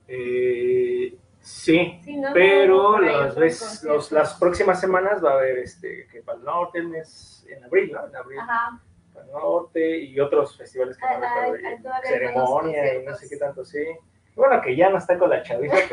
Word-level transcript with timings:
Eh, 0.08 1.16
sí, 1.39 2.00
Sí, 2.04 2.17
¿no? 2.17 2.30
pero 2.34 2.98
ahí 2.98 3.06
las, 3.06 3.34
conciertos. 3.36 3.84
los- 3.84 4.12
las 4.12 4.34
próximas 4.36 4.80
semanas 4.80 5.23
va 5.23 5.32
a 5.32 5.34
haber 5.36 5.58
este, 5.59 6.06
que 6.12 6.22
para 6.22 6.38
el 6.38 6.44
norte, 6.44 6.78
en 6.78 7.64
abril, 7.64 7.92
¿no? 7.92 8.08
En 8.08 8.16
abril, 8.16 8.39
Ajá. 8.39 8.80
Norte 9.25 9.97
y 9.97 10.19
otros 10.19 10.58
festivales 10.58 10.97
que 10.97 11.05
Ay, 11.05 11.14
van 11.19 11.23
a 11.23 11.44
haber, 11.45 11.59
ay, 11.59 11.66
ay, 11.66 11.77
de 11.77 11.83
todavía 11.83 12.09
ceremonia 12.09 12.94
y 12.95 13.05
no 13.05 13.16
sé 13.16 13.30
qué 13.30 13.38
tanto, 13.38 13.64
sí. 13.66 13.86
Bueno, 14.33 14.61
que 14.61 14.73
ya 14.77 14.89
no 14.89 14.97
está 14.97 15.17
con 15.19 15.30
la 15.30 15.44
chaviza, 15.44 15.75
ya- 15.75 15.89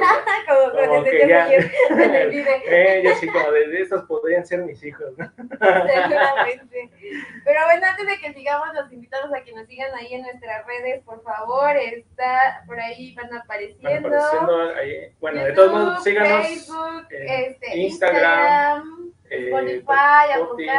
Como, 0.47 0.71
Como 0.71 0.87
como 0.87 1.03
que 1.05 1.27
ya- 1.29 1.49
eh, 1.53 3.03
yo 3.05 3.11
sí, 3.17 3.27
como 3.27 3.51
de, 3.51 3.67
de 3.67 3.81
estos 3.83 4.05
podrían 4.05 4.47
ser 4.47 4.61
mis 4.61 4.83
hijos, 4.85 5.13
¿no? 5.19 5.29
Seguramente. 5.37 6.91
Pero 7.45 7.65
bueno, 7.65 7.87
antes 7.87 8.07
de 8.07 8.19
que 8.19 8.33
sigamos, 8.35 8.69
los 8.75 8.93
invitamos 8.93 9.33
a 9.35 9.43
que 9.43 9.53
nos 9.53 9.67
sigan 9.67 9.93
ahí 9.95 10.15
en 10.15 10.23
nuestras 10.23 10.65
redes, 10.67 11.03
por 11.05 11.21
favor. 11.25 11.77
Está 11.77 12.63
por 12.67 12.79
ahí, 12.79 13.13
van 13.17 13.29
Van 13.31 13.39
apareciendo. 13.41 14.71
ahí. 14.77 15.13
Bueno, 15.21 15.45
de 15.45 15.53
todos 15.53 15.73
modos, 15.73 16.05
síganos. 16.05 16.47
Facebook, 16.47 17.07
este, 17.11 17.77
Instagram, 17.77 18.83
Instagram, 18.85 19.13
eh, 19.31 19.49
Spotify, 19.49 20.33
Spotify. 20.41 20.71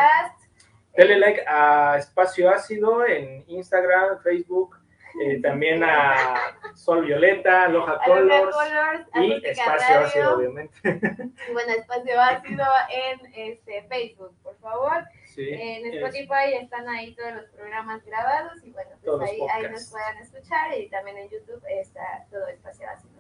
Denle 0.96 1.18
like 1.20 1.44
a 1.48 1.98
Espacio 1.98 2.50
Ácido 2.50 3.06
en 3.06 3.44
Instagram, 3.48 4.20
Facebook, 4.22 4.76
eh, 5.22 5.40
también 5.42 5.84
a 5.84 6.36
Sol 6.76 7.06
Violeta, 7.06 7.68
Loja 7.68 8.00
Colors 8.06 8.56
Colors, 8.56 9.08
y 9.16 9.46
Espacio 9.46 9.88
Radio, 9.96 10.08
Ácido, 10.08 10.38
obviamente. 10.38 10.74
Y 10.84 11.54
bueno, 11.54 11.74
Espacio 11.74 12.22
Ácido 12.22 12.66
en 12.90 13.34
este, 13.36 13.84
Facebook, 13.84 14.36
por 14.44 14.58
favor. 14.60 15.04
Sí, 15.26 15.48
En 15.50 15.86
es- 15.86 15.96
Spotify 15.96 16.54
están 16.62 16.88
ahí 16.90 17.16
todos 17.16 17.34
los 17.34 17.46
programas 17.52 18.04
grabados 18.06 18.64
y 18.64 18.72
bueno, 18.72 18.92
pues 19.04 19.32
ahí, 19.32 19.40
ahí 19.54 19.72
nos 19.72 19.90
puedan 19.90 20.18
escuchar 20.18 20.78
y 20.78 20.90
también 20.90 21.18
en 21.18 21.30
YouTube 21.30 21.64
está 21.70 22.26
todo 22.30 22.48
Espacio 22.48 22.88
Ácido. 22.90 23.19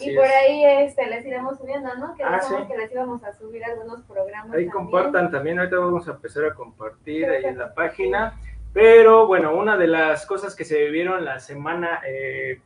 Así 0.00 0.10
Y 0.10 0.16
por 0.16 0.24
es. 0.24 0.32
ahí 0.32 0.64
este, 0.64 1.06
les 1.06 1.24
iremos 1.26 1.58
subiendo, 1.58 1.94
¿no? 1.96 2.14
Que 2.14 2.24
Ah, 2.24 2.40
sí. 2.40 2.54
que 2.68 2.76
les 2.76 2.90
íbamos 2.92 3.22
a 3.24 3.32
subir 3.32 3.64
algunos 3.64 4.02
programas. 4.04 4.46
Ahí 4.56 4.66
también. 4.66 4.70
compartan 4.70 5.30
también, 5.30 5.58
ahorita 5.58 5.76
vamos 5.78 6.08
a 6.08 6.12
empezar 6.12 6.44
a 6.44 6.54
compartir 6.54 7.28
ahí 7.28 7.44
en 7.44 7.58
la 7.58 7.68
sí. 7.68 7.72
página. 7.76 8.40
Pero 8.72 9.26
bueno, 9.26 9.54
una 9.56 9.76
de 9.76 9.88
las 9.88 10.24
cosas 10.26 10.54
que 10.54 10.64
se 10.64 10.78
vivieron 10.84 11.24
la 11.24 11.40
semana 11.40 12.00
eh, 12.06 12.60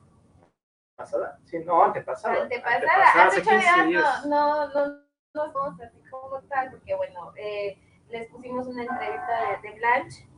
pasada, 0.96 1.38
sí, 1.44 1.58
no, 1.64 1.82
antepasada. 1.84 2.42
Antepasada, 2.42 3.26
hace 3.26 3.40
ocho 3.40 3.50
días 3.50 4.26
no, 4.26 4.66
no, 4.66 4.68
no, 4.68 4.86
no 4.88 5.04
nos 5.34 5.52
vamos 5.54 5.80
así 5.80 5.98
como 6.10 6.40
tal, 6.42 6.70
porque 6.72 6.94
bueno, 6.94 7.32
eh, 7.36 7.78
les 8.10 8.28
pusimos 8.28 8.66
una 8.66 8.82
entrevista 8.82 9.32
de, 9.62 9.68
de 9.70 9.74
Blanche. 9.76 10.28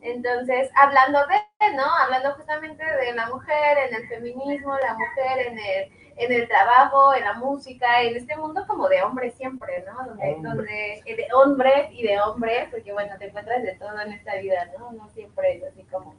Entonces, 0.00 0.70
hablando 0.76 1.20
de, 1.26 1.76
¿no? 1.76 1.84
Hablando 2.02 2.34
justamente 2.34 2.84
de 2.84 3.12
la 3.14 3.28
mujer, 3.28 3.78
en 3.88 3.94
el 3.94 4.08
feminismo, 4.08 4.76
la 4.78 4.94
mujer 4.94 5.46
en 5.46 5.58
el, 5.58 5.92
en 6.16 6.32
el 6.32 6.48
trabajo, 6.48 7.14
en 7.14 7.24
la 7.24 7.34
música, 7.34 8.02
en 8.02 8.16
este 8.16 8.36
mundo 8.36 8.64
como 8.66 8.88
de 8.88 9.02
hombres 9.02 9.34
siempre, 9.34 9.84
¿no? 9.86 10.04
Donde, 10.06 10.36
donde 10.40 11.02
eh, 11.06 11.16
de 11.16 11.26
hombres 11.34 11.88
y 11.92 12.02
de 12.06 12.20
hombres, 12.20 12.68
porque 12.70 12.92
bueno, 12.92 13.16
te 13.18 13.26
encuentras 13.28 13.62
de 13.62 13.74
todo 13.76 13.98
en 14.00 14.12
esta 14.12 14.36
vida, 14.36 14.68
¿no? 14.78 14.92
No 14.92 15.08
siempre 15.10 15.56
es 15.56 15.64
así 15.64 15.84
como, 15.84 16.14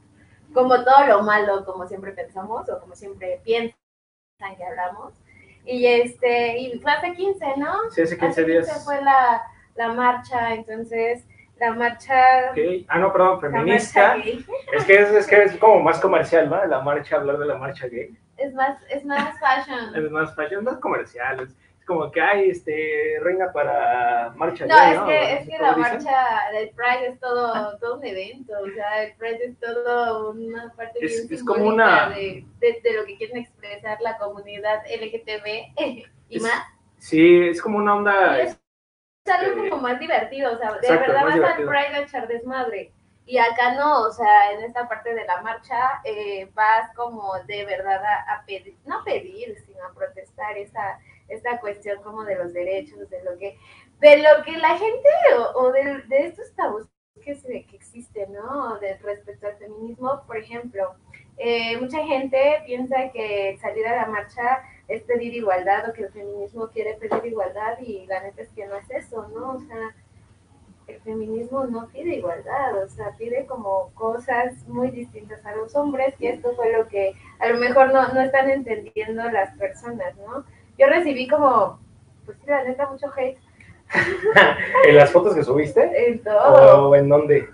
como 0.52 0.82
todo 0.84 1.06
lo 1.06 1.22
malo, 1.22 1.64
como 1.64 1.86
siempre 1.86 2.12
pensamos 2.12 2.68
o 2.68 2.80
como 2.80 2.94
siempre 2.96 3.40
piensan 3.44 3.76
que 4.56 4.64
hablamos. 4.64 5.12
Y 5.66 5.86
este, 5.86 6.58
y 6.58 6.78
fue 6.80 6.92
hace 6.92 7.14
15, 7.14 7.56
¿no? 7.56 7.72
Sí, 7.90 8.02
hace 8.02 8.18
15 8.18 8.26
Hace 8.42 8.44
días. 8.44 8.84
fue 8.84 9.00
la, 9.02 9.42
la 9.76 9.88
marcha, 9.92 10.54
entonces 10.54 11.24
la 11.56 11.72
marcha 11.72 12.50
Ok. 12.50 12.58
Ah, 12.88 12.98
no, 12.98 13.12
perdón, 13.12 13.40
feminista. 13.40 14.16
gay. 14.16 14.44
Es 14.72 14.84
que 14.84 14.94
es, 15.00 15.10
es 15.10 15.26
que 15.26 15.42
es 15.44 15.56
como 15.56 15.80
más 15.80 16.00
comercial, 16.00 16.50
¿no? 16.50 16.64
La 16.66 16.80
marcha, 16.80 17.16
hablar 17.16 17.38
de 17.38 17.46
la 17.46 17.56
marcha 17.56 17.86
gay. 17.86 18.16
Es 18.36 18.52
más, 18.54 18.78
es 18.90 19.04
más 19.04 19.38
fashion. 19.38 19.94
Es 19.94 20.10
más 20.10 20.34
fashion, 20.34 20.64
más 20.64 20.78
comercial. 20.78 21.40
Es, 21.40 21.50
es 21.78 21.86
como 21.86 22.10
que 22.10 22.20
hay 22.20 22.50
este, 22.50 23.18
reina 23.20 23.52
para 23.52 24.32
marcha 24.36 24.66
No, 24.66 24.74
gay, 24.76 24.90
es 24.92 24.98
¿no? 24.98 25.06
que, 25.06 25.32
es 25.34 25.48
que 25.48 25.58
la 25.58 25.76
marcha 25.76 26.26
del 26.52 26.70
Pride 26.70 27.06
es 27.08 27.20
todo, 27.20 27.76
todo 27.78 27.98
un 27.98 28.04
evento, 28.06 28.52
o 28.60 28.70
sea, 28.74 29.04
el 29.04 29.14
Pride 29.16 29.44
es 29.44 29.60
todo 29.60 30.30
una 30.30 30.72
parte 30.76 30.98
Es- 31.04 31.28
bien 31.28 31.34
es 31.38 31.44
como 31.44 31.56
simbólica 31.58 32.06
una- 32.06 32.08
de, 32.16 32.44
de, 32.58 32.80
de 32.82 32.92
lo 32.94 33.04
que 33.04 33.16
quieren 33.18 33.36
expresar 33.36 34.00
la 34.00 34.16
comunidad 34.18 34.82
LGTB 34.86 35.74
y 36.30 36.36
Es- 36.36 36.42
más. 36.42 36.64
Sí, 36.98 37.48
es 37.48 37.60
como 37.60 37.76
una 37.78 37.94
onda. 37.96 38.38
Algo 39.26 39.70
como 39.70 39.82
más 39.82 39.98
divertido, 39.98 40.52
o 40.52 40.58
sea, 40.58 40.72
de 40.72 40.78
Exacto, 40.78 41.12
verdad 41.12 41.24
vas 41.24 41.58
al. 41.58 41.64
Pride 41.64 41.96
a 41.96 42.00
echar 42.00 42.28
desmadre. 42.28 42.92
Y 43.26 43.38
acá 43.38 43.74
no, 43.74 44.02
o 44.02 44.12
sea, 44.12 44.52
en 44.52 44.62
esta 44.64 44.86
parte 44.86 45.14
de 45.14 45.24
la 45.24 45.40
marcha 45.40 46.02
eh, 46.04 46.50
vas 46.52 46.94
como 46.94 47.32
de 47.46 47.64
verdad 47.64 48.04
a, 48.04 48.34
a 48.34 48.44
pedir, 48.44 48.76
no 48.84 49.00
a 49.00 49.04
pedir, 49.04 49.56
sino 49.64 49.82
a 49.82 49.94
protestar 49.94 50.58
esa, 50.58 50.98
esta 51.28 51.58
cuestión 51.58 52.02
como 52.02 52.22
de 52.24 52.36
los 52.36 52.52
derechos, 52.52 53.08
de 53.08 53.24
lo 53.24 53.38
que, 53.38 53.58
de 54.00 54.18
lo 54.18 54.44
que 54.44 54.58
la 54.58 54.76
gente 54.76 55.08
o, 55.38 55.58
o 55.58 55.72
de, 55.72 56.02
de 56.02 56.26
estos 56.26 56.54
tabús 56.54 56.86
que, 57.24 57.34
se, 57.34 57.64
que 57.64 57.76
existen, 57.76 58.30
¿no? 58.34 58.78
De 58.78 58.98
respecto 58.98 59.46
al 59.46 59.56
feminismo, 59.56 60.22
por 60.26 60.36
ejemplo, 60.36 60.94
eh, 61.38 61.78
mucha 61.80 62.04
gente 62.04 62.62
piensa 62.66 63.10
que 63.12 63.58
salir 63.60 63.86
a 63.86 63.96
la 63.96 64.06
marcha 64.06 64.62
es 64.88 65.02
pedir 65.02 65.34
igualdad 65.34 65.88
o 65.88 65.92
que 65.92 66.02
el 66.02 66.12
feminismo 66.12 66.68
quiere 66.68 66.94
pedir 66.94 67.24
igualdad 67.24 67.78
y 67.80 68.06
la 68.06 68.22
neta 68.22 68.42
es 68.42 68.48
que 68.50 68.66
no 68.66 68.76
es 68.76 68.90
eso, 68.90 69.28
¿no? 69.34 69.52
O 69.52 69.60
sea, 69.60 69.94
el 70.86 71.00
feminismo 71.00 71.64
no 71.64 71.88
pide 71.88 72.16
igualdad, 72.16 72.82
o 72.82 72.88
sea, 72.88 73.12
pide 73.16 73.46
como 73.46 73.90
cosas 73.94 74.52
muy 74.68 74.90
distintas 74.90 75.44
a 75.46 75.56
los 75.56 75.74
hombres 75.74 76.14
y 76.18 76.26
esto 76.26 76.54
fue 76.54 76.72
lo 76.72 76.86
que 76.88 77.14
a 77.38 77.48
lo 77.48 77.58
mejor 77.58 77.92
no, 77.92 78.08
no 78.08 78.20
están 78.20 78.50
entendiendo 78.50 79.30
las 79.30 79.56
personas, 79.56 80.14
¿no? 80.18 80.44
Yo 80.78 80.86
recibí 80.88 81.26
como, 81.26 81.78
pues 82.26 82.36
sí, 82.38 82.44
la 82.46 82.64
neta, 82.64 82.90
mucho 82.90 83.10
hate 83.16 83.38
¿En 84.88 84.96
las 84.96 85.10
fotos 85.10 85.34
que 85.34 85.44
subiste? 85.44 86.08
en 86.08 86.22
todo. 86.22 86.88
¿O 86.88 86.94
en 86.94 87.08
dónde? 87.08 87.48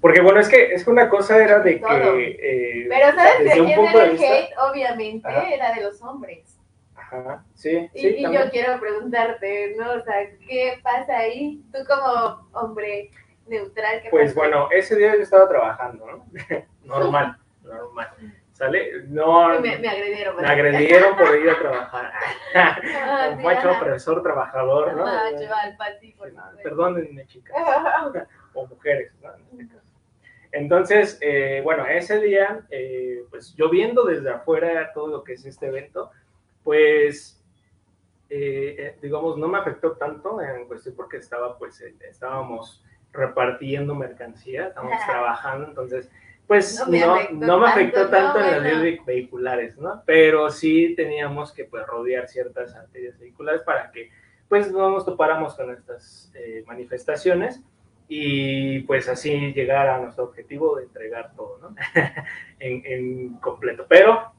Porque 0.00 0.20
bueno, 0.20 0.40
es 0.40 0.48
que, 0.48 0.72
es 0.74 0.84
que 0.84 0.90
una 0.90 1.08
cosa 1.08 1.42
era 1.42 1.60
de 1.60 1.76
Todo. 1.76 1.88
que... 2.16 2.36
eh, 2.40 2.86
Pero 2.88 3.14
¿sabes 3.14 3.38
de 3.44 3.50
quién 3.64 3.68
era 3.80 4.04
el 4.04 4.10
vista- 4.12 4.26
hate? 4.34 4.50
Obviamente 4.70 5.28
Ajá. 5.28 5.48
era 5.48 5.72
de 5.74 5.82
los 5.82 6.00
hombres. 6.02 6.52
Ajá, 6.94 7.44
sí, 7.54 7.88
Y, 7.94 8.00
sí, 8.00 8.08
y 8.18 8.22
también. 8.22 8.44
yo 8.44 8.50
quiero 8.50 8.80
preguntarte, 8.80 9.74
¿no? 9.78 9.92
O 9.92 10.00
sea, 10.00 10.14
¿qué 10.48 10.78
pasa 10.82 11.16
ahí? 11.18 11.62
Tú 11.72 11.78
como 11.86 12.48
hombre 12.52 13.10
neutral, 13.46 14.02
¿qué 14.02 14.08
Pues 14.10 14.32
pasa? 14.32 14.40
bueno, 14.40 14.68
ese 14.72 14.96
día 14.96 15.14
yo 15.14 15.22
estaba 15.22 15.48
trabajando, 15.48 16.04
¿no? 16.06 16.26
normal, 16.82 17.36
normal. 17.62 18.08
¿Sale? 18.52 19.02
No, 19.08 19.60
Me, 19.60 19.76
me 19.78 19.88
agredieron. 19.88 20.36
me 20.40 20.48
agredieron 20.48 21.14
por 21.16 21.38
ir 21.38 21.50
a 21.50 21.58
trabajar. 21.60 22.12
Ah, 22.54 23.28
Un 23.36 23.42
macho 23.42 23.68
profesor 23.78 24.22
trabajador, 24.22 24.94
¿no? 24.96 25.04
Macho, 25.04 25.38
Sí, 25.38 25.44
no, 25.44 26.12
supuesto. 26.12 26.42
Perdónenme, 26.62 27.26
chicas. 27.26 27.54
o 28.54 28.66
mujeres, 28.66 29.12
¿no? 29.22 29.34
En 29.34 29.60
este 29.60 29.74
caso. 29.74 29.85
Entonces, 30.52 31.18
eh, 31.20 31.60
bueno, 31.62 31.86
ese 31.86 32.20
día, 32.20 32.66
eh, 32.70 33.24
pues 33.30 33.54
yo 33.54 33.68
viendo 33.70 34.04
desde 34.04 34.30
afuera 34.30 34.92
todo 34.92 35.08
lo 35.08 35.24
que 35.24 35.34
es 35.34 35.44
este 35.44 35.66
evento, 35.66 36.10
pues, 36.62 37.42
eh, 38.28 38.96
digamos, 39.00 39.36
no 39.38 39.48
me 39.48 39.58
afectó 39.58 39.92
tanto 39.92 40.40
en 40.40 40.66
cuestión 40.66 40.94
porque 40.96 41.18
estaba, 41.18 41.58
pues, 41.58 41.80
estábamos 41.80 42.84
repartiendo 43.12 43.94
mercancía, 43.94 44.68
estábamos 44.68 44.98
trabajando, 45.06 45.68
entonces, 45.68 46.10
pues, 46.46 46.78
No 46.80 46.90
me 46.90 47.00
no, 47.00 47.14
afectó 47.14 47.58
me 47.58 47.66
afectó 47.68 48.08
tanto, 48.08 48.38
no, 48.38 48.46
en 48.46 48.52
las 48.52 48.82
vías 48.82 49.04
vehiculares, 49.04 49.78
¿no? 49.78 50.02
Pero 50.06 50.48
sí 50.50 50.94
teníamos 50.94 51.52
que, 51.52 51.64
pues, 51.64 51.86
rodear 51.86 52.28
ciertas 52.28 52.74
arterias 52.74 53.18
vehiculares 53.18 53.62
para 53.62 53.90
que, 53.90 54.10
pues, 54.48 54.70
no 54.70 54.90
nos 54.90 55.04
topáramos 55.04 55.54
con 55.54 55.70
estas 55.70 56.32
manifestaciones 56.66 57.62
y 58.08 58.80
pues 58.80 59.08
así 59.08 59.52
llegar 59.52 59.88
a 59.88 59.98
nuestro 59.98 60.24
objetivo 60.24 60.76
de 60.76 60.84
entregar 60.84 61.32
todo, 61.34 61.58
¿no? 61.58 61.74
en, 62.60 62.82
en 62.86 63.34
completo. 63.38 63.86
Pero 63.88 64.32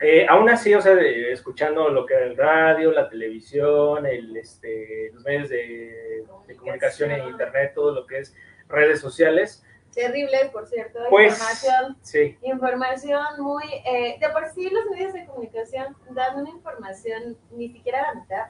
eh, 0.00 0.26
aún 0.28 0.48
así, 0.50 0.74
o 0.74 0.80
sea, 0.80 0.94
de- 0.94 1.32
escuchando 1.32 1.88
lo 1.88 2.04
que 2.06 2.14
era 2.14 2.24
el 2.26 2.36
radio, 2.36 2.92
la 2.92 3.08
televisión, 3.08 4.06
el, 4.06 4.36
este, 4.36 5.10
los 5.14 5.24
medios 5.24 5.48
de, 5.48 6.24
de 6.46 6.56
comunicación 6.56 7.10
en 7.10 7.28
internet, 7.28 7.72
todo 7.74 7.92
lo 7.92 8.06
que 8.06 8.18
es 8.18 8.36
redes 8.68 9.00
sociales, 9.00 9.64
Terrible, 9.94 10.50
por 10.52 10.66
cierto, 10.68 10.98
pues 11.08 11.32
información. 11.32 11.96
sí, 12.02 12.36
Información 12.42 13.24
muy... 13.40 13.64
eh, 13.86 14.16
de 14.20 14.28
por 14.28 14.46
sí 14.50 14.68
los 14.70 14.84
medios 14.90 15.14
de 15.14 15.24
comunicación 15.24 15.96
dan 16.10 16.38
una 16.40 16.50
información 16.50 17.36
ni 17.52 17.70
siquiera 17.70 18.02
a 18.02 18.14
la 18.14 18.20
mitad. 18.20 18.46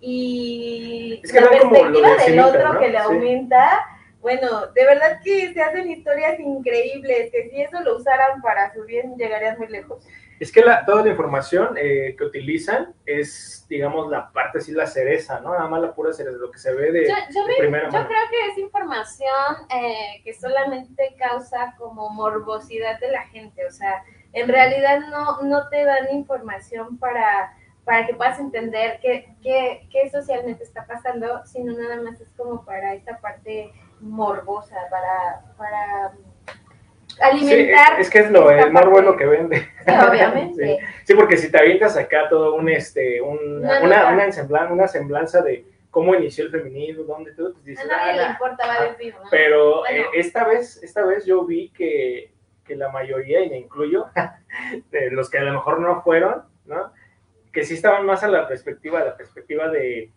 Y 0.00 1.20
Es 1.22 1.32
que 1.32 1.40
la 1.40 1.50
perspectiva 1.50 2.16
de 2.16 2.30
del 2.30 2.40
otro 2.40 2.72
¿no? 2.72 2.78
que 2.80 2.88
le 2.88 2.98
Sí. 2.98 3.04
aumenta, 3.04 3.86
bueno, 4.20 4.66
de 4.68 4.84
verdad 4.84 5.20
que 5.22 5.52
se 5.52 5.62
hacen 5.62 5.90
historias 5.90 6.38
increíbles, 6.40 7.30
que 7.30 7.48
si 7.50 7.60
eso 7.62 7.80
lo 7.80 7.96
usaran 7.96 8.40
para 8.42 8.72
su 8.72 8.84
bien 8.84 9.16
llegarían 9.16 9.58
muy 9.58 9.68
lejos. 9.68 10.04
es 10.40 10.50
que 10.50 10.62
la- 10.62 10.86
toda 10.86 11.02
la 11.04 11.10
información 11.10 11.76
eh, 11.76 12.14
que 12.16 12.24
utilizan 12.24 12.94
es, 13.04 13.66
digamos, 13.68 14.08
la 14.10 14.32
parte 14.32 14.58
así, 14.58 14.72
la 14.72 14.86
cereza, 14.86 15.38
¿no? 15.40 15.52
Nada 15.52 15.68
más 15.68 15.82
la 15.82 15.94
pura 15.94 16.14
cereza, 16.14 16.38
lo 16.38 16.50
que 16.50 16.58
se 16.58 16.72
ve 16.72 16.90
de, 16.92 17.06
Yo, 17.06 17.14
yo 17.34 17.42
de 17.42 17.48
me- 17.52 17.58
primera 17.58 17.86
yo 17.88 17.92
mano. 17.92 18.08
creo 18.08 18.22
que 18.30 18.46
es 18.52 18.56
información 18.58 19.56
eh, 19.68 20.22
que 20.24 20.32
solamente 20.32 21.14
causa 21.18 21.74
como 21.76 22.08
morbosidad 22.08 22.98
de 23.00 23.10
la 23.12 23.22
gente, 23.26 23.66
o 23.66 23.70
sea, 23.70 24.02
en 24.32 24.48
realidad 24.48 25.00
no, 25.10 25.42
no 25.42 25.68
te 25.68 25.84
dan 25.84 26.08
información 26.14 26.96
para, 26.98 27.52
para 27.84 28.06
que 28.06 28.14
puedas 28.14 28.38
entender 28.38 28.98
qué, 29.02 29.28
qué, 29.42 29.86
qué 29.90 30.10
socialmente 30.10 30.62
está 30.64 30.86
pasando, 30.86 31.44
sino 31.46 31.72
nada 31.76 31.96
más 32.02 32.20
es 32.20 32.30
como 32.36 32.64
para 32.64 32.94
esta 32.94 33.18
parte 33.18 33.72
morbosa, 34.00 34.76
para, 34.90 35.42
para 35.56 36.12
Sí, 37.08 37.16
alimentar. 37.22 38.00
es 38.00 38.08
que 38.08 38.20
es 38.20 38.30
lo, 38.30 38.50
el 38.50 38.72
morbo 38.72 38.98
es 39.00 39.04
lo 39.04 39.16
que 39.16 39.26
vende. 39.26 39.56
Sí, 39.84 39.92
obviamente. 40.08 40.78
Sí. 40.78 40.86
Sí, 41.04 41.14
porque 41.14 41.36
si 41.36 41.50
te 41.50 41.58
avientas 41.58 41.96
acá 41.96 42.28
todo 42.28 42.54
un, 42.54 42.68
este, 42.68 43.20
un- 43.20 43.58
Una 43.58 43.80
una, 43.82 43.96
nota. 43.96 44.12
una, 44.12 44.26
ensemblan- 44.26 44.70
una 44.70 44.86
semblanza 44.88 45.42
de 45.42 45.66
cómo 45.90 46.14
inició 46.14 46.44
el 46.44 46.50
feminismo, 46.52 47.02
dónde 47.04 47.32
todo, 47.34 47.52
pues 47.52 47.64
A 47.64 47.66
dices, 47.66 47.86
nadie 47.88 48.10
"Ah, 48.10 48.12
le 48.16 48.22
la-". 48.22 48.30
importa, 48.30 48.66
va 48.66 48.74
a 48.74 48.84
decir, 48.84 49.14
¿no? 49.14 49.28
Pero 49.30 49.80
Bueno. 49.80 49.96
eh, 50.02 50.06
esta 50.14 50.44
vez, 50.44 50.80
esta 50.84 51.04
vez 51.04 51.26
yo 51.26 51.44
vi 51.44 51.70
que, 51.70 52.32
que 52.64 52.76
la 52.76 52.90
mayoría, 52.90 53.42
y 53.42 53.50
me 53.50 53.58
incluyo, 53.58 54.06
de 54.92 55.10
los 55.10 55.28
que 55.28 55.38
a 55.38 55.42
lo 55.42 55.52
mejor 55.52 55.80
no 55.80 56.02
fueron, 56.02 56.44
¿no? 56.66 56.92
Que 57.52 57.64
sí 57.64 57.74
estaban 57.74 58.06
más 58.06 58.22
a 58.22 58.28
la 58.28 58.46
perspectiva, 58.48 59.00
a 59.00 59.04
la 59.04 59.16
perspectiva 59.16 59.68
de, 59.68 60.12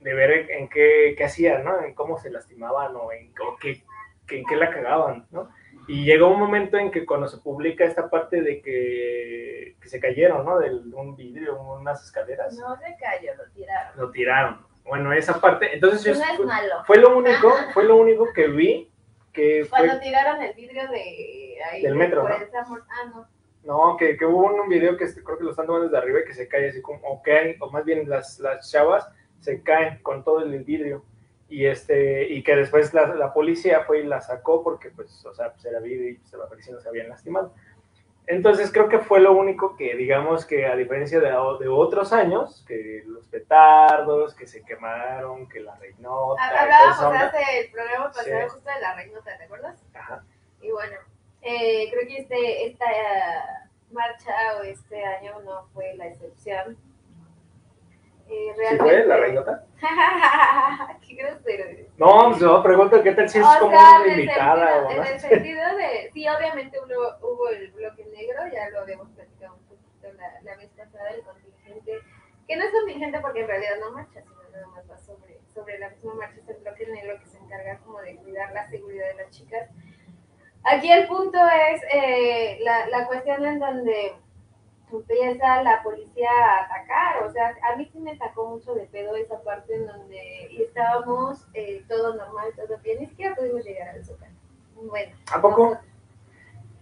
de 0.00 0.14
ver 0.14 0.50
en 0.50 0.68
qué, 0.68 1.14
qué 1.16 1.24
hacían, 1.24 1.64
¿no? 1.64 1.82
En 1.82 1.94
cómo 1.94 2.18
se 2.18 2.30
lastimaban 2.30 2.94
o 2.96 3.12
en, 3.12 3.32
o 3.46 3.56
qué, 3.56 3.82
que- 4.26 4.38
en 4.40 4.44
qué 4.46 4.56
la 4.56 4.70
cagaban, 4.70 5.26
¿no? 5.30 5.48
Y 5.88 6.04
llegó 6.04 6.28
un 6.28 6.40
momento 6.40 6.76
en 6.78 6.90
que 6.90 7.06
cuando 7.06 7.28
se 7.28 7.38
publica 7.38 7.84
esta 7.84 8.10
parte 8.10 8.42
de 8.42 8.60
que, 8.60 9.76
que 9.80 9.88
se 9.88 10.00
cayeron, 10.00 10.44
¿no? 10.44 10.58
De 10.58 10.70
un 10.70 11.14
vidrio, 11.16 11.60
unas 11.62 12.02
escaleras, 12.04 12.54
No 12.58 12.76
se 12.76 12.96
cayó, 12.98 13.34
lo 13.36 13.44
tiraron. 13.52 13.92
lo 13.96 14.10
tiraron. 14.10 14.66
Bueno, 14.84 15.12
esa 15.12 15.40
parte, 15.40 15.72
entonces 15.74 16.02
yo, 16.04 16.12
Eso 16.12 16.24
no 16.24 16.32
es 16.32 16.40
malo. 16.40 16.74
fue 16.86 16.98
lo 16.98 17.16
único, 17.16 17.52
fue 17.72 17.84
lo 17.84 17.96
único 17.96 18.32
que 18.32 18.48
vi 18.48 18.90
que 19.32 19.64
fue, 19.68 19.78
Cuando 19.78 20.00
tiraron 20.00 20.42
el 20.42 20.54
vidrio 20.54 20.88
de 20.88 21.58
ahí 21.70 21.82
Del 21.82 21.92
de 21.92 21.98
metro, 21.98 22.28
¿no? 22.28 22.34
ah, 22.34 23.04
no. 23.14 23.28
No, 23.66 23.96
que, 23.98 24.16
que 24.16 24.24
hubo 24.24 24.46
un, 24.46 24.60
un 24.60 24.68
video 24.68 24.96
que 24.96 25.04
este- 25.04 25.22
creo 25.22 25.36
que 25.38 25.44
lo 25.44 25.50
están 25.50 25.66
tomando 25.66 25.88
desde 25.88 25.98
arriba 25.98 26.20
y 26.20 26.24
que 26.24 26.34
se 26.34 26.48
cae 26.48 26.68
así 26.70 26.80
como, 26.80 27.00
o 27.06 27.20
caen, 27.22 27.56
o 27.60 27.70
más 27.70 27.84
bien 27.84 28.08
las, 28.08 28.38
las 28.40 28.70
chavas 28.70 29.06
se 29.40 29.62
caen 29.62 30.00
con 30.02 30.24
todo 30.24 30.40
el 30.40 30.62
vidrio. 30.64 31.04
Y 31.48 31.66
este, 31.66 32.24
y 32.28 32.42
que 32.42 32.56
después 32.56 32.92
la, 32.92 33.06
la 33.14 33.32
policía 33.32 33.84
fue 33.84 34.00
y 34.00 34.04
la 34.04 34.20
sacó 34.20 34.64
porque 34.64 34.90
pues, 34.90 35.24
o 35.26 35.32
sea, 35.34 35.52
pues 35.52 35.64
era 35.64 35.78
vidrio 35.80 36.08
y 36.10 36.14
pues, 36.14 36.32
la 36.32 36.48
policía 36.48 36.74
no 36.74 36.80
se 36.80 36.88
habían 36.88 37.08
lastimado. 37.08 37.52
Entonces 38.28 38.72
creo 38.72 38.88
que 38.88 38.98
fue 38.98 39.20
lo 39.20 39.32
único 39.32 39.76
que, 39.76 39.94
digamos 39.94 40.44
que 40.44 40.66
a 40.66 40.74
diferencia 40.74 41.20
de, 41.20 41.28
de 41.28 41.68
otros 41.68 42.12
años, 42.12 42.64
que 42.66 43.04
los 43.06 43.28
petardos, 43.28 44.34
que 44.34 44.48
se 44.48 44.64
quemaron, 44.64 45.48
que 45.48 45.60
la 45.60 45.76
reinota, 45.76 46.42
Hablábamos 46.62 47.22
hace 47.22 47.60
el 47.60 47.70
programa 47.70 48.06
pasado 48.08 48.26
Sí. 48.26 48.48
justo 48.48 48.68
de 48.68 48.80
la 48.80 48.94
reinota, 48.96 49.38
¿te 49.38 49.44
acuerdas? 49.44 49.84
Ajá. 49.94 50.24
Y 50.60 50.72
bueno, 50.72 50.96
eh, 51.46 51.88
creo 51.92 52.06
que 52.08 52.16
este, 52.18 52.66
esta 52.66 52.86
marcha 53.92 54.34
o 54.58 54.62
este 54.64 55.04
año 55.04 55.40
no 55.44 55.66
fue 55.72 55.94
la 55.96 56.06
excepción. 56.08 56.76
Eh, 58.28 58.52
¿Sí 58.70 58.76
fue 58.78 59.04
la 59.06 59.16
reinota? 59.18 59.64
Qué 61.06 61.14
grosero 61.14 61.64
eres. 61.64 61.86
No, 61.96 62.30
pues 62.36 62.62
pregunto 62.64 63.00
qué 63.02 63.12
tal 63.12 63.28
si 63.28 63.38
es 63.38 63.44
O 63.44 63.58
como 63.60 63.70
sea, 63.70 64.00
una 64.00 64.08
invitada 64.12 64.66
sentido- 64.66 64.90
En 64.90 64.96
no 64.96 65.04
el 65.04 65.20
sentido 65.20 65.76
de, 65.76 66.10
sí, 66.12 66.26
obviamente 66.28 66.78
hubo, 66.80 67.28
hubo 67.32 67.48
el 67.50 67.70
bloque 67.70 68.04
negro, 68.06 68.40
ya 68.52 68.68
lo 68.70 68.80
habíamos 68.80 69.08
platicado 69.10 69.54
un 69.54 69.62
poquito 69.66 70.12
la, 70.14 70.40
la 70.42 70.56
vez 70.56 70.70
pasada, 70.76 71.10
el 71.10 71.22
contingente, 71.22 72.00
que 72.48 72.56
no 72.56 72.64
es 72.64 72.70
contingente 72.72 73.20
porque 73.20 73.40
en 73.42 73.46
realidad 73.48 73.76
no 73.80 73.92
marcha, 73.92 74.20
sino 74.22 74.42
nada 74.52 74.66
más 74.68 74.90
va 74.90 74.98
sobre, 74.98 75.38
sobre 75.54 75.78
la 75.78 75.90
misma 75.90 76.14
marcha, 76.14 76.40
es 76.40 76.48
el 76.48 76.56
bloque 76.56 76.86
negro 76.88 77.20
que 77.20 77.26
se 77.26 77.38
encarga 77.38 77.78
como 77.78 78.00
de 78.00 78.16
cuidar 78.16 78.52
la 78.52 78.68
seguridad 78.68 79.06
de 79.06 79.14
las 79.22 79.30
chicas. 79.30 79.70
Aquí 80.68 80.90
el 80.90 81.06
punto 81.06 81.38
es 81.72 81.80
eh, 81.92 82.58
la, 82.62 82.86
la 82.88 83.06
cuestión 83.06 83.44
en 83.44 83.58
donde 83.60 84.14
empieza 84.92 85.62
la 85.62 85.82
policía 85.82 86.30
a 86.30 86.64
atacar, 86.64 87.22
o 87.24 87.30
sea, 87.32 87.54
a 87.70 87.76
mí 87.76 87.88
sí 87.92 87.98
me 87.98 88.16
sacó 88.16 88.46
mucho 88.46 88.74
de 88.74 88.86
pedo 88.86 89.16
esa 89.16 89.40
parte 89.42 89.74
en 89.74 89.86
donde 89.86 90.48
estábamos 90.62 91.46
eh, 91.54 91.82
todo 91.88 92.14
normal, 92.14 92.52
todo 92.56 92.78
bien, 92.78 93.00
ni 93.00 93.06
siquiera 93.06 93.34
pudimos 93.34 93.64
llegar 93.64 93.88
al 93.88 94.04
zócalo. 94.04 94.32
Bueno. 94.74 95.16
¿A 95.32 95.40
poco? 95.40 95.78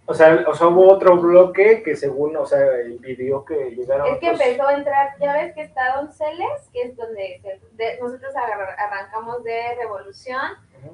O 0.07 0.13
sea, 0.13 0.43
o 0.47 0.53
sea, 0.53 0.67
hubo 0.67 0.87
otro 0.93 1.17
bloque 1.17 1.81
que 1.81 1.95
según, 1.95 2.37
o 2.37 2.45
sea, 2.45 2.59
impidió 2.87 3.43
que 3.43 3.71
llegaran 3.71 4.05
Es 4.05 4.19
que 4.19 4.29
otros- 4.29 4.41
empezó 4.47 4.67
a 4.67 4.73
entrar, 4.75 5.15
ya 5.19 5.33
ves 5.33 5.53
que 5.55 5.61
está 5.63 5.95
Donceles, 5.95 6.69
que 6.71 6.83
es 6.83 6.95
donde 6.95 7.41
de- 7.71 7.99
nosotros 7.99 8.31
arrancamos 8.77 9.43
de 9.43 9.75
Revolución. 9.79 10.41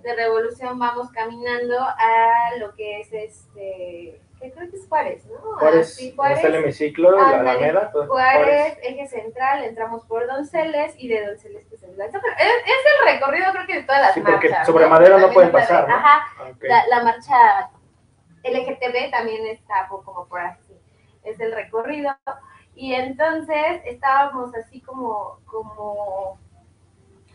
De 0.01 0.15
Revolución 0.15 0.79
vamos 0.79 1.11
caminando 1.11 1.79
a 1.79 2.55
lo 2.59 2.73
que 2.75 3.01
es 3.01 3.11
este, 3.13 4.21
que 4.39 4.51
creo 4.51 4.69
que 4.71 4.77
es 4.77 4.87
Juárez, 4.87 5.25
¿no? 5.25 5.37
Juárez, 5.57 5.91
Ah, 5.91 5.95
sí, 5.99 6.15
está 6.35 6.47
el 6.47 6.55
hemiciclo, 6.55 7.11
la. 7.11 7.39
Alameda, 7.39 7.91
todo- 7.91 8.07
Juárez, 8.07 8.77
eje 8.81 9.07
central, 9.07 9.63
entramos 9.63 10.05
por 10.05 10.25
Donceles 10.27 10.95
y 10.97 11.07
de 11.07 11.25
Donceles 11.27 11.65
pues 11.69 11.83
el 11.83 11.97
Lanza. 11.97 12.19
Pero 12.21 12.33
Es, 12.35 12.47
es 12.65 13.07
el 13.07 13.13
recorrido 13.13 13.51
creo 13.51 13.67
que 13.67 13.75
de 13.75 13.83
todas 13.83 14.01
las 14.01 14.13
Sí, 14.13 14.21
porque 14.21 14.49
marchas. 14.49 14.65
sobre 14.67 14.85
no 15.19 15.27
También 15.27 15.33
pueden 15.33 15.49
está 15.49 15.59
de- 15.61 15.67
pasar, 15.67 15.89
¿no? 15.89 15.95
Ajá, 15.95 16.25
la, 16.61 16.87
la 16.87 17.03
marcha 17.03 17.69
LGTB 18.43 19.11
también 19.11 19.45
está 19.47 19.87
como 19.87 20.25
por 20.27 20.39
así, 20.41 20.73
es 21.23 21.39
el 21.39 21.51
recorrido. 21.53 22.15
Y 22.73 22.93
entonces 22.95 23.81
estábamos 23.85 24.55
así 24.55 24.81
como, 24.81 25.39
como 25.45 26.39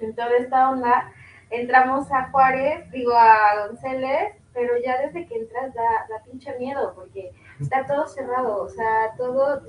en 0.01 0.15
toda 0.17 0.37
esta 0.39 0.71
onda, 0.71 1.13
entramos 1.50 2.11
a 2.12 2.29
Juárez, 2.31 2.91
digo 2.91 3.12
a 3.15 3.67
Donceles, 3.67 4.35
pero 4.53 4.76
ya 4.79 4.99
desde 5.03 5.26
que 5.26 5.37
entras 5.37 5.75
da, 5.75 6.07
da 6.09 6.23
pinche 6.25 6.57
miedo, 6.59 6.93
porque 6.95 7.31
está 7.61 7.87
todo 7.87 8.07
cerrado, 8.09 8.62
o 8.62 8.69
sea, 8.69 9.12
todo, 9.17 9.61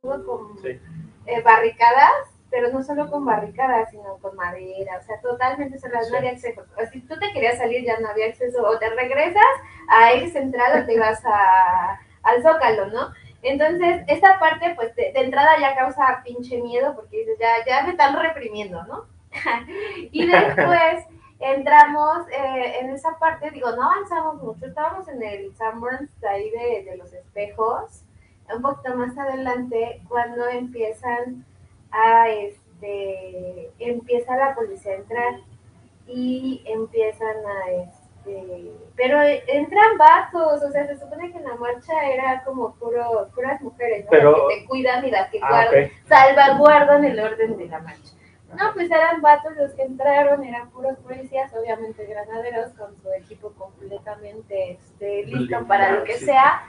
todo 0.00 0.24
con 0.26 0.58
Sí. 0.62 0.80
eh, 1.26 1.42
barricadas, 1.42 2.12
pero 2.48 2.70
no 2.70 2.80
solo 2.82 3.10
con 3.10 3.24
barricadas, 3.24 3.90
sino 3.90 4.18
con 4.18 4.36
madera, 4.36 4.98
o 5.00 5.02
sea, 5.02 5.20
totalmente 5.20 5.78
cerrado, 5.78 6.04
Sí. 6.04 6.12
no 6.12 6.18
había 6.18 6.30
acceso. 6.30 6.62
O 6.80 6.86
si 6.86 7.00
tú 7.00 7.18
te 7.18 7.32
querías 7.32 7.58
salir 7.58 7.84
ya 7.84 7.98
no 7.98 8.08
había 8.08 8.26
acceso, 8.26 8.62
o 8.66 8.78
te 8.78 8.88
regresas 8.90 9.42
a 9.88 10.12
eje 10.12 10.30
central 10.30 10.82
o 10.82 10.86
te 10.86 10.98
vas 10.98 11.20
a, 11.26 12.00
al 12.22 12.42
zócalo, 12.42 12.86
¿no? 12.86 13.10
Entonces, 13.42 14.02
esta 14.06 14.38
parte, 14.38 14.72
pues, 14.76 14.94
de, 14.96 15.12
de 15.12 15.20
entrada 15.20 15.58
ya 15.60 15.74
causa 15.76 16.22
pinche 16.24 16.60
miedo, 16.62 16.94
porque 16.94 17.18
dices, 17.18 17.36
ya, 17.40 17.64
ya 17.66 17.82
me 17.82 17.90
están 17.90 18.16
reprimiendo, 18.16 18.82
¿no? 18.84 19.06
y 20.12 20.26
después 20.26 21.04
entramos 21.38 22.26
eh, 22.30 22.78
en 22.80 22.90
esa 22.90 23.18
parte, 23.18 23.50
digo, 23.50 23.70
no 23.72 23.82
avanzamos 23.90 24.42
mucho, 24.42 24.66
estábamos 24.66 25.06
en 25.08 25.22
el 25.22 25.54
Sanborns 25.56 26.08
de 26.20 26.28
ahí 26.28 26.50
de, 26.50 26.90
de 26.90 26.96
los 26.96 27.12
espejos, 27.12 28.02
un 28.54 28.62
poquito 28.62 28.94
más 28.96 29.16
adelante 29.18 30.00
cuando 30.08 30.46
empiezan 30.48 31.44
a, 31.90 32.28
este, 32.30 33.70
empieza 33.78 34.36
la 34.36 34.54
policía 34.54 34.92
a 34.92 34.96
entrar 34.96 35.34
y 36.06 36.62
empiezan 36.66 37.36
a, 37.46 37.70
este, 37.72 38.72
pero 38.96 39.20
entran 39.20 39.98
vatos, 39.98 40.62
o 40.62 40.70
sea, 40.70 40.86
se 40.86 40.96
supone 40.98 41.30
que 41.32 41.38
en 41.38 41.44
la 41.44 41.56
marcha 41.56 41.92
era 42.08 42.42
como 42.44 42.74
puro, 42.76 43.28
puras 43.34 43.60
mujeres, 43.60 44.04
¿no? 44.04 44.10
Pero- 44.10 44.30
Las 44.32 44.40
que 44.48 44.60
te 44.60 44.66
cuidan 44.66 45.04
y 45.04 45.10
las 45.10 45.30
que 45.30 45.40
Ah, 45.42 45.48
guardan, 45.48 45.90
salvaguardan 46.08 47.04
el 47.04 47.20
orden 47.20 47.56
de 47.56 47.66
la 47.66 47.80
marcha. 47.80 48.12
No, 48.54 48.72
pues 48.74 48.90
eran 48.90 49.20
vatos 49.20 49.54
los 49.56 49.72
que 49.72 49.82
entraron, 49.82 50.44
eran 50.44 50.70
puros 50.70 50.96
policías, 50.98 51.52
obviamente 51.54 52.06
granaderos, 52.06 52.72
con 52.74 52.96
su 53.02 53.12
equipo 53.12 53.52
completamente 53.52 54.72
este, 54.72 55.24
listo 55.24 55.66
para 55.66 55.92
lo 55.92 56.04
que 56.04 56.14
Sí. 56.14 56.26
sea. 56.26 56.62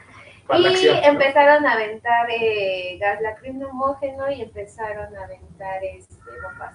Para 0.47 0.59
Y 0.61 0.67
acción, 0.67 0.95
¿no? 0.97 1.03
empezaron 1.03 1.65
a 1.65 1.73
aventar 1.73 2.27
eh, 2.31 2.97
gas 2.99 3.21
lacrimógeno 3.21 4.31
y 4.31 4.41
empezaron 4.41 5.15
a 5.15 5.23
aventar 5.25 5.83
este, 5.83 6.15
bombas 6.41 6.73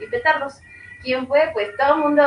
y 0.00 0.06
petardos. 0.08 0.60
¿Quién 1.02 1.26
fue? 1.26 1.50
Pues 1.52 1.68
todo 1.76 1.94
el 1.94 2.00
mundo, 2.02 2.22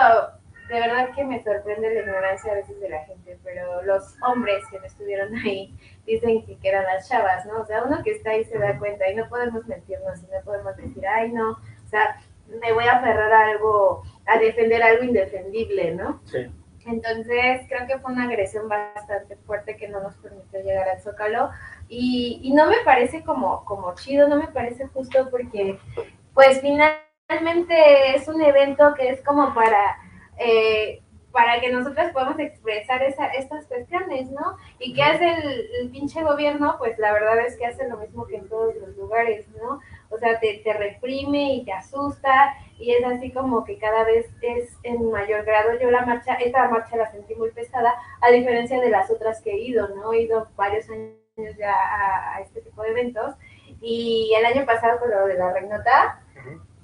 de 0.69 0.79
verdad 0.79 1.09
que 1.13 1.23
me 1.25 1.43
sorprende 1.43 1.93
la 1.93 1.99
ignorancia 2.01 2.51
a 2.51 2.55
veces 2.55 2.79
de 2.79 2.89
la 2.89 3.03
gente, 3.05 3.37
pero 3.43 3.81
los 3.83 4.15
hombres 4.23 4.63
que 4.71 4.79
no 4.79 4.85
estuvieron 4.85 5.35
ahí 5.45 5.73
dicen 6.05 6.45
que 6.45 6.57
eran 6.63 6.85
las 6.85 7.07
chavas, 7.09 7.45
¿no? 7.45 7.59
O 7.61 7.65
sea, 7.65 7.83
uno 7.83 8.01
que 8.03 8.11
está 8.11 8.31
ahí 8.31 8.43
se 8.45 8.57
da 8.57 8.77
cuenta 8.79 9.09
y 9.09 9.15
no 9.15 9.27
podemos 9.29 9.65
mentirnos 9.67 10.19
y 10.23 10.27
no 10.27 10.41
podemos 10.43 10.75
decir, 10.77 11.05
ay, 11.07 11.31
no, 11.31 11.57
o 11.85 11.87
sea, 11.87 12.19
me 12.61 12.73
voy 12.73 12.85
a 12.85 12.97
aferrar 12.97 13.31
a 13.31 13.47
algo, 13.47 14.03
a 14.25 14.37
defender 14.37 14.81
algo 14.83 15.03
indefendible, 15.03 15.93
¿no? 15.95 16.21
Sí. 16.25 16.47
Entonces, 16.85 17.61
creo 17.67 17.87
que 17.87 17.97
fue 17.97 18.13
una 18.13 18.25
agresión 18.25 18.69
bastante 18.69 19.35
fuerte 19.37 19.75
que 19.75 19.87
no 19.87 20.01
nos 20.01 20.15
permitió 20.17 20.61
llegar 20.61 20.87
al 20.87 21.01
Zócalo. 21.01 21.49
Y, 21.89 22.39
y 22.43 22.53
no 22.53 22.67
me 22.67 22.77
parece 22.85 23.23
como, 23.23 23.65
como 23.65 23.95
chido, 23.95 24.27
no 24.27 24.37
me 24.37 24.47
parece 24.47 24.85
justo 24.87 25.29
porque, 25.31 25.79
pues, 26.33 26.61
finalmente 26.61 28.15
es 28.15 28.27
un 28.27 28.41
evento 28.41 28.93
que 28.93 29.09
es 29.09 29.23
como 29.23 29.53
para, 29.55 29.97
eh, 30.37 31.01
para 31.31 31.59
que 31.59 31.71
nosotros 31.71 32.11
podamos 32.13 32.37
expresar 32.37 33.01
esa, 33.01 33.27
estas 33.29 33.65
cuestiones, 33.65 34.29
¿no? 34.29 34.55
¿Y 34.77 34.93
qué 34.93 35.01
hace 35.01 35.27
el, 35.27 35.69
el 35.81 35.89
pinche 35.89 36.21
gobierno? 36.21 36.75
Pues 36.77 36.99
la 36.99 37.13
verdad 37.13 37.39
es 37.39 37.57
que 37.57 37.65
hace 37.65 37.89
lo 37.89 37.97
mismo 37.97 38.27
que 38.27 38.37
en 38.37 38.47
todos 38.47 38.75
los 38.75 38.95
lugares, 38.95 39.47
¿no? 39.59 39.79
O 40.09 40.17
sea, 40.17 40.39
te, 40.39 40.61
te 40.63 40.73
reprime 40.73 41.53
y 41.55 41.65
te 41.65 41.73
asusta 41.73 42.55
y 42.77 42.91
es 42.93 43.03
así 43.05 43.31
como 43.31 43.63
que 43.63 43.77
cada 43.77 44.03
vez 44.03 44.27
es 44.41 44.77
en 44.83 45.09
mayor 45.11 45.43
grado. 45.45 45.77
Yo 45.79 45.89
la 45.91 46.05
marcha, 46.05 46.35
esta 46.35 46.67
marcha 46.69 46.95
la 46.97 47.11
sentí 47.11 47.35
muy 47.35 47.51
pesada, 47.51 47.93
a 48.21 48.29
diferencia 48.29 48.79
de 48.79 48.89
las 48.89 49.09
otras 49.11 49.41
que 49.41 49.51
he 49.51 49.57
ido, 49.59 49.87
¿no? 49.89 50.13
He 50.13 50.21
ido 50.23 50.47
varios 50.55 50.89
años 50.89 51.13
ya 51.57 51.73
a, 51.73 52.35
a 52.35 52.41
este 52.41 52.61
tipo 52.61 52.81
de 52.83 52.89
eventos 52.91 53.35
y 53.81 54.33
el 54.37 54.45
año 54.45 54.65
pasado 54.65 54.99
con 54.99 55.09
lo 55.09 55.25
de 55.27 55.33
la 55.35 55.51
reinota, 55.53 56.21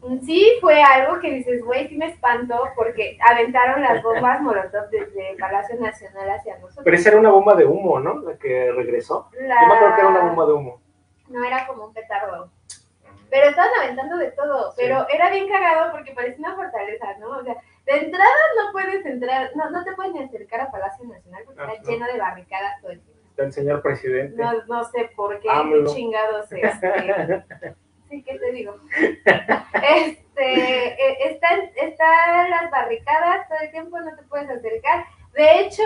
Ujú. 0.01 0.19
sí 0.25 0.51
fue 0.59 0.81
algo 0.81 1.19
que 1.19 1.31
dices, 1.31 1.63
güey, 1.63 1.87
sí 1.87 1.95
me 1.97 2.07
espantó 2.07 2.63
porque 2.75 3.17
aventaron 3.29 3.81
las 3.81 4.01
bombas 4.03 4.41
molotov 4.41 4.89
desde 4.89 5.31
el 5.31 5.37
Palacio 5.37 5.79
Nacional 5.79 6.29
hacia 6.31 6.55
nosotros. 6.57 6.83
Pero 6.83 6.95
esa 6.97 7.09
era 7.09 7.19
una 7.19 7.31
bomba 7.31 7.55
de 7.55 7.65
humo, 7.65 7.99
¿no? 7.99 8.19
La 8.19 8.35
que 8.37 8.71
regresó. 8.71 9.29
La- 9.39 9.61
Yo 9.61 9.67
me 9.67 9.73
acuerdo 9.75 9.95
que 9.95 10.01
era 10.01 10.09
una 10.09 10.25
bomba 10.25 10.45
de 10.47 10.53
humo. 10.53 10.81
No 11.29 11.43
era 11.45 11.65
como 11.67 11.85
un 11.85 11.93
petardo. 11.93 12.49
Pero 13.31 13.49
estaban 13.49 13.71
aventando 13.81 14.17
de 14.17 14.29
todo, 14.31 14.71
Sí. 14.73 14.83
pero 14.83 15.07
era 15.09 15.29
bien 15.31 15.47
cagado 15.49 15.91
porque 15.91 16.11
parecía 16.13 16.45
una 16.47 16.55
fortaleza, 16.55 17.17
¿no? 17.19 17.29
O 17.29 17.43
sea, 17.43 17.55
de 17.85 17.91
entrada 17.93 18.29
no 18.57 18.71
puedes 18.73 19.03
entrar, 19.05 19.49
no, 19.55 19.69
no 19.71 19.83
te 19.83 19.93
puedes 19.93 20.13
ni 20.13 20.19
acercar 20.23 20.61
a 20.61 20.69
Palacio 20.71 21.05
Nacional 21.07 21.41
porque 21.45 21.61
Ah, 21.61 21.71
está 21.71 21.83
no. 21.83 21.89
lleno 21.89 22.05
de 22.07 22.19
barricadas 22.19 22.79
todo 22.81 22.91
el 22.91 23.01
tiempo. 23.01 23.21
Está 23.31 23.43
el 23.43 23.53
señor 23.53 23.81
presidente. 23.81 24.35
No, 24.39 24.51
no 24.65 24.83
sé 24.83 25.09
por 25.15 25.39
qué, 25.39 25.47
qué 25.47 25.83
chingados 25.93 26.51
este. 26.51 27.75
Sí, 28.09 28.21
¿qué 28.23 28.37
te 28.37 28.51
digo? 28.51 28.75
Este, 29.73 30.87
eh, 30.93 31.17
están, 31.31 31.61
están 31.75 32.49
las 32.49 32.69
barricadas 32.69 33.47
todo 33.47 33.57
el 33.61 33.71
tiempo, 33.71 33.99
no 33.99 34.15
te 34.15 34.23
puedes 34.23 34.49
acercar. 34.49 35.05
De 35.33 35.61
hecho, 35.61 35.83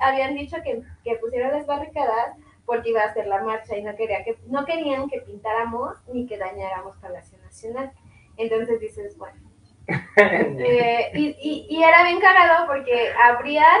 habían 0.00 0.34
dicho 0.34 0.56
que, 0.64 0.82
que 1.04 1.16
pusieron 1.16 1.52
las 1.52 1.66
barricadas 1.66 2.36
porque 2.68 2.90
iba 2.90 3.00
a 3.00 3.06
hacer 3.06 3.26
la 3.26 3.42
marcha 3.42 3.78
y 3.78 3.82
no, 3.82 3.96
quería 3.96 4.22
que, 4.22 4.36
no 4.46 4.66
querían 4.66 5.08
que 5.08 5.22
pintáramos 5.22 5.96
ni 6.12 6.26
que 6.26 6.36
dañáramos 6.36 6.98
Palacio 6.98 7.38
Nacional. 7.38 7.90
Entonces 8.36 8.78
dices, 8.78 9.16
bueno. 9.16 9.40
Eh, 10.18 11.10
y, 11.14 11.28
y, 11.40 11.66
y 11.70 11.82
era 11.82 12.02
bien 12.04 12.20
cagado 12.20 12.66
porque 12.66 13.10
abrían 13.24 13.80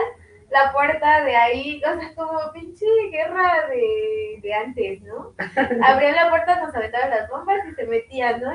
la 0.50 0.72
puerta 0.72 1.24
de 1.24 1.36
ahí, 1.36 1.82
o 1.84 2.00
sea, 2.00 2.14
como 2.14 2.52
pinche 2.52 2.86
guerra 3.10 3.68
de, 3.68 4.38
de 4.40 4.54
antes, 4.54 5.02
¿no? 5.02 5.34
Abrían 5.84 6.16
la 6.16 6.30
puerta, 6.30 6.60
nos 6.64 6.74
aventaban 6.74 7.10
las 7.10 7.28
bombas 7.28 7.58
y 7.70 7.74
se 7.74 7.86
metían, 7.86 8.40
¿no? 8.40 8.52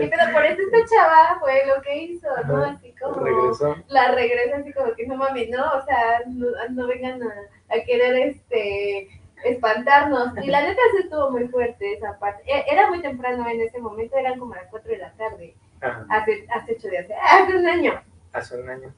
¿Qué 0.00 0.06
pedo? 0.08 0.32
Por 0.32 0.46
eso 0.46 0.62
esta 0.62 0.94
chava 0.96 1.38
fue 1.40 1.66
lo 1.66 1.82
que 1.82 1.96
hizo, 2.04 2.28
¿no? 2.46 2.64
Así 2.64 2.94
como 2.98 3.20
Regresó. 3.20 3.76
la 3.88 4.12
regresa 4.12 4.56
así 4.56 4.72
como 4.72 4.94
que 4.94 5.06
no 5.06 5.16
mami, 5.16 5.48
no, 5.48 5.62
o 5.62 5.84
sea, 5.84 6.22
no, 6.26 6.46
no 6.70 6.86
vengan 6.86 7.20
a, 7.22 7.74
a 7.74 7.80
querer 7.84 8.16
este 8.16 9.08
espantarnos. 9.44 10.32
Y 10.42 10.46
la 10.48 10.62
neta 10.66 10.80
sí 10.92 11.02
estuvo 11.04 11.30
muy 11.30 11.48
fuerte 11.48 11.94
esa 11.94 12.18
parte. 12.18 12.42
E- 12.46 12.64
Era 12.70 12.88
muy 12.88 13.00
temprano 13.02 13.48
en 13.48 13.60
ese 13.60 13.78
momento, 13.80 14.16
eran 14.16 14.38
como 14.38 14.54
las 14.54 14.68
4 14.70 14.90
de 14.90 14.98
la 14.98 15.12
tarde, 15.12 15.54
Ajá. 15.80 16.06
hace, 16.10 16.46
hace 16.54 16.72
ocho 16.76 16.88
días, 16.88 17.06
hace 17.22 17.56
un 17.56 17.66
año. 17.68 18.02
Hace 18.32 18.60
un 18.60 18.68
año. 18.70 18.94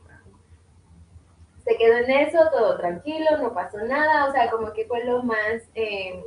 Se 1.65 1.77
quedó 1.77 1.99
en 1.99 2.11
eso, 2.11 2.39
todo 2.51 2.79
tranquilo, 2.79 3.37
no 3.39 3.53
pasó 3.53 3.79
nada, 3.85 4.27
o 4.27 4.33
sea, 4.33 4.51
como 4.51 4.73
que 4.73 4.87
fue 4.87 5.05
lo 5.05 5.23
más, 5.23 5.63
eh, 5.75 6.25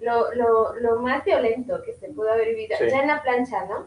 lo, 0.00 0.34
lo, 0.34 0.74
lo 0.74 0.96
más 1.00 1.24
violento 1.24 1.80
que 1.82 1.94
se 1.94 2.08
pudo 2.08 2.32
haber 2.32 2.48
vivido, 2.48 2.76
Sí. 2.76 2.90
ya 2.90 3.00
en 3.00 3.06
la 3.08 3.22
plancha, 3.22 3.64
¿no? 3.66 3.86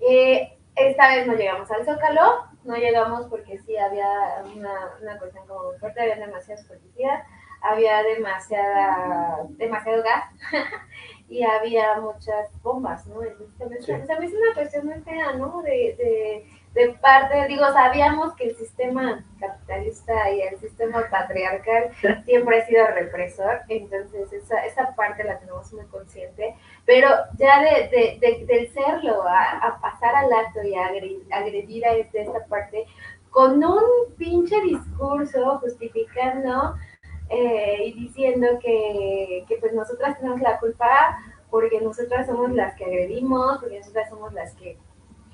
Eh, 0.00 0.56
esta 0.74 1.08
vez 1.14 1.26
no 1.26 1.34
llegamos 1.34 1.70
al 1.70 1.84
Zócalo, 1.84 2.46
no 2.64 2.76
llegamos 2.76 3.26
porque 3.26 3.58
sí 3.58 3.76
había 3.76 4.42
una, 4.56 4.94
una 5.02 5.18
cuestión 5.18 5.46
como 5.46 5.72
fuerte, 5.78 6.00
había 6.00 6.16
demasiadas 6.26 6.64
policías, 6.64 7.22
había 7.62 8.02
demasiada, 8.02 9.38
demasiado 9.50 10.02
gas 10.02 10.24
y 11.28 11.42
había 11.44 12.00
muchas 12.00 12.50
bombas, 12.62 13.06
¿no? 13.06 13.22
Entonces, 13.22 13.84
Sí. 13.84 13.92
hizo 13.92 14.36
una 14.38 14.54
cuestión 14.54 14.86
muy 14.86 15.00
fea, 15.00 15.32
¿no? 15.34 15.62
De, 15.62 15.94
de, 15.96 16.46
de 16.74 16.88
parte, 16.94 17.46
digo, 17.48 17.64
sabíamos 17.72 18.34
que 18.34 18.44
el 18.48 18.56
sistema 18.56 19.24
capitalista 19.40 20.30
y 20.30 20.40
el 20.42 20.58
sistema 20.58 21.02
patriarcal 21.10 21.90
siempre 22.24 22.60
ha 22.60 22.66
sido 22.66 22.86
represor, 22.86 23.60
entonces 23.68 24.32
esa, 24.32 24.64
esa 24.66 24.94
parte 24.94 25.24
la 25.24 25.38
tenemos 25.38 25.72
muy 25.72 25.84
consciente, 25.86 26.54
pero 26.86 27.08
ya 27.36 27.60
de, 27.62 27.88
de, 27.88 28.18
de- 28.20 28.44
del 28.46 28.72
serlo 28.72 29.22
a, 29.26 29.58
a 29.58 29.80
pasar 29.80 30.14
al 30.16 30.32
acto 30.32 30.62
y 30.62 30.74
a 30.74 30.86
agredir, 30.86 31.26
agredir 31.32 31.86
a 31.86 31.92
este- 31.94 32.22
esta 32.22 32.44
parte 32.46 32.86
con 33.30 33.62
un 33.64 34.14
pinche 34.18 34.60
discurso 34.60 35.58
justificando 35.60 36.74
eh, 37.32 37.84
y 37.86 37.92
diciendo 37.92 38.46
que, 38.60 39.44
que 39.48 39.56
pues 39.56 39.72
nosotras 39.72 40.18
tenemos 40.18 40.40
la 40.40 40.58
culpa 40.58 41.18
porque 41.50 41.80
nosotras 41.80 42.26
somos 42.26 42.52
las 42.52 42.74
que 42.76 42.84
agredimos, 42.84 43.58
porque 43.58 43.78
nosotras 43.78 44.08
somos 44.08 44.32
las 44.32 44.54
que 44.54 44.78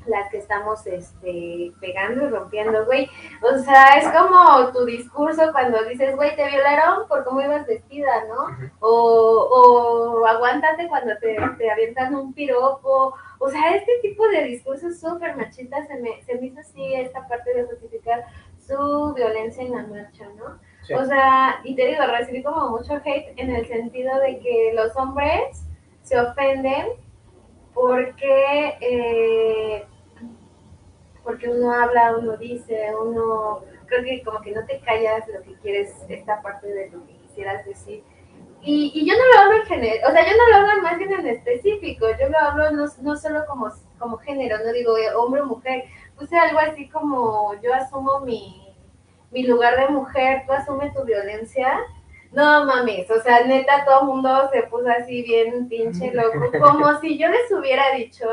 las 0.08 0.30
que 0.30 0.38
estamos 0.38 0.86
este, 0.86 1.72
pegando 1.80 2.24
y 2.24 2.28
rompiendo, 2.28 2.84
güey. 2.86 3.08
O 3.42 3.58
sea, 3.58 3.98
es 3.98 4.08
como 4.08 4.72
tu 4.72 4.84
discurso 4.84 5.52
cuando 5.52 5.84
dices, 5.84 6.16
güey, 6.16 6.34
te 6.34 6.46
violaron 6.48 7.06
por 7.08 7.24
cómo 7.24 7.40
ibas 7.40 7.66
vestida, 7.66 8.24
¿no? 8.24 8.70
O, 8.80 10.20
o 10.20 10.26
aguántate 10.26 10.88
cuando 10.88 11.16
te, 11.18 11.36
te 11.58 11.70
avientan 11.70 12.14
un 12.14 12.32
piropo. 12.32 13.14
O 13.38 13.48
sea, 13.50 13.76
este 13.76 13.92
tipo 14.02 14.26
de 14.28 14.44
discursos 14.44 14.98
súper 14.98 15.36
machistas 15.36 15.86
se 15.86 15.96
me, 16.00 16.22
se 16.22 16.34
me 16.36 16.46
hizo 16.46 16.60
así 16.60 16.94
esta 16.94 17.26
parte 17.28 17.54
de 17.54 17.64
justificar 17.64 18.24
su 18.66 19.12
violencia 19.14 19.62
en 19.62 19.72
la 19.72 19.86
marcha, 19.86 20.26
¿no? 20.36 20.58
O 20.96 21.04
sea, 21.04 21.60
y 21.64 21.74
te 21.74 21.86
digo, 21.86 22.04
recibí 22.06 22.42
como 22.42 22.70
mucho 22.70 22.94
hate 23.04 23.32
en 23.36 23.54
el 23.54 23.66
sentido 23.66 24.18
de 24.20 24.38
que 24.38 24.72
los 24.74 24.96
hombres 24.96 25.64
se 26.02 26.18
ofenden 26.18 26.86
porque 27.74 28.76
eh, 28.80 29.84
porque 31.22 31.48
uno 31.48 31.72
habla, 31.72 32.16
uno 32.16 32.36
dice, 32.38 32.88
uno 32.96 33.60
creo 33.86 34.02
que 34.02 34.22
como 34.22 34.40
que 34.40 34.52
no 34.52 34.64
te 34.64 34.80
callas 34.80 35.28
lo 35.28 35.42
que 35.42 35.54
quieres, 35.60 35.94
esta 36.08 36.40
parte 36.40 36.66
de 36.66 36.90
lo 36.90 37.06
que 37.06 37.16
quisieras 37.18 37.64
decir. 37.66 38.02
Y, 38.62 38.92
y 38.94 39.06
yo 39.06 39.14
no 39.14 39.24
lo 39.26 39.40
hablo 39.40 39.62
en 39.62 39.66
general, 39.68 40.10
o 40.10 40.12
sea, 40.12 40.26
yo 40.26 40.36
no 40.36 40.48
lo 40.48 40.56
hablo 40.56 40.82
más 40.82 40.98
bien 40.98 41.12
en 41.12 41.26
específico, 41.28 42.06
yo 42.18 42.28
lo 42.28 42.38
hablo 42.38 42.70
no, 42.72 42.86
no 43.02 43.16
solo 43.16 43.44
como, 43.46 43.70
como 43.98 44.16
género, 44.18 44.56
no 44.64 44.72
digo 44.72 44.96
eh, 44.96 45.14
hombre 45.14 45.42
o 45.42 45.46
mujer, 45.46 45.84
puse 46.18 46.36
algo 46.36 46.58
así 46.58 46.88
como 46.88 47.54
yo 47.62 47.72
asumo 47.72 48.20
mi, 48.20 48.67
mi 49.30 49.44
lugar 49.44 49.76
de 49.76 49.88
mujer, 49.88 50.42
tú 50.46 50.52
asume 50.52 50.90
tu 50.90 51.04
violencia. 51.04 51.78
No 52.32 52.64
mames, 52.66 53.10
o 53.10 53.20
sea, 53.22 53.44
neta, 53.44 53.84
todo 53.86 54.02
el 54.02 54.06
mundo 54.06 54.50
se 54.52 54.62
puso 54.64 54.88
así 54.88 55.22
bien 55.22 55.66
pinche 55.68 56.12
loco, 56.12 56.50
como 56.60 56.94
si 57.00 57.16
yo 57.16 57.28
les 57.28 57.50
hubiera 57.50 57.92
dicho 57.94 58.26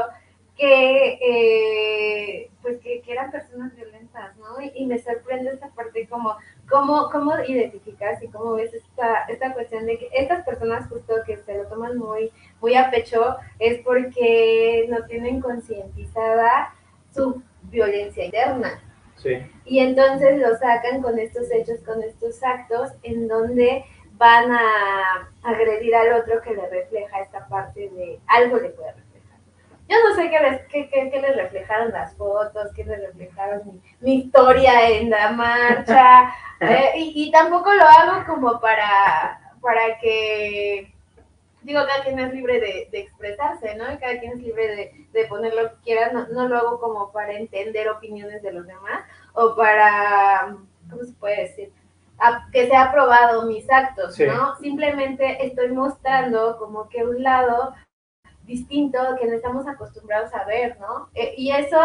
que, 0.58 1.20
eh, 1.22 2.50
pues 2.62 2.80
que, 2.80 3.02
que 3.02 3.12
eran 3.12 3.32
personas 3.32 3.76
violentas, 3.76 4.36
¿no? 4.38 4.62
Y, 4.62 4.72
y 4.76 4.86
me 4.86 5.00
sorprende 5.00 5.52
esa 5.52 5.70
parte 5.70 6.08
como, 6.08 6.36
¿cómo, 6.70 7.10
¿cómo 7.10 7.34
identificas 7.46 8.22
y 8.24 8.28
cómo 8.28 8.54
ves 8.54 8.74
esta, 8.74 9.26
esta 9.28 9.54
cuestión 9.54 9.86
de 9.86 9.98
que 9.98 10.10
estas 10.14 10.46
personas 10.46 10.88
justo 10.90 11.16
que 11.26 11.38
se 11.38 11.58
lo 11.58 11.68
toman 11.68 11.98
muy, 11.98 12.32
muy 12.62 12.76
a 12.76 12.90
pecho 12.90 13.38
es 13.60 13.80
porque 13.80 14.88
no 14.90 15.06
tienen 15.06 15.42
concientizada 15.42 16.74
su 17.14 17.42
violencia 17.64 18.26
interna? 18.26 18.82
Sí. 19.16 19.46
Y 19.66 19.80
entonces 19.80 20.38
lo 20.40 20.56
sacan 20.58 21.02
con 21.02 21.18
estos 21.18 21.50
hechos, 21.52 21.80
con 21.86 22.02
estos 22.04 22.44
actos 22.44 22.92
en 23.04 23.28
donde 23.28 23.86
van 24.14 24.52
a 24.52 25.30
agredir 25.44 25.96
al 25.96 26.14
otro 26.22 26.42
que 26.42 26.54
le 26.54 26.70
refleja 26.70 27.22
esta 27.22 27.48
parte 27.48 27.90
de 27.90 28.20
algo 28.28 28.58
le 28.58 28.70
puede 28.70 28.94
reflejar. 28.94 29.40
Yo 29.88 29.98
no 30.08 30.16
sé 30.16 30.30
qué 30.30 30.40
les, 30.40 30.62
qué, 30.68 30.90
qué, 30.90 31.10
qué 31.12 31.22
les 31.22 31.36
reflejaron 31.36 31.92
las 31.92 32.16
fotos, 32.16 32.72
qué 32.76 32.86
les 32.86 33.02
reflejaron 33.02 33.62
mi, 33.66 33.82
mi 34.00 34.16
historia 34.24 34.90
en 34.90 35.10
la 35.10 35.32
marcha, 35.32 36.34
eh, 36.62 36.92
y, 36.96 37.28
y 37.28 37.32
tampoco 37.32 37.74
lo 37.74 37.84
hago 37.84 38.26
como 38.26 38.60
para, 38.60 39.54
para 39.62 40.00
que 40.00 40.95
digo, 41.66 41.82
cada 41.88 42.04
quien 42.04 42.20
es 42.20 42.32
libre 42.32 42.60
de, 42.60 42.88
de, 42.92 43.00
expresarse, 43.00 43.76
¿no? 43.76 43.92
Y 43.92 43.98
cada 43.98 44.20
quien 44.20 44.34
es 44.34 44.40
libre 44.40 44.68
de, 44.68 45.08
de 45.12 45.26
poner 45.26 45.54
lo 45.56 45.70
que 45.70 45.76
quiera, 45.84 46.12
no, 46.14 46.28
no, 46.28 46.48
lo 46.48 46.58
hago 46.58 46.80
como 46.80 47.12
para 47.12 47.34
entender 47.34 47.90
opiniones 47.90 48.44
de 48.44 48.54
los 48.54 48.68
demás 48.68 49.04
o 49.34 49.56
para, 49.56 50.58
¿cómo 50.90 51.04
se 51.04 51.14
puede 51.14 51.42
decir? 51.42 51.74
A, 52.20 52.48
que 52.52 52.68
sea 52.68 52.84
aprobado 52.84 53.48
mis 53.48 53.70
actos, 53.70 54.16
sí. 54.16 54.26
¿no? 54.28 54.56
Simplemente 54.58 55.44
estoy 55.46 55.70
mostrando 55.70 56.58
como 56.58 56.88
que 56.88 57.04
un 57.04 57.24
lado 57.24 57.74
distinto 58.44 59.00
que 59.20 59.26
no 59.26 59.34
estamos 59.34 59.68
acostumbrados 59.68 60.34
a 60.36 60.46
ver, 60.46 60.80
¿no? 60.80 61.10
Eh, 61.16 61.34
y 61.36 61.52
eso, 61.52 61.82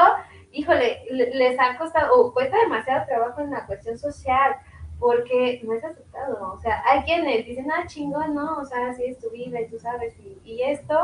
híjole, 0.52 1.00
les 1.10 1.58
ha 1.58 1.78
costado, 1.78 2.14
o 2.14 2.34
cuesta 2.34 2.58
demasiado 2.58 3.06
trabajo 3.06 3.40
en 3.40 3.50
la 3.50 3.64
cuestión 3.64 3.96
social, 3.99 4.56
porque 5.00 5.61
no 5.64 5.75
es 5.75 5.83
aceptado. 5.83 6.52
O 6.52 6.61
sea, 6.61 6.83
hay 6.87 7.02
quienes 7.02 7.47
dicen, 7.47 7.66
ah, 7.73 7.87
chingón, 7.87 8.35
¿no? 8.35 8.59
O 8.59 8.64
sea, 8.64 8.88
así 8.88 9.04
es 9.07 9.19
tu 9.19 9.30
vida 9.30 9.61
y 9.61 9.69
tú 9.69 9.78
sabes, 9.78 10.14
y, 10.21 10.38
y 10.45 10.62
esto, 10.62 10.95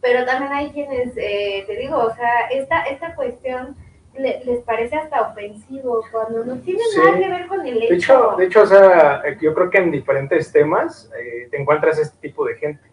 pero 0.00 0.24
también 0.24 0.52
hay 0.52 0.70
quienes, 0.70 1.16
eh, 1.16 1.62
te 1.66 1.76
digo, 1.76 1.98
o 1.98 2.14
sea, 2.14 2.48
esta, 2.50 2.82
esta 2.84 3.14
cuestión 3.14 3.76
le, 4.14 4.44
les 4.44 4.60
parece 4.62 4.96
hasta 4.96 5.22
ofensivo 5.22 6.02
cuando 6.10 6.44
no 6.44 6.56
tiene 6.60 6.82
sí. 6.92 6.98
nada 6.98 7.18
que 7.18 7.28
ver 7.28 7.46
con 7.46 7.66
el 7.66 7.82
hecho. 7.82 7.88
De 7.88 7.96
hecho, 7.96 8.34
de 8.36 8.44
hecho, 8.46 8.62
o 8.62 8.66
sea, 8.66 9.22
yo 9.40 9.54
creo 9.54 9.70
que 9.70 9.78
en 9.78 9.90
diferentes 9.90 10.50
temas 10.50 11.10
eh, 11.18 11.48
te 11.50 11.60
encuentras 11.60 11.98
este 11.98 12.28
tipo 12.28 12.44
de 12.46 12.56
gente 12.56 12.90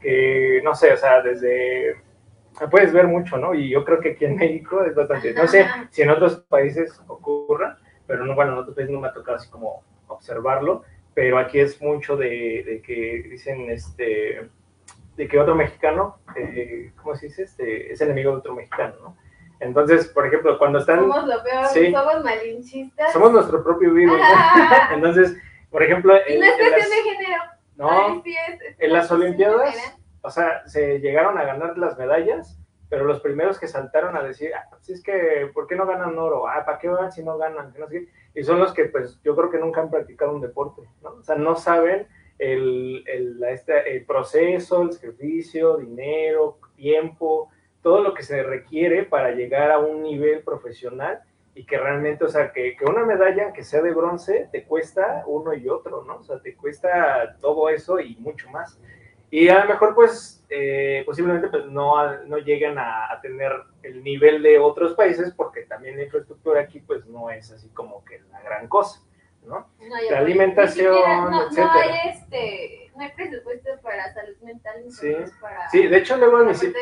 que, 0.00 0.60
no 0.62 0.74
sé, 0.74 0.92
o 0.92 0.96
sea, 0.96 1.22
desde 1.22 1.96
puedes 2.70 2.92
ver 2.92 3.06
mucho, 3.08 3.36
¿no? 3.36 3.54
Y 3.54 3.70
yo 3.70 3.84
creo 3.84 4.00
que 4.00 4.10
aquí 4.12 4.24
en 4.24 4.36
México 4.36 4.84
es 4.84 4.94
bastante, 4.94 5.32
no 5.32 5.46
sé 5.48 5.66
si 5.90 6.02
en 6.02 6.10
otros 6.10 6.36
países 6.48 7.00
ocurra, 7.08 7.78
pero 8.06 8.24
no, 8.24 8.34
bueno, 8.34 8.52
en 8.52 8.58
otros 8.58 8.76
países 8.76 8.92
no 8.92 9.00
me 9.00 9.08
ha 9.08 9.12
tocado 9.12 9.38
así 9.38 9.50
como 9.50 9.82
observarlo, 10.08 10.82
pero 11.14 11.38
aquí 11.38 11.60
es 11.60 11.80
mucho 11.80 12.16
de, 12.16 12.62
de 12.66 12.82
que 12.82 13.26
dicen, 13.30 13.70
este, 13.70 14.48
de 15.16 15.28
que 15.28 15.38
otro 15.38 15.54
mexicano, 15.54 16.18
eh, 16.36 16.92
¿cómo 16.96 17.14
se 17.14 17.26
dice? 17.26 17.44
Este, 17.44 17.92
es 17.92 18.00
enemigo 18.00 18.32
de 18.32 18.38
otro 18.38 18.54
mexicano, 18.54 18.94
¿no? 19.02 19.16
Entonces, 19.60 20.08
por 20.08 20.26
ejemplo, 20.26 20.58
cuando 20.58 20.80
están... 20.80 21.00
Somos 21.00 21.26
lo 21.26 21.42
peor, 21.42 21.66
sí, 21.66 21.92
somos 21.92 22.24
malinchistas. 22.24 23.12
Somos 23.12 23.32
nuestro 23.32 23.62
propio 23.62 23.94
virus, 23.94 24.18
¿no? 24.18 24.94
Entonces, 24.94 25.36
por 25.70 25.82
ejemplo... 25.82 26.14
Y 26.28 26.38
no 26.38 26.44
es 26.44 26.56
cuestión 26.56 26.80
las, 26.80 26.90
de 26.90 26.96
género. 26.96 27.42
No, 27.76 27.90
Ay, 27.90 28.20
sí 28.24 28.36
es, 28.48 28.60
es 28.62 28.80
en 28.80 28.92
las 28.92 29.10
Olimpiadas, 29.10 29.96
o 30.22 30.30
sea, 30.30 30.66
se 30.66 30.98
llegaron 31.00 31.38
a 31.38 31.44
ganar 31.44 31.78
las 31.78 31.98
medallas, 31.98 32.58
pero 32.88 33.04
los 33.04 33.20
primeros 33.20 33.58
que 33.58 33.68
saltaron 33.68 34.16
a 34.16 34.22
decir, 34.22 34.52
ah, 34.54 34.68
si 34.80 34.92
es 34.92 35.02
que, 35.02 35.50
¿por 35.52 35.66
qué 35.66 35.76
no 35.76 35.86
ganan 35.86 36.18
oro? 36.18 36.48
Ah, 36.48 36.64
¿para 36.64 36.78
qué 36.78 36.88
van 36.88 37.12
si 37.12 37.22
no 37.22 37.36
ganan? 37.38 37.74
No 37.78 37.88
sé 37.88 38.08
y 38.34 38.42
son 38.42 38.58
los 38.58 38.72
que, 38.72 38.86
pues, 38.86 39.20
yo 39.22 39.36
creo 39.36 39.50
que 39.50 39.58
nunca 39.58 39.80
han 39.80 39.90
practicado 39.90 40.34
un 40.34 40.40
deporte, 40.40 40.82
¿no? 41.02 41.10
O 41.10 41.22
sea, 41.22 41.36
no 41.36 41.54
saben 41.54 42.06
el, 42.38 43.04
el, 43.06 43.42
este, 43.44 43.96
el 43.96 44.04
proceso, 44.04 44.82
el 44.82 44.92
sacrificio, 44.92 45.76
dinero, 45.76 46.58
tiempo, 46.76 47.50
todo 47.82 48.02
lo 48.02 48.14
que 48.14 48.22
se 48.22 48.42
requiere 48.42 49.04
para 49.04 49.32
llegar 49.32 49.70
a 49.70 49.78
un 49.78 50.02
nivel 50.02 50.40
profesional 50.40 51.20
y 51.54 51.64
que 51.64 51.78
realmente, 51.78 52.24
o 52.24 52.28
sea, 52.28 52.50
que, 52.52 52.76
que, 52.76 52.84
una 52.84 53.04
medalla 53.04 53.52
que 53.52 53.62
sea 53.62 53.82
de 53.82 53.92
bronce 53.92 54.48
te 54.50 54.64
cuesta 54.64 55.22
uno 55.26 55.54
y 55.54 55.68
otro, 55.68 56.02
¿no? 56.02 56.16
O 56.16 56.22
sea, 56.24 56.40
te 56.40 56.56
cuesta 56.56 57.36
todo 57.40 57.68
eso 57.68 58.00
y 58.00 58.16
mucho 58.16 58.50
más. 58.50 58.80
Y 59.34 59.48
a 59.48 59.64
lo 59.64 59.68
mejor, 59.68 59.96
pues, 59.96 60.44
eh, 60.48 61.02
posiblemente 61.04 61.48
pues, 61.48 61.66
no, 61.66 62.18
no 62.26 62.38
lleguen 62.38 62.78
a, 62.78 63.12
a, 63.12 63.20
tener 63.20 63.50
el 63.82 64.04
nivel 64.04 64.40
de 64.44 64.60
otros 64.60 64.94
países 64.94 65.34
porque 65.36 65.62
también 65.62 65.96
la 65.96 66.04
infraestructura 66.04 66.60
aquí, 66.60 66.78
pues, 66.78 67.04
no 67.06 67.28
es 67.30 67.50
así 67.50 67.68
como 67.70 68.04
que 68.04 68.20
la 68.30 68.40
gran 68.42 68.68
cosa, 68.68 69.02
¿no? 69.42 69.66
no 69.80 69.96
la 70.08 70.18
alimentación, 70.18 70.94
siquiera, 70.94 71.30
no, 71.30 71.42
etcétera. 71.48 71.66
No 71.66 71.80
hay, 71.80 72.10
este, 72.10 72.92
no 72.94 73.02
hay 73.02 73.10
presupuesto 73.10 73.70
para 73.82 74.14
salud 74.14 74.36
mental, 74.42 74.84
sí. 74.88 75.12
para 75.40 75.68
sí, 75.68 75.84
de 75.88 75.96
hecho, 75.96 76.16
luego 76.16 76.44
ni 76.44 76.54
si, 76.54 76.72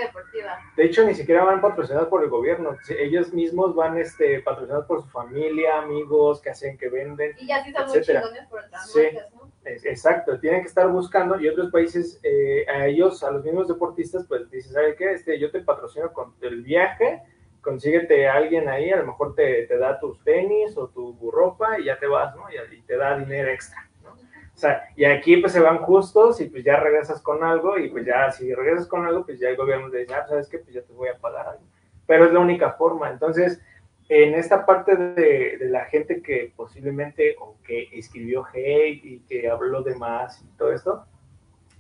de 0.76 0.84
hecho, 0.84 1.04
ni 1.06 1.14
siquiera 1.14 1.44
van 1.44 1.62
patrocinados 1.62 2.08
por 2.08 2.22
el 2.22 2.28
gobierno. 2.28 2.76
Ellos 2.98 3.32
mismos 3.32 3.74
van 3.74 3.96
este, 3.96 4.40
patrocinados 4.40 4.84
por 4.84 5.00
su 5.00 5.08
familia, 5.08 5.78
amigos, 5.78 6.42
que 6.42 6.50
hacen, 6.50 6.76
que 6.76 6.90
venden. 6.90 7.34
Y 7.38 7.46
ya 7.46 7.64
sí 7.64 7.72
son 7.72 7.84
etcétera. 7.84 8.20
muy 8.20 8.28
chingones 8.28 8.50
por 8.50 8.60
otras 8.60 8.92
sí. 8.92 9.00
marcas, 9.04 9.32
¿no? 9.32 9.41
Exacto, 9.64 10.40
tienen 10.40 10.62
que 10.62 10.68
estar 10.68 10.88
buscando 10.88 11.40
y 11.40 11.48
otros 11.48 11.70
países, 11.70 12.18
eh, 12.24 12.66
a 12.68 12.86
ellos, 12.86 13.22
a 13.22 13.30
los 13.30 13.44
mismos 13.44 13.68
deportistas, 13.68 14.26
pues 14.26 14.50
dicen, 14.50 14.72
¿sabes 14.72 14.96
qué? 14.96 15.12
Este, 15.12 15.38
yo 15.38 15.52
te 15.52 15.60
patrocino 15.60 16.12
con 16.12 16.34
el 16.40 16.62
viaje, 16.62 17.22
consíguete 17.60 18.26
a 18.26 18.34
alguien 18.34 18.68
ahí, 18.68 18.90
a 18.90 18.96
lo 18.96 19.06
mejor 19.06 19.36
te, 19.36 19.66
te, 19.68 19.78
da 19.78 20.00
tus 20.00 20.22
tenis 20.24 20.76
o 20.76 20.88
tu 20.88 21.30
ropa 21.30 21.78
y 21.78 21.84
ya 21.84 21.96
te 21.96 22.08
vas, 22.08 22.34
¿no? 22.34 22.42
Y, 22.50 22.76
y, 22.76 22.82
te 22.82 22.96
da 22.96 23.16
dinero 23.16 23.52
extra, 23.52 23.88
¿no? 24.02 24.10
O 24.10 24.58
sea, 24.58 24.88
y 24.96 25.04
aquí 25.04 25.36
pues 25.36 25.52
se 25.52 25.60
van 25.60 25.78
justos 25.78 26.40
y 26.40 26.46
pues 26.46 26.64
ya 26.64 26.80
regresas 26.80 27.22
con 27.22 27.44
algo 27.44 27.78
y 27.78 27.88
pues 27.88 28.04
ya 28.04 28.32
si 28.32 28.52
regresas 28.52 28.88
con 28.88 29.06
algo, 29.06 29.24
pues 29.24 29.38
ya 29.38 29.48
el 29.48 29.56
gobierno 29.56 29.90
te 29.90 29.98
dice, 29.98 30.14
ah, 30.14 30.26
¿sabes 30.28 30.48
qué? 30.48 30.58
Pues 30.58 30.74
ya 30.74 30.82
te 30.82 30.92
voy 30.92 31.08
a 31.08 31.18
pagar 31.18 31.46
algo. 31.46 31.62
Pero 32.04 32.24
es 32.24 32.32
la 32.32 32.40
única 32.40 32.72
forma, 32.72 33.10
entonces 33.10 33.62
en 34.08 34.34
esta 34.34 34.66
parte 34.66 34.96
de, 34.96 35.56
de, 35.58 35.68
la 35.68 35.84
gente 35.86 36.22
que 36.22 36.52
posiblemente 36.54 37.36
o 37.40 37.56
que 37.64 37.88
escribió 37.92 38.44
hate 38.52 39.04
y 39.04 39.20
que 39.28 39.48
habló 39.48 39.82
de 39.82 39.94
más 39.94 40.42
y 40.42 40.46
todo 40.56 40.72
esto, 40.72 41.06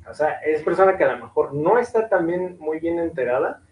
o 0.08 0.14
sea, 0.14 0.32
es 0.44 0.62
persona 0.62 0.96
que 0.96 1.04
a 1.04 1.12
lo 1.12 1.26
mejor 1.26 1.54
no 1.54 1.78
está 1.78 2.08
también 2.08 2.56
muy 2.58 2.80
bien 2.80 2.98
enterada, 2.98 3.62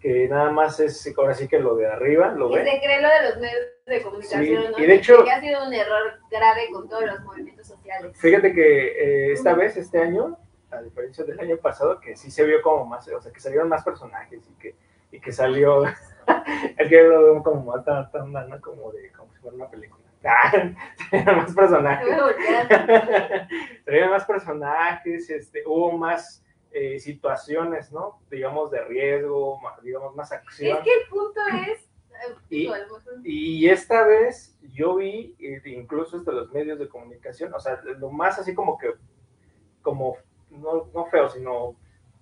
que 0.00 0.28
nada 0.28 0.50
más 0.50 0.80
es 0.80 1.12
ahora 1.16 1.34
sí 1.34 1.46
que 1.46 1.58
lo 1.58 1.76
de 1.76 1.86
arriba, 1.86 2.32
lo 2.32 2.50
y 2.50 2.54
ve. 2.54 2.70
se 2.70 2.80
cree 2.80 3.02
lo 3.02 3.08
de 3.08 3.22
los 3.28 3.38
medios 3.38 3.66
de 3.86 4.02
comunicación, 4.02 4.44
sí, 4.44 4.72
¿no? 4.72 4.78
Y 4.78 4.86
de 4.86 4.94
hecho, 4.94 5.24
que 5.24 5.30
ha 5.30 5.40
sido 5.40 5.66
un 5.66 5.74
error 5.74 6.20
grave 6.30 6.68
con 6.72 6.88
todos 6.88 7.04
los 7.04 7.20
movimientos 7.20 7.66
sociales. 7.66 8.16
Fíjate 8.16 8.54
que 8.54 8.86
eh, 9.28 9.32
esta 9.32 9.54
vez, 9.54 9.76
este 9.76 9.98
año, 9.98 10.38
a 10.70 10.80
diferencia 10.80 11.24
del 11.24 11.38
año 11.38 11.58
pasado, 11.58 12.00
que 12.00 12.16
sí 12.16 12.30
se 12.30 12.44
vio 12.44 12.62
como 12.62 12.86
más, 12.86 13.06
o 13.08 13.20
sea, 13.20 13.32
que 13.32 13.40
salieron 13.40 13.68
más 13.68 13.84
personajes 13.84 14.40
y 14.48 14.54
que, 14.54 14.74
y 15.12 15.20
que 15.20 15.32
salió 15.32 15.82
es 16.78 16.88
que 16.88 17.02
lo 17.02 17.22
veo 17.22 17.42
como 17.42 17.72
más 17.72 17.84
tan, 17.84 18.10
tan, 18.10 18.32
¿no? 18.32 18.60
como 18.60 18.92
de 18.92 19.10
como 19.12 19.32
si 19.32 19.40
fuera 19.40 19.56
una 19.56 19.70
película. 19.70 20.04
Serían 21.10 21.36
más 21.36 21.54
personajes. 21.54 22.08
Serían 23.84 24.10
más 24.10 24.24
personajes, 24.24 25.30
este, 25.30 25.62
hubo 25.66 25.92
más 25.92 26.44
eh, 26.72 26.98
situaciones, 26.98 27.90
¿no? 27.90 28.20
Digamos 28.30 28.70
de 28.70 28.84
riesgo, 28.84 29.58
más, 29.60 29.82
digamos 29.82 30.14
más 30.14 30.30
acción. 30.32 30.78
Es 30.78 30.84
que 30.84 30.94
el 30.94 31.08
punto 31.08 31.40
es. 31.70 31.86
Y, 32.50 32.70
y 33.24 33.68
esta 33.70 34.06
vez 34.06 34.58
yo 34.74 34.96
vi, 34.96 35.34
incluso 35.64 36.18
hasta 36.18 36.32
los 36.32 36.52
medios 36.52 36.78
de 36.78 36.86
comunicación, 36.86 37.54
o 37.54 37.60
sea, 37.60 37.80
lo 37.82 38.10
más 38.10 38.38
así 38.38 38.54
como 38.54 38.76
que, 38.76 38.92
como, 39.80 40.18
no, 40.50 40.90
no 40.92 41.06
feo, 41.06 41.30
sino 41.30 41.76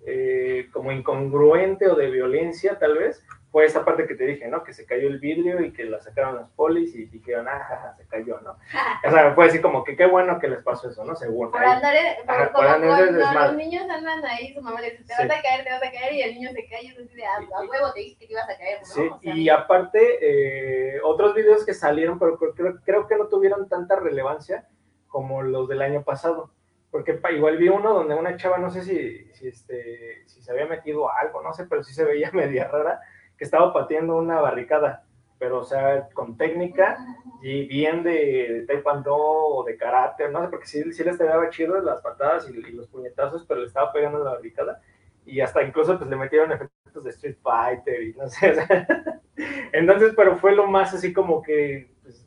eh, 0.06 0.68
como 0.72 0.92
incongruente 0.92 1.88
o 1.88 1.96
de 1.96 2.10
violencia, 2.10 2.78
tal 2.78 2.96
vez, 2.96 3.24
fue 3.50 3.64
esa 3.64 3.84
parte 3.84 4.06
que 4.06 4.14
te 4.14 4.26
dije, 4.26 4.46
¿no? 4.48 4.62
Que 4.62 4.74
se 4.74 4.84
cayó 4.84 5.08
el 5.08 5.18
vidrio 5.18 5.60
y 5.62 5.72
que 5.72 5.84
la 5.84 6.00
sacaron 6.00 6.36
los 6.36 6.50
polis 6.50 6.94
y 6.94 7.06
dijeron, 7.06 7.46
ah, 7.48 7.94
se 7.96 8.06
cayó, 8.06 8.40
¿no? 8.40 8.56
O 9.06 9.10
sea, 9.10 9.34
fue 9.34 9.46
así 9.46 9.60
como 9.60 9.84
que 9.84 9.96
qué 9.96 10.06
bueno 10.06 10.38
que 10.38 10.48
les 10.48 10.62
pasó 10.62 10.90
eso, 10.90 11.04
¿no? 11.04 11.16
Seguro. 11.16 11.50
Por 11.50 11.64
andar, 11.64 11.94
por, 12.26 12.52
por 12.52 12.66
andar 12.66 13.12
los 13.48 13.56
niños 13.56 13.88
andan 13.88 14.24
ahí, 14.26 14.52
su 14.54 14.60
mamá 14.60 14.80
le 14.80 14.90
dice, 14.90 15.04
te 15.04 15.14
sí. 15.14 15.26
vas 15.26 15.38
a 15.38 15.42
caer, 15.42 15.64
te 15.64 15.70
vas 15.70 15.82
a 15.82 15.90
caer, 15.90 16.12
y 16.12 16.22
el 16.22 16.34
niño 16.34 16.50
se 16.52 16.68
cae 16.68 16.84
y 16.84 16.86
es 16.88 16.98
así 16.98 17.14
de, 17.14 17.24
ah, 17.24 17.38
a 17.56 17.60
huevo 17.60 17.92
te 17.94 18.00
dije 18.00 18.16
que 18.18 18.26
te 18.26 18.32
ibas 18.32 18.48
a 18.48 18.58
caer, 18.58 18.78
¿no? 18.80 18.86
Sí, 18.86 19.00
o 19.00 19.20
sea, 19.20 19.34
y 19.34 19.48
aparte, 19.48 20.18
eh, 20.20 21.00
otros 21.02 21.34
videos 21.34 21.64
que 21.64 21.74
salieron, 21.74 22.18
pero 22.18 22.38
creo, 22.38 22.80
creo 22.84 23.06
que 23.06 23.16
no 23.16 23.28
tuvieron 23.28 23.68
tanta 23.68 23.96
relevancia 23.96 24.68
como 25.06 25.42
los 25.42 25.68
del 25.68 25.80
año 25.80 26.02
pasado 26.02 26.50
porque 26.90 27.20
igual 27.34 27.58
vi 27.58 27.68
uno 27.68 27.92
donde 27.92 28.14
una 28.14 28.36
chava, 28.36 28.58
no 28.58 28.70
sé 28.70 28.82
si, 28.82 29.30
si, 29.34 29.48
este, 29.48 30.22
si 30.26 30.42
se 30.42 30.50
había 30.50 30.66
metido 30.66 31.12
algo, 31.12 31.42
no 31.42 31.52
sé, 31.52 31.66
pero 31.66 31.82
sí 31.82 31.92
se 31.92 32.04
veía 32.04 32.30
media 32.32 32.68
rara, 32.68 33.00
que 33.38 33.44
estaba 33.44 33.72
pateando 33.72 34.16
una 34.16 34.40
barricada, 34.40 35.04
pero 35.38 35.60
o 35.60 35.64
sea, 35.64 36.08
con 36.12 36.36
técnica 36.36 36.98
y 37.40 37.66
bien 37.66 38.02
de, 38.02 38.12
de 38.52 38.66
taekwondo 38.66 39.16
o 39.16 39.64
de 39.64 39.76
karate, 39.76 40.28
no 40.28 40.42
sé, 40.42 40.48
porque 40.48 40.66
sí, 40.66 40.92
sí 40.92 41.04
les 41.04 41.16
daba 41.16 41.48
chido 41.50 41.80
las 41.80 42.00
patadas 42.00 42.50
y, 42.50 42.58
y, 42.58 42.72
los 42.72 42.88
puñetazos, 42.88 43.46
pero 43.46 43.60
le 43.60 43.66
estaba 43.66 43.92
pegando 43.92 44.22
la 44.24 44.32
barricada 44.32 44.82
y 45.24 45.40
hasta 45.40 45.62
incluso 45.62 45.96
pues 45.96 46.10
le 46.10 46.16
metieron 46.16 46.50
efectos 46.52 47.04
de 47.04 47.10
Street 47.10 47.36
Fighter 47.42 48.02
y 48.02 48.14
no 48.14 48.28
sé, 48.28 48.50
o 48.50 48.54
sea, 48.54 49.22
entonces, 49.72 50.14
pero 50.16 50.36
fue 50.36 50.54
lo 50.54 50.66
más 50.66 50.94
así 50.94 51.12
como 51.12 51.42
que, 51.42 51.90
pues, 52.02 52.26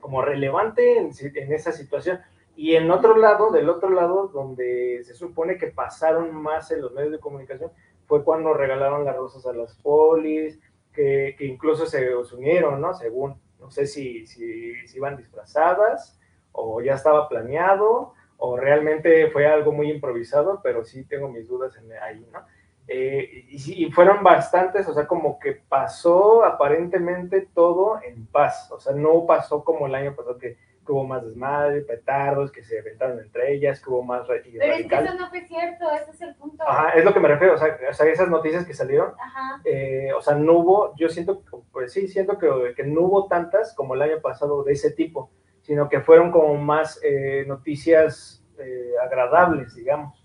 como 0.00 0.22
relevante 0.22 0.98
en, 0.98 1.10
en 1.34 1.52
esa 1.52 1.72
situación. 1.72 2.20
Y 2.56 2.74
en 2.74 2.90
otro 2.90 3.16
lado, 3.16 3.52
del 3.52 3.68
otro 3.68 3.88
lado, 3.90 4.28
donde 4.28 5.02
se 5.04 5.14
supone 5.14 5.58
que 5.58 5.68
pasaron 5.68 6.34
más 6.34 6.72
en 6.72 6.80
los 6.80 6.92
medios 6.92 7.12
de 7.12 7.20
comunicación, 7.20 7.70
fue 8.08 8.24
cuando 8.24 8.54
regalaron 8.54 9.04
las 9.04 9.16
rosas 9.16 9.46
a 9.46 9.52
las 9.52 9.74
polis, 9.76 10.58
que, 10.92 11.36
que 11.38 11.44
incluso 11.44 11.86
se 11.86 12.16
unieron, 12.34 12.80
¿no? 12.80 12.94
Según, 12.94 13.40
no 13.60 13.70
sé 13.70 13.86
si, 13.86 14.26
si, 14.26 14.74
si 14.86 14.96
iban 14.96 15.16
disfrazadas 15.16 16.18
o 16.52 16.80
ya 16.80 16.94
estaba 16.94 17.28
planeado 17.28 18.14
o 18.38 18.56
realmente 18.56 19.30
fue 19.30 19.46
algo 19.46 19.72
muy 19.72 19.90
improvisado, 19.90 20.60
pero 20.62 20.84
sí 20.84 21.04
tengo 21.04 21.28
mis 21.28 21.46
dudas 21.46 21.76
en 21.76 21.92
ahí, 22.02 22.26
¿no? 22.32 22.40
Eh, 22.86 23.44
y, 23.50 23.84
y 23.84 23.92
fueron 23.92 24.24
bastantes, 24.24 24.88
o 24.88 24.94
sea, 24.94 25.06
como 25.06 25.38
que 25.38 25.52
pasó 25.68 26.44
aparentemente 26.44 27.46
todo 27.54 28.00
en 28.02 28.26
paz, 28.26 28.72
o 28.72 28.80
sea, 28.80 28.94
no 28.94 29.26
pasó 29.26 29.62
como 29.62 29.86
el 29.86 29.94
año 29.94 30.16
pasado 30.16 30.38
que, 30.38 30.56
que 30.88 30.92
hubo 30.92 31.04
más 31.04 31.22
desmadre, 31.22 31.82
petardos, 31.82 32.50
que 32.50 32.64
se 32.64 32.78
aventaron 32.78 33.20
entre 33.20 33.52
ellas, 33.52 33.78
que 33.78 33.90
hubo 33.90 34.02
más 34.02 34.26
Pero 34.26 34.74
es 34.74 34.86
que 34.86 34.94
eso 34.94 35.14
no 35.16 35.28
fue 35.28 35.46
cierto, 35.46 35.90
ese 35.90 36.10
es 36.12 36.20
el 36.22 36.34
punto. 36.36 36.64
Ajá, 36.66 36.92
es 36.94 37.04
lo 37.04 37.12
que 37.12 37.20
me 37.20 37.28
refiero, 37.28 37.54
o 37.56 37.58
sea, 37.58 37.78
o 37.90 37.92
sea, 37.92 38.06
esas 38.06 38.30
noticias 38.30 38.64
que 38.64 38.72
salieron, 38.72 39.12
Ajá. 39.20 39.60
eh, 39.66 40.10
o 40.16 40.22
sea, 40.22 40.34
no 40.34 40.54
hubo, 40.54 40.96
yo 40.96 41.10
siento, 41.10 41.42
pues 41.72 41.92
sí, 41.92 42.08
siento 42.08 42.38
que, 42.38 42.72
que 42.74 42.84
no 42.84 43.02
hubo 43.02 43.26
tantas 43.26 43.74
como 43.74 43.94
el 43.94 44.00
año 44.00 44.22
pasado 44.22 44.64
de 44.64 44.72
ese 44.72 44.90
tipo, 44.90 45.30
sino 45.60 45.90
que 45.90 46.00
fueron 46.00 46.30
como 46.30 46.54
más 46.54 46.98
eh, 47.04 47.44
noticias 47.46 48.42
eh, 48.58 48.92
agradables, 49.04 49.74
digamos, 49.74 50.18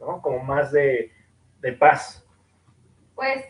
¿no? 0.00 0.20
Como 0.22 0.40
más 0.40 0.72
de, 0.72 1.12
de 1.60 1.72
paz. 1.72 2.26
Pues 3.14 3.44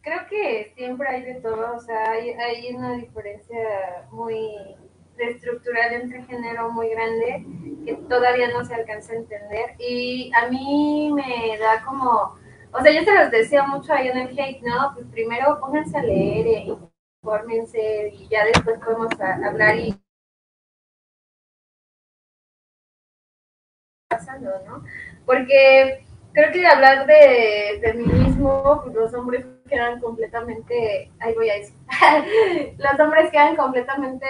creo 0.00 0.26
que 0.30 0.72
siempre 0.76 1.08
hay 1.08 1.22
de 1.24 1.34
todo, 1.42 1.76
o 1.76 1.80
sea, 1.80 2.12
hay, 2.12 2.30
hay 2.30 2.74
una 2.74 2.94
diferencia 2.94 4.06
muy 4.10 4.76
estructural 5.18 5.92
entre 5.94 6.22
género 6.24 6.70
muy 6.70 6.90
grande 6.90 7.44
que 7.84 7.94
todavía 8.08 8.48
no 8.48 8.64
se 8.64 8.74
alcanza 8.74 9.12
a 9.12 9.16
entender 9.16 9.74
y 9.78 10.30
a 10.34 10.48
mí 10.48 11.12
me 11.12 11.58
da 11.58 11.84
como, 11.84 12.36
o 12.72 12.80
sea, 12.82 12.92
yo 12.92 13.02
se 13.04 13.14
los 13.14 13.30
decía 13.30 13.64
mucho 13.64 13.92
ahí 13.92 14.08
en 14.08 14.18
el 14.18 14.38
hate, 14.38 14.62
¿no? 14.62 14.92
Pues 14.94 15.06
primero 15.12 15.58
pónganse 15.60 15.98
a 15.98 16.02
leer, 16.02 16.46
eh, 16.46 16.76
infórmense 17.22 18.08
y 18.14 18.28
ya 18.28 18.44
después 18.44 18.78
podemos 18.80 19.08
hablar 19.20 19.76
y 19.76 19.96
pasando, 24.08 24.50
¿no? 24.66 24.84
Porque 25.24 26.05
creo 26.36 26.52
que 26.52 26.66
hablar 26.66 27.06
de 27.06 27.80
feminismo, 27.80 28.84
los 28.92 29.14
hombres 29.14 29.46
quedan 29.66 29.98
completamente, 30.00 31.10
ahí 31.18 31.32
voy 31.34 31.48
a 31.48 31.56
eso, 31.56 31.72
los 32.76 33.00
hombres 33.00 33.30
quedan 33.30 33.56
completamente 33.56 34.26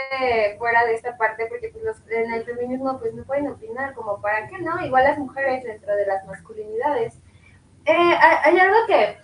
fuera 0.57 0.85
de 0.85 0.95
esta 0.95 1.17
parte 1.17 1.47
porque 1.47 1.71
pues 1.71 1.83
los, 1.83 1.97
en 2.09 2.33
el 2.33 2.45
feminismo 2.45 2.97
pues 3.01 3.13
no 3.13 3.25
pueden 3.25 3.49
opinar, 3.49 3.93
como 3.95 4.21
para 4.21 4.47
qué 4.47 4.57
no, 4.59 4.81
igual 4.87 5.03
las 5.03 5.19
mujeres 5.19 5.65
dentro 5.65 5.97
de 5.97 6.07
las 6.07 6.25
masculinidades. 6.27 7.19
Eh, 7.87 8.17
hay 8.45 8.57
algo 8.57 8.77
que, 8.87 9.19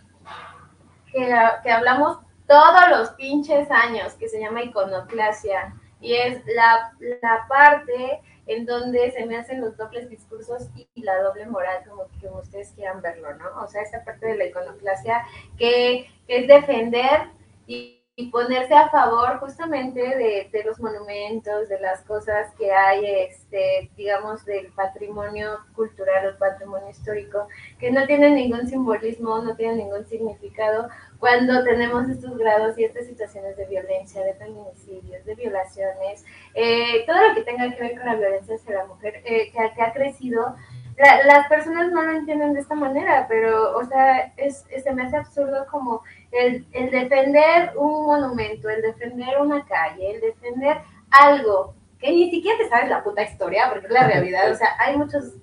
que, 1.13 1.33
que 1.63 1.71
hablamos 1.71 2.19
todos 2.49 2.89
los 2.91 3.11
pinches 3.11 3.71
años 3.71 4.15
que 4.15 4.29
se 4.29 4.41
llama 4.41 4.65
iconoclasia 4.65 5.73
y 6.01 6.15
es 6.15 6.43
la, 6.47 6.93
la 7.23 7.47
parte 7.49 8.21
en 8.47 8.67
donde 8.67 9.11
se 9.13 9.27
me 9.27 9.37
hacen 9.37 9.61
los 9.61 9.77
dobles 9.77 10.09
discursos 10.09 10.69
y, 10.75 10.89
la 11.03 11.21
doble 11.23 11.47
moral, 11.47 11.83
como, 11.89 12.07
como 12.21 12.41
ustedes 12.43 12.73
quieran 12.73 13.01
verlo, 13.01 13.35
¿no? 13.35 13.63
O 13.63 13.69
sea, 13.69 13.83
esa 13.83 14.05
parte 14.05 14.27
de 14.27 14.37
la 14.37 14.47
iconoclasia 14.47 15.25
que, 15.57 16.07
que 16.27 16.39
es 16.39 16.49
defender 16.49 17.29
y, 17.67 18.02
y 18.15 18.27
ponerse 18.27 18.75
a 18.75 18.91
favor 18.91 19.39
justamente 19.41 20.01
de, 20.01 20.51
de, 20.53 20.65
los 20.65 20.79
monumentos, 20.79 21.71
de 21.71 21.81
las 21.81 22.03
cosas 22.03 22.55
que 22.59 22.71
hay, 22.71 23.07
este, 23.07 23.91
digamos, 23.97 24.45
del 24.45 24.67
patrimonio 24.73 25.59
cultural 25.75 26.35
o 26.35 26.39
patrimonio 26.39 26.91
histórico, 26.91 27.49
que 27.79 27.91
no 27.91 28.05
tienen 28.07 28.35
ningún 28.35 28.67
simbolismo, 28.67 29.41
no 29.41 29.57
tienen 29.57 29.79
ningún 29.79 30.05
significado, 30.05 30.89
cuando 31.19 31.65
tenemos 31.65 32.07
estos 32.11 32.37
grados 32.37 32.79
y 32.79 32.85
estas 32.85 33.07
situaciones 33.07 33.57
de 33.57 33.65
violencia, 33.65 34.23
de 34.23 34.35
feminicidios, 34.35 35.25
de 35.25 35.35
violaciones, 35.35 36.23
eh, 36.53 37.07
todo 37.07 37.29
lo 37.29 37.35
que 37.35 37.45
tenga 37.45 37.75
que 37.75 37.81
ver 37.81 37.97
con 37.97 38.05
la 38.05 38.17
violencia 38.17 38.57
hacia 38.57 38.75
la 38.75 38.87
mujer, 38.87 39.23
eh, 39.25 39.51
que, 39.53 39.73
que, 39.75 39.83
ha 39.83 39.93
crecido, 39.95 40.55
la, 41.03 41.25
las 41.25 41.49
personas 41.49 41.91
no 41.91 42.01
lo 42.01 42.13
entienden 42.13 42.55
de 42.55 42.61
esta 42.61 42.77
manera, 42.77 43.27
pero, 43.29 43.77
o 43.77 43.85
sea, 43.85 44.33
es, 44.37 44.65
es, 44.71 44.85
se 44.85 44.93
me 44.93 45.03
hace 45.03 45.17
absurdo 45.17 45.67
como 45.69 46.03
el, 46.31 46.65
el 46.73 46.91
defender 46.93 47.73
un 47.77 48.07
monumento, 48.07 48.69
el 48.69 48.83
defender 48.83 49.41
una 49.41 49.65
calle, 49.67 50.15
el 50.15 50.21
defender 50.21 50.79
algo 51.11 51.75
que 51.99 52.09
ni 52.11 52.31
siquiera 52.31 52.57
te 52.57 52.69
sabes 52.69 52.89
la 52.89 53.03
puta 53.03 53.23
historia, 53.23 53.69
porque 53.69 53.87
es 53.87 53.93
la 53.93 54.07
realidad, 54.07 54.51
o 54.51 54.55
sea, 54.55 54.77
hay 54.79 54.97
muchos 54.97 55.35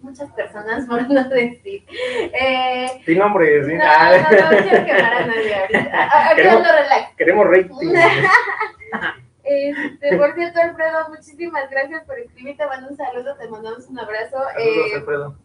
muchas 0.00 0.30
personas, 0.30 0.86
por 0.88 1.10
no 1.10 1.28
decir. 1.28 1.84
Eh, 1.90 3.02
Sin 3.04 3.18
nombres, 3.18 3.66
no, 3.66 3.74
no, 3.74 3.80
no, 3.80 4.50
no 4.52 4.62
quiero 4.62 4.86
quemar 4.86 5.14
a 5.14 5.26
nadie 5.26 5.54
ahorita. 5.54 6.32
Queremos, 6.36 6.62
relax. 6.62 7.16
queremos 7.16 7.46
rating. 7.48 7.92
Este, 9.48 10.16
por 10.18 10.34
cierto, 10.34 10.60
Alfredo, 10.60 11.08
muchísimas 11.08 11.70
gracias 11.70 12.04
por 12.04 12.18
escribir. 12.18 12.56
Te 12.56 12.66
mando 12.66 12.88
un 12.90 12.96
saludo, 12.96 13.36
te 13.36 13.48
mandamos 13.48 13.86
un 13.88 13.98
abrazo. 13.98 14.36
Saludos, 14.52 14.86
eh, 14.92 14.94
Alfredo. 14.96 15.36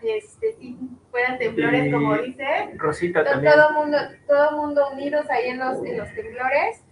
Este, 0.00 0.52
si 0.52 0.78
fueran 1.10 1.38
temblores, 1.38 1.86
Y 1.86 1.90
como 1.90 2.16
dice. 2.18 2.70
Rosita 2.76 3.24
To- 3.24 3.30
también. 3.32 3.52
Todo 3.52 3.72
mundo, 3.72 3.98
todo 4.28 4.52
mundo 4.56 4.88
unidos 4.92 5.28
ahí 5.28 5.48
en 5.50 5.58
los, 5.58 5.84
en 5.84 5.98
los 5.98 6.08
temblores. 6.14 6.84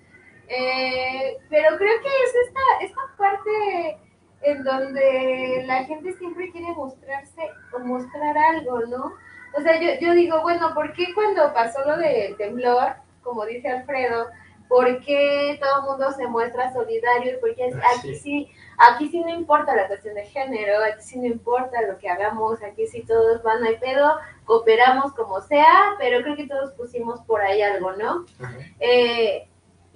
Eh, 0.48 1.38
pero 1.48 1.76
creo 1.76 2.00
que 2.00 2.08
es 2.08 2.34
esta, 2.46 2.60
esta 2.82 3.00
parte 3.16 3.98
en 4.42 4.62
donde 4.64 5.64
la 5.66 5.84
gente 5.84 6.12
siempre 6.14 6.50
quiere 6.52 6.72
mostrarse 6.72 7.42
o 7.72 7.78
mostrar 7.80 8.36
algo, 8.38 8.80
¿no? 8.86 9.12
O 9.56 9.60
sea, 9.62 9.80
yo, 9.80 9.88
yo 10.00 10.12
digo, 10.12 10.42
bueno, 10.42 10.72
¿por 10.74 10.92
qué 10.92 11.06
cuando 11.14 11.52
pasó 11.54 11.84
lo 11.86 11.96
del 11.96 12.36
temblor, 12.36 12.94
como 13.22 13.44
dice 13.46 13.68
Alfredo, 13.68 14.28
por 14.68 15.00
qué 15.00 15.58
todo 15.60 15.80
el 15.80 15.84
mundo 15.90 16.12
se 16.12 16.26
muestra 16.26 16.72
solidario? 16.72 17.38
Porque 17.40 17.70
aquí 17.94 18.14
sí, 18.14 18.48
aquí 18.78 19.08
sí 19.08 19.20
no 19.20 19.30
importa 19.30 19.74
la 19.74 19.86
cuestión 19.88 20.14
de 20.14 20.24
género, 20.26 20.82
aquí 20.84 21.02
sí 21.02 21.18
no 21.18 21.26
importa 21.26 21.82
lo 21.82 21.98
que 21.98 22.08
hagamos, 22.08 22.62
aquí 22.62 22.86
sí 22.86 23.02
todos 23.02 23.42
van, 23.42 23.64
hay 23.64 23.76
pedo, 23.78 24.16
cooperamos 24.44 25.12
como 25.14 25.40
sea, 25.40 25.94
pero 25.98 26.22
creo 26.22 26.36
que 26.36 26.46
todos 26.46 26.72
pusimos 26.72 27.20
por 27.22 27.40
ahí 27.40 27.62
algo, 27.62 27.92
¿no? 27.92 28.26
Eh, 28.80 29.48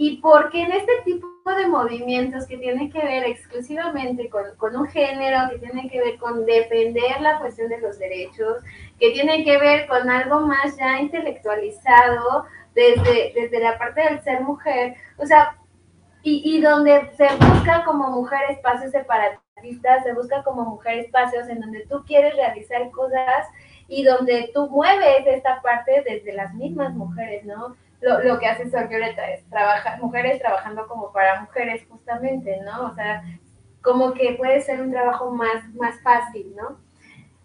y 0.02 0.16
porque 0.22 0.62
en 0.62 0.72
este 0.72 0.92
tipo 1.04 1.26
de 1.44 1.66
movimientos 1.66 2.46
que 2.46 2.56
tienen 2.56 2.90
que 2.90 3.02
ver 3.02 3.24
exclusivamente 3.24 4.30
con, 4.30 4.44
con, 4.56 4.74
un 4.74 4.86
género, 4.86 5.50
que 5.50 5.58
tienen 5.58 5.90
que 5.90 6.00
ver 6.00 6.16
con 6.16 6.46
defender 6.46 7.20
la 7.20 7.38
cuestión 7.38 7.68
de 7.68 7.80
los 7.80 7.98
derechos, 7.98 8.62
que 8.98 9.10
tienen 9.10 9.44
que 9.44 9.58
ver 9.58 9.86
con 9.86 10.08
algo 10.08 10.40
más 10.40 10.76
ya 10.78 11.00
intelectualizado 11.00 12.46
desde, 12.74 13.32
desde 13.34 13.60
la 13.60 13.78
parte 13.78 14.02
del 14.02 14.22
ser 14.22 14.40
mujer, 14.42 14.94
o 15.16 15.26
sea, 15.26 15.56
y, 16.22 16.42
y 16.44 16.60
donde 16.60 17.10
se 17.16 17.28
busca 17.36 17.84
como 17.84 18.10
mujer 18.10 18.50
espacios 18.50 18.92
separatistas, 18.92 20.04
se 20.04 20.12
busca 20.12 20.42
como 20.42 20.64
mujer 20.64 20.98
espacios 21.00 21.48
en 21.48 21.60
donde 21.60 21.86
tú 21.86 22.04
quieres 22.06 22.34
realizar 22.36 22.90
cosas 22.90 23.46
y 23.88 24.04
donde 24.04 24.50
tú 24.54 24.68
mueves 24.68 25.26
esta 25.26 25.60
parte 25.62 26.04
desde 26.06 26.32
las 26.32 26.54
mismas 26.54 26.94
mujeres, 26.94 27.44
¿no? 27.44 27.76
Lo, 28.00 28.22
lo, 28.22 28.38
que 28.38 28.46
hace 28.46 28.70
Sor 28.70 28.88
Violeta 28.88 29.30
es 29.30 29.44
trabajar, 29.50 30.00
mujeres 30.00 30.40
trabajando 30.40 30.86
como 30.86 31.12
para 31.12 31.40
mujeres 31.40 31.86
justamente, 31.88 32.60
¿no? 32.64 32.86
O 32.86 32.94
sea, 32.94 33.22
como 33.82 34.14
que 34.14 34.32
puede 34.32 34.60
ser 34.60 34.80
un 34.80 34.90
trabajo 34.90 35.30
más, 35.30 35.68
más 35.74 36.00
fácil, 36.02 36.54
¿no? 36.56 36.78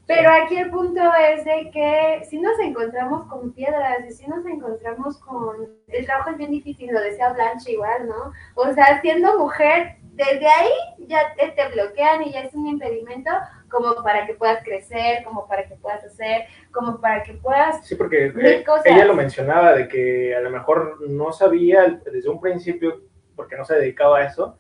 Pero 0.08 0.30
aquí 0.32 0.58
el 0.58 0.70
punto 0.70 1.02
es 1.16 1.46
de 1.46 1.72
que 1.72 2.22
si 2.26 2.40
nos 2.40 2.60
encontramos 2.60 3.28
con 3.28 3.52
piedras 3.54 4.06
y 4.08 4.12
si 4.12 4.28
nos 4.28 4.46
encontramos 4.46 5.18
con... 5.18 5.68
El 5.88 6.06
trabajo 6.06 6.30
es 6.32 6.38
bien 6.38 6.52
difícil, 6.52 6.94
lo 6.94 7.02
decía 7.02 7.34
Blanche 7.34 7.72
igual, 7.72 8.08
¿no? 8.08 8.32
O 8.54 8.72
sea, 8.74 9.02
siendo 9.02 9.40
mujer, 9.40 9.98
desde 10.14 10.48
ahí 10.48 10.70
ya 11.08 11.34
te, 11.36 11.50
te 11.50 11.70
bloquean 11.70 12.24
y 12.24 12.32
ya 12.32 12.42
es 12.42 12.54
un 12.54 12.68
impedimento 12.68 13.32
como 13.70 13.96
para 14.04 14.26
que 14.28 14.36
puedas 14.36 14.64
crecer, 14.64 15.24
como 15.24 15.48
para 15.48 15.68
que 15.68 15.76
puedas 15.76 16.04
hacer, 16.04 16.44
como 16.72 17.02
para 17.02 17.24
que 17.24 17.34
puedas... 17.34 17.86
Sí, 17.86 17.96
porque 17.96 18.28
eh, 18.28 18.64
ella 18.86 19.06
lo 19.06 19.16
mencionaba 19.16 19.74
de 19.74 19.88
que 19.88 20.36
a 20.36 20.40
lo 20.42 20.52
mejor 20.52 21.02
no 21.10 21.34
sabía 21.34 22.00
desde 22.06 22.30
un 22.30 22.40
principio, 22.40 23.02
porque 23.36 23.58
no 23.58 23.66
se 23.66 23.76
dedicaba 23.76 24.20
a 24.20 24.26
eso, 24.26 24.58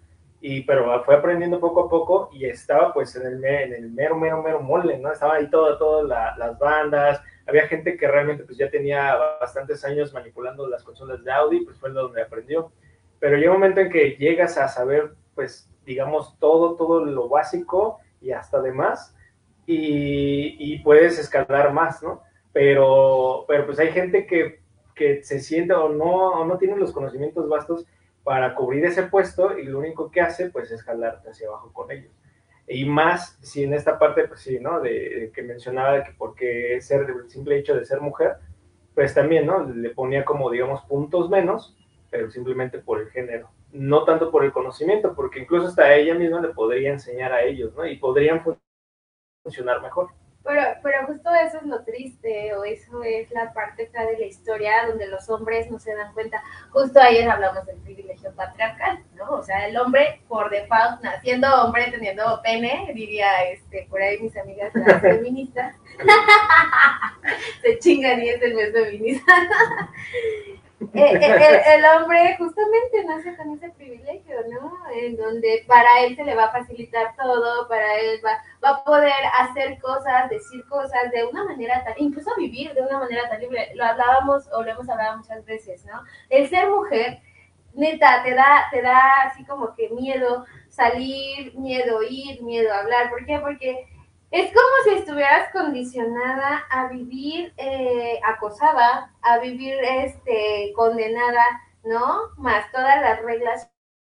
y 0.47 0.61
pero 0.61 1.03
fue 1.03 1.15
aprendiendo 1.15 1.59
poco 1.59 1.85
a 1.85 1.89
poco 1.89 2.29
y 2.31 2.45
estaba 2.45 2.93
pues 2.93 3.15
en 3.15 3.25
el, 3.25 3.43
en 3.43 3.73
el 3.73 3.89
mero, 3.89 4.15
mero, 4.15 4.43
mero 4.43 4.61
mole, 4.61 4.99
¿no? 4.99 5.11
Estaba 5.11 5.37
ahí 5.37 5.49
todo, 5.49 5.75
todas 5.79 6.07
la, 6.07 6.37
las 6.37 6.59
bandas, 6.59 7.19
había 7.47 7.67
gente 7.67 7.97
que 7.97 8.07
realmente 8.07 8.43
pues 8.43 8.55
ya 8.55 8.69
tenía 8.69 9.15
bastantes 9.41 9.83
años 9.83 10.13
manipulando 10.13 10.67
las 10.67 10.83
consolas 10.83 11.23
de 11.23 11.31
Audi, 11.31 11.65
pues 11.65 11.79
fue 11.79 11.89
donde 11.89 12.21
aprendió. 12.21 12.71
Pero 13.17 13.37
llega 13.37 13.53
un 13.53 13.57
momento 13.57 13.79
en 13.79 13.89
que 13.89 14.17
llegas 14.19 14.59
a 14.59 14.67
saber, 14.67 15.15
pues, 15.33 15.67
digamos, 15.83 16.37
todo, 16.37 16.75
todo 16.75 17.03
lo 17.03 17.27
básico 17.27 17.97
y 18.21 18.29
hasta 18.29 18.61
demás, 18.61 19.17
y, 19.65 20.57
y 20.59 20.77
puedes 20.83 21.17
escalar 21.17 21.73
más, 21.73 22.03
¿no? 22.03 22.21
Pero, 22.53 23.45
pero 23.47 23.65
pues 23.65 23.79
hay 23.79 23.91
gente 23.91 24.27
que, 24.27 24.59
que 24.93 25.23
se 25.23 25.39
siente 25.39 25.73
o 25.73 25.89
no, 25.89 26.33
o 26.33 26.45
no 26.45 26.59
tiene 26.59 26.77
los 26.77 26.91
conocimientos 26.91 27.49
vastos 27.49 27.87
para 28.25 28.55
cubrir 28.55 28.83
ese 28.83 29.03
puesto 29.03 29.55
y 29.57 29.65
lo 29.65 29.77
único 29.77 30.09
que 30.09 30.19
hace 30.19 30.49
pues 30.49 30.71
es 30.71 30.81
jalarte 30.81 31.29
hacia 31.29 31.47
abajo 31.47 31.71
con 31.71 31.91
ellos. 31.91 32.11
Y 32.67 32.83
más 32.85 33.37
si 33.41 33.63
en 33.63 33.75
esta 33.75 33.99
parte, 33.99 34.27
pues 34.27 34.39
sí, 34.39 34.59
¿no? 34.59 34.81
De, 34.81 35.31
que 35.33 35.43
mencionaba 35.43 36.03
que 36.03 36.11
porque 36.17 36.81
ser, 36.81 37.01
el 37.01 37.29
simple 37.29 37.59
hecho 37.59 37.75
de 37.75 37.85
ser 37.85 38.01
mujer, 38.01 38.37
pues 38.95 39.13
también, 39.13 39.45
¿no? 39.45 39.63
Le 39.63 39.91
ponía 39.91 40.25
como, 40.25 40.49
digamos, 40.49 40.81
puntos 40.85 41.29
menos, 41.29 41.77
pero 42.09 42.31
simplemente 42.31 42.79
por 42.79 42.99
el 42.99 43.11
género. 43.11 43.51
No 43.71 44.03
tanto 44.05 44.31
por 44.31 44.43
el 44.43 44.51
conocimiento, 44.51 45.13
porque 45.13 45.41
incluso 45.41 45.67
hasta 45.67 45.93
ella 45.93 46.15
misma 46.15 46.41
le 46.41 46.47
podría 46.47 46.91
enseñar 46.91 47.31
a 47.31 47.43
ellos, 47.43 47.75
¿no? 47.75 47.85
Y 47.85 47.97
podrían 47.97 48.43
funcionar 49.43 49.83
mejor. 49.83 50.09
Pero, 50.45 50.61
pero 50.83 51.07
justo 51.07 51.33
eso 51.33 51.57
es 51.57 51.63
lo 51.63 51.83
triste, 51.83 52.53
o 52.53 52.63
eso 52.63 53.03
es 53.03 53.31
la 53.31 53.51
parte 53.51 53.89
de 53.91 54.19
la 54.19 54.25
historia 54.25 54.85
donde 54.87 55.07
los 55.07 55.27
hombres 55.29 55.71
no 55.71 55.79
se 55.79 55.95
dan 55.95 56.13
cuenta. 56.13 56.41
Justo 56.69 56.99
ayer 56.99 57.27
hablamos 57.27 57.65
del 57.65 57.77
privilegio 57.77 58.31
patriarcal, 58.35 58.99
¿no? 59.15 59.31
O 59.31 59.43
sea, 59.43 59.67
el 59.67 59.75
hombre 59.77 60.21
por 60.27 60.51
default, 60.51 61.01
naciendo 61.01 61.47
hombre, 61.63 61.89
teniendo 61.89 62.39
pene, 62.43 62.91
diría 62.93 63.43
este, 63.45 63.87
por 63.89 64.01
ahí 64.01 64.19
mis 64.19 64.37
amigas 64.37 64.71
las 64.75 65.01
feministas, 65.01 65.75
se 67.61 67.79
chingan 67.79 68.21
y 68.21 68.29
es 68.29 68.41
el 68.41 68.53
mes 68.53 68.71
feminista. 68.71 69.23
Eh, 70.95 71.19
eh, 71.21 71.61
el, 71.75 71.85
hombre 71.85 72.37
justamente 72.37 73.03
nace 73.05 73.35
con 73.35 73.51
ese 73.51 73.69
privilegio, 73.71 74.35
¿no? 74.49 74.71
En 74.93 75.17
donde 75.17 75.65
para 75.67 76.01
él 76.01 76.15
se 76.15 76.23
le 76.23 76.35
va 76.35 76.45
a 76.45 76.51
facilitar 76.51 77.15
todo, 77.17 77.67
para 77.67 77.99
él 77.99 78.21
va, 78.25 78.41
va 78.63 78.77
a 78.77 78.83
poder 78.85 79.11
hacer 79.39 79.77
cosas, 79.81 80.29
decir 80.29 80.65
cosas 80.69 81.11
de 81.11 81.25
una 81.25 81.43
manera 81.43 81.83
tan, 81.83 81.95
incluso 81.97 82.31
vivir 82.37 82.73
de 82.73 82.81
una 82.81 82.99
manera 82.99 83.27
tan 83.27 83.41
libre. 83.41 83.71
Lo 83.75 83.83
hablábamos 83.83 84.47
o 84.53 84.63
lo 84.63 84.71
hemos 84.71 84.87
hablado 84.87 85.17
muchas 85.17 85.43
veces, 85.45 85.85
¿no? 85.85 86.01
El 86.29 86.47
ser 86.47 86.69
mujer, 86.69 87.19
neta, 87.73 88.23
te 88.23 88.33
da, 88.33 88.67
te 88.71 88.81
da 88.81 89.23
así 89.23 89.43
como 89.45 89.75
que 89.75 89.89
miedo 89.89 90.45
salir, 90.69 91.53
miedo 91.57 92.03
ir, 92.03 92.41
miedo 92.41 92.73
hablar. 92.73 93.09
¿Por 93.09 93.25
qué? 93.25 93.39
Porque 93.39 93.85
es 94.35 94.51
como 94.51 94.67
si 94.83 94.99
estuvieras 94.99 95.49
condicionada 95.53 96.65
a 96.69 96.89
vivir 96.89 97.53
eh, 97.55 98.19
acosada, 98.21 99.13
a 99.21 99.39
vivir 99.39 99.77
este, 99.81 100.73
condenada, 100.75 101.45
¿no? 101.85 102.33
Más 102.35 102.69
todas 102.73 102.99
las 102.99 103.21
reglas 103.21 103.71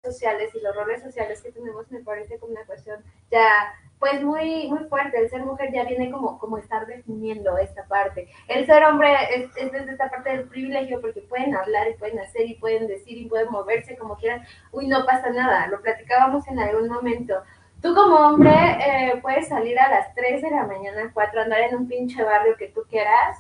sociales 0.02 0.56
y 0.56 0.62
los 0.62 0.74
roles 0.74 1.02
sociales 1.02 1.42
que 1.42 1.52
tenemos 1.52 1.92
me 1.92 2.00
parece 2.00 2.40
como 2.40 2.54
una 2.54 2.66
cuestión 2.66 3.04
ya 3.30 3.76
pues 4.00 4.22
muy 4.24 4.68
muy 4.70 4.86
fuerte. 4.86 5.18
El 5.20 5.30
ser 5.30 5.44
mujer 5.44 5.74
ya 5.74 5.84
viene 5.84 6.10
como, 6.10 6.38
como 6.40 6.58
estar 6.60 6.86
definiendo 6.86 7.58
esta 7.58 7.86
parte. 7.86 8.30
El 8.48 8.66
ser 8.66 8.84
hombre 8.84 9.14
es, 9.36 9.50
es 9.58 9.72
desde 9.72 9.92
esta 9.92 10.10
parte 10.10 10.30
del 10.30 10.48
privilegio 10.48 11.02
porque 11.02 11.22
pueden 11.22 11.56
hablar 11.56 11.90
y 11.90 11.96
pueden 11.96 12.20
hacer 12.20 12.46
y 12.46 12.56
pueden 12.56 12.88
decir 12.88 13.18
y 13.18 13.28
pueden 13.28 13.52
moverse 13.52 13.98
como 13.98 14.16
quieran. 14.16 14.46
Uy, 14.72 14.88
no 14.88 15.06
pasa 15.06 15.30
nada. 15.32 15.68
Lo 15.68 15.82
platicábamos 15.82 16.48
en 16.48 16.60
algún 16.60 16.88
momento. 16.88 17.42
Tú 17.86 17.94
como 17.94 18.16
hombre 18.16 18.52
eh, 18.52 19.20
puedes 19.22 19.48
salir 19.48 19.78
a 19.78 19.88
las 19.88 20.12
3 20.16 20.42
de 20.42 20.50
la 20.50 20.66
mañana, 20.66 21.12
4, 21.14 21.40
andar 21.40 21.62
en 21.62 21.76
un 21.76 21.88
pinche 21.88 22.24
barrio 22.24 22.56
que 22.58 22.70
tú 22.70 22.82
quieras 22.90 23.38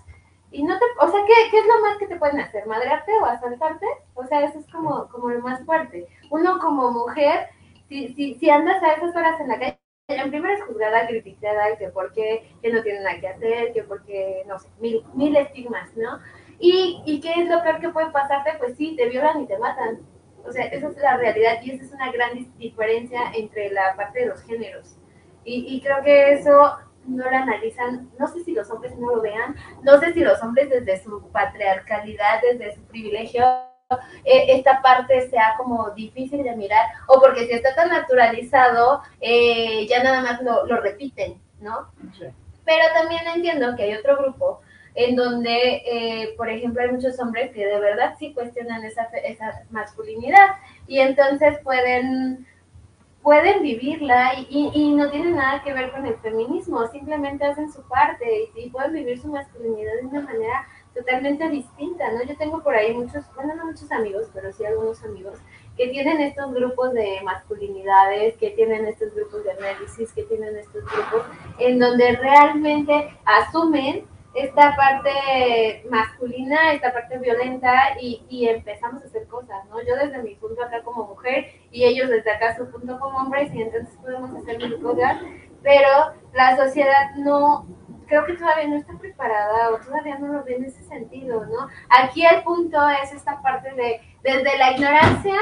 y 0.51 0.61
no 0.63 0.77
te, 0.77 0.85
o 1.01 1.09
sea, 1.09 1.19
¿qué, 1.25 1.33
¿qué, 1.49 1.57
es 1.57 1.65
lo 1.65 1.81
más 1.81 1.97
que 1.97 2.05
te 2.05 2.17
pueden 2.17 2.39
hacer? 2.39 2.67
¿Madrearte 2.67 3.11
o 3.19 3.25
asaltarte? 3.25 3.87
O 4.13 4.23
sea, 4.27 4.45
eso 4.45 4.59
es 4.59 4.67
como, 4.67 5.07
como 5.07 5.29
lo 5.31 5.41
más 5.41 5.65
fuerte. 5.65 6.05
Uno 6.29 6.59
como 6.59 6.91
mujer, 6.91 7.47
si, 7.89 8.13
si, 8.13 8.35
si 8.35 8.51
andas 8.51 8.83
a 8.83 8.93
esas 8.93 9.15
horas 9.15 9.41
en 9.41 9.47
la 9.47 9.57
calle, 9.57 9.79
en 10.09 10.29
primera 10.29 10.53
es 10.53 10.61
juzgada, 10.61 11.07
criticada, 11.07 11.75
que 11.79 11.89
por 11.89 12.13
qué, 12.13 12.47
no 12.71 12.83
tiene 12.83 12.99
nada 12.99 13.19
que 13.19 13.29
hacer, 13.29 13.73
que 13.73 13.81
porque, 13.81 14.43
no 14.45 14.59
sé, 14.59 14.69
mil, 14.79 15.03
mil 15.15 15.35
estigmas, 15.35 15.97
¿no? 15.97 16.19
Y, 16.59 17.01
¿Y 17.07 17.19
qué 17.19 17.31
es 17.31 17.49
lo 17.49 17.63
peor 17.63 17.79
que 17.79 17.89
puede 17.89 18.11
pasarte? 18.11 18.51
Pues 18.59 18.77
sí, 18.77 18.95
te 18.95 19.09
violan 19.09 19.41
y 19.41 19.47
te 19.47 19.57
matan. 19.57 20.01
O 20.47 20.51
sea, 20.51 20.65
esa 20.65 20.87
es 20.87 20.97
la 20.97 21.17
realidad 21.17 21.61
y 21.63 21.71
esa 21.71 21.85
es 21.85 21.91
una 21.91 22.11
gran 22.11 22.31
diferencia 22.57 23.19
entre 23.33 23.71
la 23.71 23.95
parte 23.95 24.19
de 24.19 24.25
los 24.27 24.41
géneros. 24.43 24.97
Y, 25.43 25.75
y 25.75 25.81
creo 25.81 26.03
que 26.03 26.33
eso 26.33 26.77
no 27.07 27.29
lo 27.29 27.37
analizan, 27.37 28.09
no 28.17 28.27
sé 28.27 28.43
si 28.43 28.53
los 28.53 28.69
hombres 28.71 28.95
no 28.97 29.15
lo 29.15 29.21
vean, 29.21 29.55
no 29.83 29.99
sé 29.99 30.13
si 30.13 30.21
los 30.21 30.41
hombres 30.41 30.69
desde 30.69 31.03
su 31.03 31.29
patriarcalidad, 31.29 32.41
desde 32.41 32.75
su 32.75 32.81
privilegio, 32.83 33.43
eh, 34.23 34.45
esta 34.49 34.81
parte 34.81 35.29
sea 35.29 35.53
como 35.57 35.91
difícil 35.91 36.43
de 36.43 36.55
mirar, 36.55 36.85
o 37.07 37.19
porque 37.19 37.45
si 37.45 37.53
está 37.53 37.75
tan 37.75 37.89
naturalizado, 37.89 39.01
eh, 39.21 39.85
ya 39.87 40.03
nada 40.03 40.21
más 40.21 40.41
lo, 40.41 40.65
lo 40.65 40.81
repiten, 40.81 41.39
¿no? 41.59 41.91
Sí. 42.17 42.25
Pero 42.65 42.83
también 42.95 43.21
entiendo 43.27 43.75
que 43.75 43.83
hay 43.83 43.93
otro 43.93 44.17
grupo 44.17 44.61
en 44.95 45.15
donde, 45.15 45.83
eh, 45.85 46.33
por 46.37 46.49
ejemplo, 46.49 46.81
hay 46.81 46.91
muchos 46.91 47.19
hombres 47.19 47.51
que 47.51 47.65
de 47.65 47.79
verdad 47.79 48.15
sí 48.17 48.33
cuestionan 48.33 48.83
esa, 48.83 49.03
esa 49.25 49.63
masculinidad 49.69 50.55
y 50.87 50.99
entonces 50.99 51.59
pueden, 51.63 52.47
pueden 53.21 53.61
vivirla 53.61 54.33
y, 54.49 54.71
y, 54.73 54.93
no 54.93 55.11
tiene 55.11 55.31
nada 55.31 55.61
que 55.63 55.73
ver 55.73 55.91
con 55.91 56.05
el 56.05 56.15
feminismo, 56.15 56.87
simplemente 56.87 57.43
hacen 57.43 57.71
su 57.71 57.81
parte 57.89 58.49
y, 58.55 58.61
y, 58.61 58.69
pueden 58.69 58.93
vivir 58.93 59.19
su 59.19 59.27
masculinidad 59.27 59.95
de 60.01 60.07
una 60.07 60.21
manera 60.21 60.65
totalmente 60.93 61.49
distinta, 61.49 62.09
¿no? 62.13 62.23
Yo 62.23 62.37
tengo 62.37 62.63
por 62.63 62.73
ahí 62.73 62.93
muchos, 62.93 63.25
bueno, 63.35 63.53
no 63.53 63.65
muchos 63.65 63.91
amigos, 63.91 64.29
pero 64.33 64.53
sí 64.53 64.63
algunos 64.65 65.03
amigos 65.03 65.39
que 65.75 65.89
tienen 65.89 66.21
estos 66.21 66.53
grupos 66.53 66.93
de 66.93 67.19
masculinidades, 67.23 68.37
que 68.37 68.51
tienen 68.51 68.85
estos 68.85 69.13
grupos 69.13 69.43
de 69.43 69.51
análisis, 69.51 70.13
que 70.13 70.23
tienen 70.23 70.55
estos 70.55 70.83
grupos 70.85 71.23
en 71.59 71.79
donde 71.79 72.15
realmente 72.15 73.09
asumen 73.25 74.05
esta 74.35 74.75
parte 74.75 75.85
masculina, 75.89 76.73
esta 76.73 76.91
parte 76.91 77.17
violenta 77.17 77.97
y, 78.01 78.47
empezamos 78.47 79.01
a 79.01 79.05
hacer 79.05 79.25
cosas, 79.27 79.65
¿no? 79.69 79.81
Yo 79.81 79.95
desde 79.95 80.21
mi 80.21 80.35
punto 80.35 80.61
acá 80.61 80.83
como 80.83 81.07
mujer 81.07 81.45
y 81.71 81.85
ellos 81.85 82.09
desde 82.09 82.31
acá 82.31 82.55
su 82.55 82.69
punto 82.69 82.99
como 82.99 83.17
hombres 83.17 83.53
y 83.53 83.61
entonces 83.61 83.95
podemos 84.01 84.35
hacer 84.35 84.57
mil 84.57 84.79
cosas, 84.81 85.21
pero 85.63 85.89
la 86.33 86.57
sociedad 86.57 87.15
no, 87.15 87.65
creo 88.07 88.25
que 88.25 88.33
todavía 88.33 88.67
no 88.67 88.75
está 88.75 88.97
preparada 88.97 89.71
o 89.71 89.77
todavía 89.77 90.19
no 90.19 90.27
lo 90.27 90.43
ve 90.43 90.55
en 90.55 90.65
ese 90.65 90.83
sentido, 90.83 91.45
¿no? 91.45 91.69
Aquí 91.89 92.25
el 92.25 92.43
punto 92.43 92.77
es 92.89 93.13
esta 93.13 93.41
parte 93.41 93.73
de, 93.73 94.01
desde 94.21 94.57
la 94.57 94.71
ignorancia, 94.71 95.37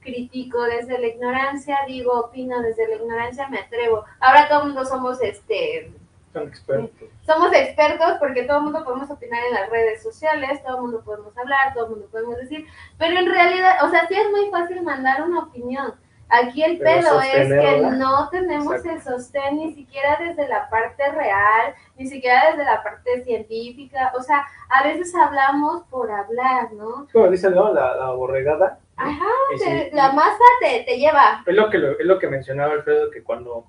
critico, 0.00 0.62
desde 0.64 0.98
la 0.98 1.06
ignorancia 1.06 1.78
digo, 1.86 2.12
opino, 2.20 2.60
desde 2.60 2.88
la 2.88 2.96
ignorancia 2.96 3.48
me 3.48 3.58
atrevo. 3.58 4.04
Ahora 4.20 4.48
todo 4.48 4.60
el 4.60 4.66
mundo 4.66 4.84
somos, 4.84 5.20
este 5.22 5.92
expertos. 6.42 7.08
Somos 7.26 7.52
expertos 7.52 8.14
porque 8.18 8.42
todo 8.42 8.58
el 8.58 8.64
mundo 8.64 8.84
podemos 8.84 9.10
opinar 9.10 9.40
en 9.44 9.54
las 9.54 9.70
redes 9.70 10.02
sociales, 10.02 10.62
todo 10.62 10.76
el 10.76 10.82
mundo 10.82 11.02
podemos 11.04 11.36
hablar, 11.38 11.72
todo 11.74 11.84
el 11.86 11.90
mundo 11.92 12.08
podemos 12.10 12.36
decir, 12.36 12.66
pero 12.98 13.18
en 13.18 13.26
realidad, 13.26 13.84
o 13.84 13.90
sea, 13.90 14.06
sí 14.08 14.14
es 14.14 14.30
muy 14.30 14.50
fácil 14.50 14.82
mandar 14.82 15.22
una 15.22 15.40
opinión. 15.40 15.94
Aquí 16.28 16.62
el 16.62 16.78
pedo 16.78 17.20
es 17.20 17.48
que 17.48 17.80
no 17.96 18.28
tenemos 18.30 18.84
el 18.84 19.00
sostén 19.02 19.56
ni 19.56 19.74
siquiera 19.74 20.18
desde 20.18 20.48
la 20.48 20.68
parte 20.68 21.08
real, 21.12 21.74
ni 21.96 22.06
siquiera 22.06 22.50
desde 22.50 22.64
la 22.64 22.82
parte 22.82 23.22
científica. 23.22 24.12
O 24.16 24.22
sea, 24.22 24.44
a 24.70 24.82
veces 24.82 25.14
hablamos 25.14 25.84
por 25.84 26.10
hablar, 26.10 26.72
¿no? 26.72 27.06
Como 27.12 27.30
dicen, 27.30 27.54
¿no? 27.54 27.72
La, 27.72 27.94
la 27.96 28.10
borregada. 28.10 28.80
Ajá, 28.96 29.30
te, 29.58 29.90
la 29.92 30.12
masa 30.12 30.44
te, 30.60 30.84
te 30.84 30.98
lleva. 30.98 31.42
Es 31.46 31.54
lo, 31.54 31.68
que, 31.68 31.76
es 31.76 32.06
lo 32.06 32.18
que 32.18 32.28
mencionaba 32.28 32.72
Alfredo, 32.72 33.10
que 33.10 33.22
cuando 33.22 33.66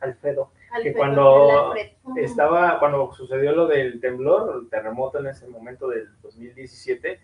Alfredo, 0.00 0.50
que 0.82 0.92
cuando 0.92 1.74
estaba, 2.16 2.78
cuando 2.78 3.12
sucedió 3.12 3.52
lo 3.52 3.66
del 3.66 4.00
temblor, 4.00 4.60
el 4.62 4.70
terremoto 4.70 5.18
en 5.18 5.28
ese 5.28 5.48
momento 5.48 5.88
del 5.88 6.08
2017, 6.22 7.20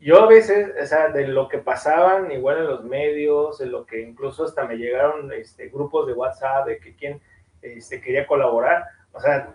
yo 0.00 0.22
a 0.22 0.26
veces, 0.26 0.70
o 0.80 0.86
sea, 0.86 1.08
de 1.08 1.26
lo 1.28 1.48
que 1.48 1.58
pasaban 1.58 2.30
igual 2.30 2.58
en 2.58 2.66
los 2.66 2.84
medios, 2.84 3.58
de 3.58 3.66
lo 3.66 3.86
que 3.86 4.02
incluso 4.02 4.44
hasta 4.44 4.64
me 4.66 4.76
llegaron 4.76 5.32
este, 5.32 5.68
grupos 5.68 6.06
de 6.06 6.12
WhatsApp 6.12 6.66
de 6.66 6.78
que 6.78 6.94
quien 6.94 7.20
este, 7.62 8.00
quería 8.00 8.26
colaborar, 8.26 8.84
o 9.12 9.20
sea, 9.20 9.54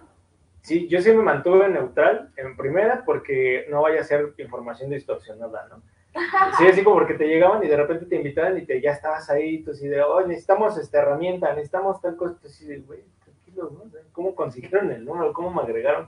sí, 0.61 0.87
yo 0.87 1.01
sí 1.01 1.11
me 1.11 1.21
mantuve 1.21 1.69
neutral 1.69 2.31
en 2.35 2.57
primera 2.57 3.03
porque 3.05 3.67
no 3.69 3.81
vaya 3.81 4.01
a 4.01 4.05
ser 4.05 4.33
información 4.37 4.89
distorsionada, 4.89 5.67
¿no? 5.69 5.83
Sí, 6.57 6.67
así 6.67 6.83
como 6.83 6.95
porque 6.95 7.13
te 7.13 7.27
llegaban 7.27 7.63
y 7.63 7.67
de 7.67 7.77
repente 7.77 8.07
te 8.07 8.15
invitaban 8.15 8.57
y 8.57 8.65
te, 8.65 8.81
ya 8.81 8.91
estabas 8.91 9.29
ahí, 9.29 9.63
tú 9.63 9.71
así 9.71 9.87
de, 9.87 10.01
oh, 10.01 10.25
necesitamos 10.25 10.77
esta 10.77 10.99
herramienta, 10.99 11.49
necesitamos 11.53 12.01
tal 12.01 12.15
cosa, 12.15 12.35
tú 12.41 12.47
así 12.47 12.65
de, 12.65 12.79
güey, 12.79 13.03
tranquilo, 13.49 13.71
¿no? 13.71 13.91
¿Cómo 14.11 14.35
consiguieron 14.35 14.91
el 14.91 15.05
número? 15.05 15.33
¿Cómo 15.33 15.51
me 15.51 15.61
agregaron 15.61 16.07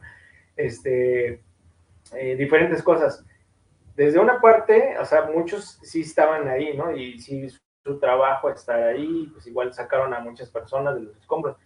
este, 0.55 1.41
eh, 2.13 2.35
diferentes 2.37 2.81
cosas? 2.83 3.25
Desde 3.95 4.19
una 4.19 4.39
parte, 4.39 4.97
o 4.97 5.05
sea, 5.05 5.23
muchos 5.23 5.79
sí 5.81 6.01
estaban 6.01 6.47
ahí, 6.47 6.75
¿no? 6.75 6.95
Y 6.95 7.19
sí, 7.19 7.47
su 7.83 7.99
trabajo 7.99 8.49
estar 8.49 8.81
ahí, 8.81 9.29
pues 9.33 9.47
igual 9.47 9.73
sacaron 9.73 10.13
a 10.13 10.19
muchas 10.19 10.49
personas 10.49 10.95
de 10.95 11.01
los 11.01 11.17
escombros. 11.17 11.57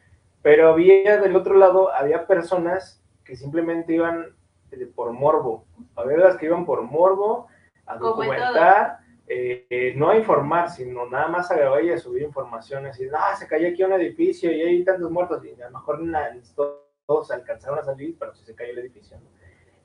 Pero 0.42 0.70
había 0.70 1.20
del 1.20 1.36
otro 1.36 1.56
lado, 1.56 1.94
había 1.94 2.28
personas 2.28 3.02
que 3.24 3.36
simplemente 3.36 3.94
iban 3.94 4.36
por 4.96 5.12
morbo. 5.12 5.66
Había 5.96 6.18
las 6.18 6.38
que 6.38 6.48
iban 6.48 6.66
por 6.66 6.82
morbo, 6.82 7.48
a 7.86 7.98
documentar, 7.98 9.00
eh, 9.28 9.94
no 9.96 10.10
a 10.10 10.18
informar, 10.18 10.70
sino 10.70 11.10
nada 11.10 11.28
más 11.28 11.52
a 11.52 11.56
a 11.56 11.98
subir 11.98 12.24
informaciones. 12.24 13.00
Y, 13.00 13.08
ah, 13.14 13.36
se 13.36 13.48
cayó 13.48 13.70
aquí 13.70 13.84
un 13.84 13.94
edificio 13.94 14.52
y 14.52 14.62
hay 14.62 14.84
tantos 14.84 15.10
muertos. 15.10 15.44
Y 15.44 15.60
a 15.62 15.70
lo 15.70 15.80
mejor 15.80 16.00
todos 17.06 17.32
alcanzaron 17.32 17.80
a 17.80 17.84
salir, 17.84 18.16
pero 18.20 18.34
si 18.34 18.44
se 18.46 18.56
cayó 18.56 18.72
el 18.72 18.80
edificio. 18.80 19.18
¿no? 19.18 19.36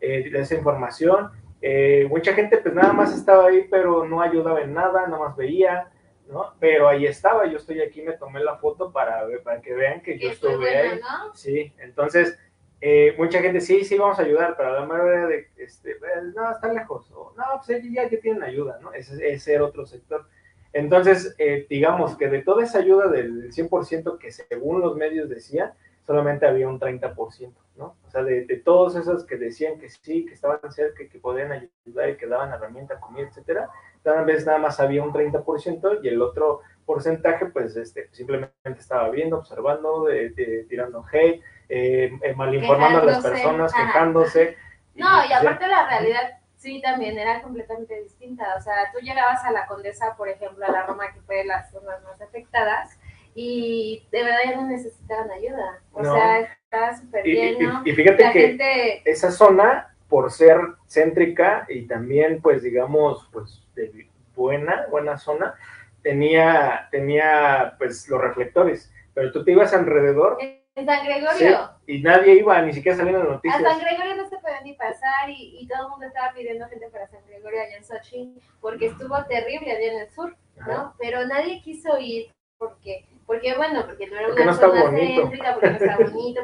Eh, 0.01 0.31
esa 0.35 0.55
información. 0.55 1.31
Eh, 1.63 2.07
mucha 2.09 2.33
gente 2.33 2.57
pues 2.59 2.75
nada 2.75 2.93
más 2.93 3.15
estaba 3.15 3.49
ahí, 3.49 3.67
pero 3.71 4.05
no 4.07 4.23
ayudaba 4.23 4.63
en 4.63 4.73
nada, 4.73 5.07
nada 5.07 5.19
más 5.19 5.37
veía, 5.37 5.91
¿no? 6.27 6.55
Pero 6.59 6.89
ahí 6.89 7.05
estaba, 7.05 7.47
yo 7.47 7.59
estoy 7.59 7.83
aquí, 7.83 8.01
me 8.01 8.15
tomé 8.15 8.41
la 8.41 8.57
foto 8.57 8.91
para, 8.93 9.27
para 9.45 9.61
que 9.61 9.75
vean 9.75 10.01
que 10.01 10.19
yo 10.19 10.31
estuve 10.31 10.75
ahí. 10.75 11.01
¿no? 11.01 11.35
Sí, 11.35 11.75
entonces 11.79 12.39
eh, 12.81 13.15
mucha 13.19 13.41
gente 13.41 13.61
sí, 13.61 13.85
sí 13.85 13.99
vamos 13.99 14.19
a 14.19 14.23
ayudar, 14.23 14.55
pero 14.57 14.75
la 14.81 14.87
mayoría 14.87 15.27
de, 15.27 15.49
este, 15.59 15.93
eh, 15.93 15.97
no, 16.35 16.51
está 16.51 16.73
lejos, 16.73 17.11
o 17.13 17.33
no, 17.37 17.45
pues 17.67 17.83
ya, 17.93 18.09
ya 18.09 18.21
tienen 18.21 18.43
ayuda, 18.43 18.79
¿no? 18.81 18.93
Ese, 18.93 19.31
ese 19.33 19.55
era 19.55 19.65
otro 19.65 19.87
sector. 19.87 20.27
Entonces, 20.73 21.35
eh, 21.39 21.67
digamos 21.69 22.17
que 22.17 22.29
de 22.29 22.43
toda 22.43 22.63
esa 22.65 22.79
ayuda 22.79 23.09
del 23.09 23.53
100% 23.53 24.19
que 24.19 24.31
según 24.31 24.81
los 24.81 24.97
medios 24.97 25.29
decían, 25.29 25.73
solamente 26.07 26.47
había 26.47 26.69
un 26.69 26.79
30%, 26.79 27.61
¿no? 27.77 27.97
O 28.07 28.11
sea, 28.11 28.23
de, 28.23 28.45
de 28.47 28.57
todos 28.57 28.97
esos 28.97 29.25
que 29.25 29.37
decían 29.37 29.79
que 29.79 29.89
sí, 29.89 30.25
que 30.27 30.35
estaban 30.35 30.61
cerca, 30.71 31.05
que 31.09 31.19
podían 31.19 31.53
ayudar 31.53 32.11
y 32.11 32.17
que 32.17 32.27
daban 32.27 32.53
herramienta, 32.53 33.01
comida, 33.01 33.27
etcétera, 33.29 33.69
tal 34.03 34.25
vez 34.25 34.47
nada 34.47 34.59
más 34.59 34.81
había 34.81 35.03
un 35.03 35.13
30% 35.13 36.01
y 36.03 36.09
el 36.09 36.23
otro 36.23 36.61
porcentaje, 36.87 37.47
pues, 37.47 37.77
este, 37.77 38.09
simplemente 38.13 38.53
estaba 38.79 39.09
viendo, 39.11 39.39
observando, 39.39 40.05
de- 40.07 40.31
de- 40.31 40.65
tirando 40.69 41.05
hate, 41.13 41.43
eh, 41.71 42.13
eh, 42.23 42.35
malinformando 42.35 43.01
a 43.01 43.05
las 43.05 43.23
personas, 43.25 43.73
Ajá. 43.73 43.87
quejándose. 43.87 44.57
No, 44.97 45.25
y 45.25 45.33
aparte 45.33 45.67
la 45.69 45.89
realidad 45.89 46.39
sí 46.57 46.83
también 46.83 47.17
era 47.19 47.41
completamente 47.41 48.03
distinta. 48.03 48.55
O 48.57 48.61
sea, 48.61 48.75
tú 48.93 48.99
llegabas 49.01 49.43
a 49.45 49.53
la 49.53 49.67
Condesa, 49.67 50.15
por 50.17 50.29
ejemplo, 50.29 50.67
a 50.67 50.71
la 50.73 50.83
Roma, 50.83 51.13
que 51.15 51.21
fue 51.23 51.37
de 51.37 51.45
las 51.47 51.71
zonas 51.71 52.03
más 52.03 52.21
afectadas, 52.21 52.99
y 53.35 54.07
de 54.11 54.25
verdad 54.25 54.41
ya 54.45 54.57
no 54.57 54.67
necesitaban 54.67 55.31
ayuda. 55.31 55.81
O 55.93 56.03
No. 56.03 56.13
sea, 56.13 56.41
estaba 56.41 56.97
súper 56.97 57.27
y, 57.27 57.31
y- 57.31 57.35
bien, 57.35 57.63
¿no? 57.63 57.83
y 57.85 57.93
fíjate 57.93 58.25
La 58.25 58.33
que 58.33 58.41
gente, 58.49 59.11
esa 59.11 59.31
zona, 59.31 59.95
por 60.09 60.33
ser 60.33 60.59
céntrica 60.89 61.67
y 61.69 61.87
también, 61.87 62.43
pues, 62.43 62.63
digamos, 62.65 63.29
pues, 63.33 63.63
de 63.77 64.09
buena, 64.35 64.87
buena 64.91 65.17
zona, 65.17 65.55
tenía, 66.03 66.89
tenía, 66.91 67.77
pues, 67.79 68.09
los 68.09 68.21
reflectores. 68.21 68.93
Pero 69.15 69.33
tú 69.33 69.45
te 69.45 69.53
ibas 69.53 69.73
alrededor 69.73 70.37
en 70.77 70.87
San 70.87 71.05
Gregorio, 71.05 71.71
sí, 71.87 71.93
y 71.95 72.03
nadie 72.03 72.35
iba, 72.35 72.63
ni 72.63 72.73
siquiera 72.73 72.97
salían 72.97 73.19
las 73.19 73.29
a 73.29 73.33
noticias. 73.33 73.63
San 73.63 73.81
Gregorio 73.81 74.15
no 74.17 74.29
se 74.29 74.39
podía 74.39 74.61
ni 74.63 74.75
pasar 74.75 75.29
y, 75.29 75.59
y 75.61 75.67
todo 75.67 75.85
el 75.85 75.89
mundo 75.91 76.07
estaba 76.07 76.33
pidiendo 76.33 76.69
gente 76.69 76.89
para 76.91 77.09
San 77.09 77.25
Gregorio 77.27 77.61
allá 77.61 77.77
en 77.77 77.85
Sochi 77.85 78.35
porque 78.61 78.87
estuvo 78.87 79.23
terrible 79.25 79.71
allá 79.73 79.93
en 79.93 79.99
el 80.01 80.11
sur, 80.11 80.37
Ajá. 80.61 80.73
¿no? 80.73 80.95
Pero 80.99 81.27
nadie 81.27 81.61
quiso 81.63 81.99
ir 81.99 82.33
porque, 82.59 83.05
porque 83.27 83.55
bueno, 83.57 83.85
porque 83.87 84.07
no 84.07 84.17
era 84.17 84.27
Porque 84.29 84.43
una 84.43 84.53
no 84.53 84.59
zona 84.59 84.83
bonito. 84.85 85.23
céntrica, 85.23 85.53
porque 85.55 85.71
no 85.71 85.77
está 85.77 85.97
bonito, 86.11 86.41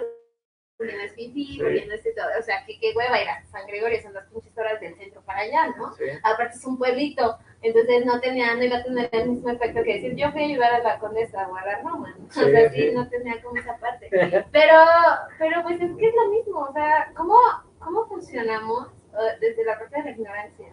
porque 0.77 0.93
no 0.97 1.03
es 1.03 1.13
Sí. 1.15 1.59
porque 1.63 1.87
no 1.87 1.95
es 1.95 2.03
todo, 2.15 2.27
o 2.39 2.43
sea, 2.43 2.65
que 2.67 2.79
qué 2.81 2.93
hueva 2.97 3.23
ir 3.23 3.29
a 3.29 3.45
San 3.47 3.67
Gregorio, 3.67 4.03
son 4.03 4.13
las 4.15 4.27
pinches 4.27 4.57
horas 4.59 4.81
del 4.81 4.95
centro 4.97 5.23
para 5.23 5.41
allá, 5.41 5.69
¿no? 5.77 5.95
Sí. 5.95 6.05
Aparte 6.23 6.57
es 6.57 6.65
un 6.67 6.77
pueblito, 6.79 7.39
entonces 7.63 8.05
no 8.07 8.21
tenía, 8.21 8.55
no 8.55 8.63
iba 8.63 8.79
a 8.79 8.83
tener 8.85 9.09
el 9.13 9.31
mismo 9.31 9.51
efecto 9.51 9.83
que 9.83 9.95
decir, 9.95 10.15
yo 10.17 10.31
fui 10.33 10.43
a 10.43 10.47
ayudar 10.47 10.73
a 10.75 10.79
la 10.83 10.99
condesa 10.99 11.49
o 11.49 11.57
a 11.57 11.65
la 11.65 11.79
Roma, 11.81 12.15
¿no? 12.19 12.27
Sí, 12.31 12.41
o 12.41 12.49
sea, 12.51 12.71
sí, 12.71 12.89
sí. 12.89 12.95
no 12.95 13.09
tenía 13.09 13.41
como 13.43 13.57
esa 13.57 13.77
parte. 13.79 14.09
Pero, 14.53 14.75
pero 15.39 15.63
pues 15.63 15.81
es 15.81 15.91
que 15.97 16.09
es 16.09 16.15
lo 16.15 16.29
mismo, 16.31 16.61
o 16.61 16.73
sea, 16.73 17.11
¿cómo, 17.17 17.37
cómo 17.79 18.07
funcionamos 18.07 18.89
desde 19.41 19.65
la 19.65 19.79
parte 19.79 19.97
de 19.97 20.05
la 20.05 20.11
ignorancia? 20.11 20.69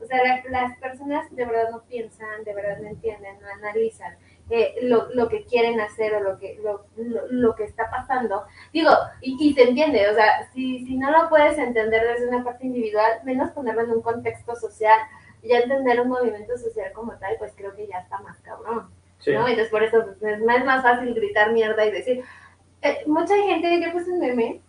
O 0.00 0.06
sea, 0.06 0.18
la- 0.22 0.42
las 0.50 0.76
personas 0.78 1.34
de 1.34 1.44
verdad 1.46 1.70
no 1.70 1.82
piensan, 1.84 2.44
de 2.44 2.52
verdad 2.54 2.78
no 2.78 2.88
entienden, 2.88 3.40
no 3.40 3.46
analizan 3.48 4.16
eh, 4.50 4.74
lo, 4.82 5.08
lo 5.14 5.28
que 5.28 5.44
quieren 5.44 5.80
hacer 5.80 6.12
o 6.14 6.20
lo 6.20 6.38
que, 6.38 6.58
lo, 6.62 6.84
lo, 6.96 7.26
lo 7.30 7.54
que 7.54 7.64
está 7.64 7.88
pasando. 7.90 8.44
Digo, 8.72 8.90
y, 9.22 9.36
y 9.40 9.54
se 9.54 9.62
entiende, 9.62 10.06
o 10.10 10.14
sea, 10.14 10.50
si, 10.52 10.84
si 10.84 10.96
no 10.98 11.10
lo 11.10 11.28
puedes 11.30 11.56
entender 11.56 12.06
desde 12.06 12.28
una 12.28 12.44
parte 12.44 12.66
individual, 12.66 13.20
menos 13.24 13.50
ponerlo 13.52 13.82
en 13.82 13.90
un 13.92 14.02
contexto 14.02 14.54
social, 14.56 14.98
ya 15.44 15.58
entender 15.58 16.00
un 16.00 16.08
movimiento 16.08 16.56
social 16.56 16.92
como 16.92 17.16
tal, 17.18 17.36
pues 17.38 17.52
creo 17.56 17.74
que 17.74 17.86
ya 17.86 17.98
está 17.98 18.18
más 18.18 18.40
cabrón. 18.40 18.90
Sí. 19.18 19.32
¿no? 19.32 19.46
Entonces 19.46 19.70
por 19.70 19.82
eso 19.82 20.04
pues, 20.18 20.38
es 20.40 20.64
más, 20.64 20.82
fácil 20.82 21.14
gritar 21.14 21.52
mierda 21.52 21.84
y 21.84 21.90
decir, 21.90 22.24
eh, 22.82 23.02
mucha 23.06 23.36
gente, 23.36 23.80
yo 23.80 23.92
puse 23.92 24.10
un 24.10 24.20
meme, 24.20 24.60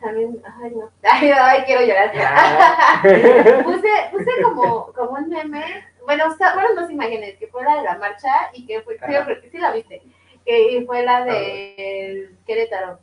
también, 0.00 0.40
ay 0.62 0.74
no, 0.74 0.90
ay, 1.02 1.30
ay 1.30 1.62
quiero 1.64 1.82
llorar. 1.82 2.12
Puse, 3.64 3.88
puse 4.12 4.42
como, 4.42 4.92
como 4.92 5.10
un 5.12 5.28
meme, 5.28 5.64
bueno, 6.04 6.26
o 6.28 6.36
sea, 6.36 6.52
fueron 6.52 6.76
dos 6.76 6.90
imágenes, 6.90 7.36
que 7.38 7.48
fue 7.48 7.64
la 7.64 7.76
de 7.76 7.82
la 7.82 7.98
marcha 7.98 8.30
y 8.52 8.66
que 8.66 8.80
fue, 8.82 8.96
creo 8.96 9.26
que 9.26 9.50
sí 9.50 9.58
la 9.58 9.72
viste, 9.72 10.02
que 10.44 10.84
fue 10.86 11.02
la 11.02 11.24
de 11.24 12.30
Querétaro, 12.46 13.00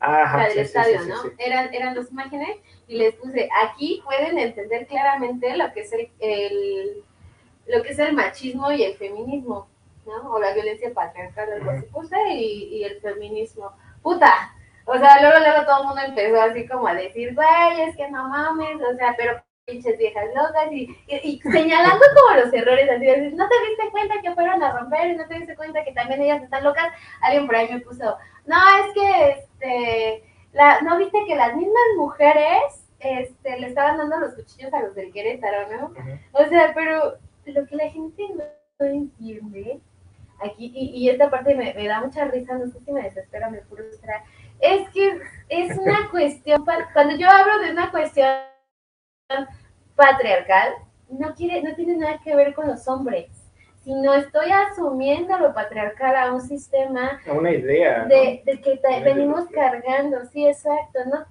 Ajá, 0.00 0.36
la 0.38 0.44
del 0.44 0.52
sí, 0.52 0.60
estadio, 0.60 1.00
sí, 1.02 1.08
¿no? 1.08 1.22
sí. 1.22 1.28
Eran, 1.38 1.74
eran 1.74 1.94
dos 1.94 2.10
imágenes 2.10 2.56
y 2.86 2.96
les 2.98 3.14
puse, 3.16 3.48
aquí 3.64 4.00
pueden 4.04 4.38
entender 4.38 4.86
claramente 4.86 5.56
lo 5.56 5.72
que 5.72 5.80
es 5.80 5.92
el, 5.92 6.10
el- 6.20 7.04
lo 7.66 7.82
que 7.82 7.90
es 7.90 7.98
el 7.98 8.14
machismo 8.14 8.72
y 8.72 8.82
el 8.82 8.96
feminismo, 8.96 9.68
¿no? 10.06 10.32
O 10.32 10.38
la 10.40 10.54
violencia 10.54 10.92
patriarcal, 10.94 11.52
algo 11.52 11.70
así 11.70 11.86
puse, 11.86 12.16
y, 12.34 12.78
y 12.78 12.84
el 12.84 13.00
feminismo. 13.00 13.72
¡Puta! 14.02 14.54
O 14.86 14.96
sea, 14.98 15.20
luego, 15.20 15.38
luego 15.40 15.66
todo 15.66 15.80
el 15.82 15.86
mundo 15.88 16.02
empezó 16.06 16.40
así 16.40 16.66
como 16.66 16.86
a 16.88 16.94
decir, 16.94 17.34
güey, 17.34 17.82
es 17.88 17.96
que 17.96 18.08
no 18.10 18.28
mames, 18.28 18.76
o 18.82 18.96
sea, 18.96 19.14
pero 19.18 19.42
pinches 19.66 19.98
viejas 19.98 20.24
locas, 20.34 20.72
y, 20.72 20.84
y, 21.08 21.16
y 21.22 21.40
señalando 21.52 22.04
como 22.16 22.40
los 22.42 22.52
errores, 22.54 22.88
así 22.90 23.04
de 23.04 23.30
no 23.32 23.46
te 23.48 23.54
diste 23.68 23.90
cuenta 23.90 24.14
que 24.22 24.34
fueron 24.34 24.62
a 24.62 24.78
romper, 24.78 25.10
y 25.10 25.16
no 25.16 25.26
te 25.28 25.34
diste 25.34 25.56
cuenta 25.56 25.84
que 25.84 25.92
también 25.92 26.22
ellas 26.22 26.42
están 26.42 26.64
locas. 26.64 26.88
Alguien 27.20 27.46
por 27.46 27.56
ahí 27.56 27.68
me 27.70 27.80
puso, 27.80 28.16
no, 28.48 28.56
es 28.56 28.94
que, 28.94 29.30
este, 29.30 30.24
la, 30.52 30.80
¿no 30.80 30.98
viste 30.98 31.18
que 31.26 31.36
las 31.36 31.54
mismas 31.54 31.82
mujeres, 31.96 32.84
este, 32.98 33.60
le 33.60 33.68
estaban 33.68 33.98
dando 33.98 34.18
los 34.18 34.34
cuchillos 34.34 34.72
a 34.72 34.82
los 34.82 34.94
del 34.94 35.12
Querétaro, 35.12 35.68
¿no? 35.70 35.92
O 36.32 36.44
sea, 36.46 36.72
pero 36.74 37.18
lo 37.44 37.66
que 37.66 37.76
la 37.76 37.88
gente 37.90 38.24
no, 38.34 38.44
entiende 38.86 39.80
aquí, 40.40 40.72
y, 40.74 41.04
y 41.04 41.08
esta 41.10 41.30
parte 41.30 41.54
me, 41.54 41.74
me 41.74 41.86
da 41.86 42.00
mucha 42.00 42.24
risa, 42.24 42.56
no 42.56 42.66
sé 42.66 42.78
si 42.80 42.92
me 42.92 43.02
desespera, 43.02 43.50
me 43.50 43.60
frustra, 43.62 44.24
es 44.60 44.88
que 44.90 45.20
es 45.48 45.76
una 45.78 46.08
cuestión, 46.10 46.64
cuando 46.92 47.16
yo 47.16 47.28
hablo 47.28 47.58
de 47.60 47.72
una 47.72 47.90
cuestión 47.90 48.28
patriarcal, 49.94 50.74
no, 51.10 51.34
quiere, 51.34 51.62
no 51.62 51.74
tiene 51.74 51.96
nada 51.96 52.18
que 52.22 52.34
ver 52.34 52.54
con 52.54 52.66
los 52.66 52.86
hombres, 52.88 53.28
sino 53.88 54.12
estoy 54.12 54.50
asumiendo 54.50 55.38
lo 55.38 55.54
patriarcal 55.54 56.14
a 56.14 56.30
un 56.34 56.42
sistema 56.42 57.18
Una 57.26 57.52
idea. 57.52 58.02
¿no? 58.02 58.08
de, 58.08 58.42
de 58.44 58.60
que 58.60 58.78
Una 58.84 59.00
venimos 59.00 59.50
ideología. 59.50 59.80
cargando, 59.82 60.26
sí, 60.26 60.46
exacto, 60.46 60.98
¿no? 61.10 61.24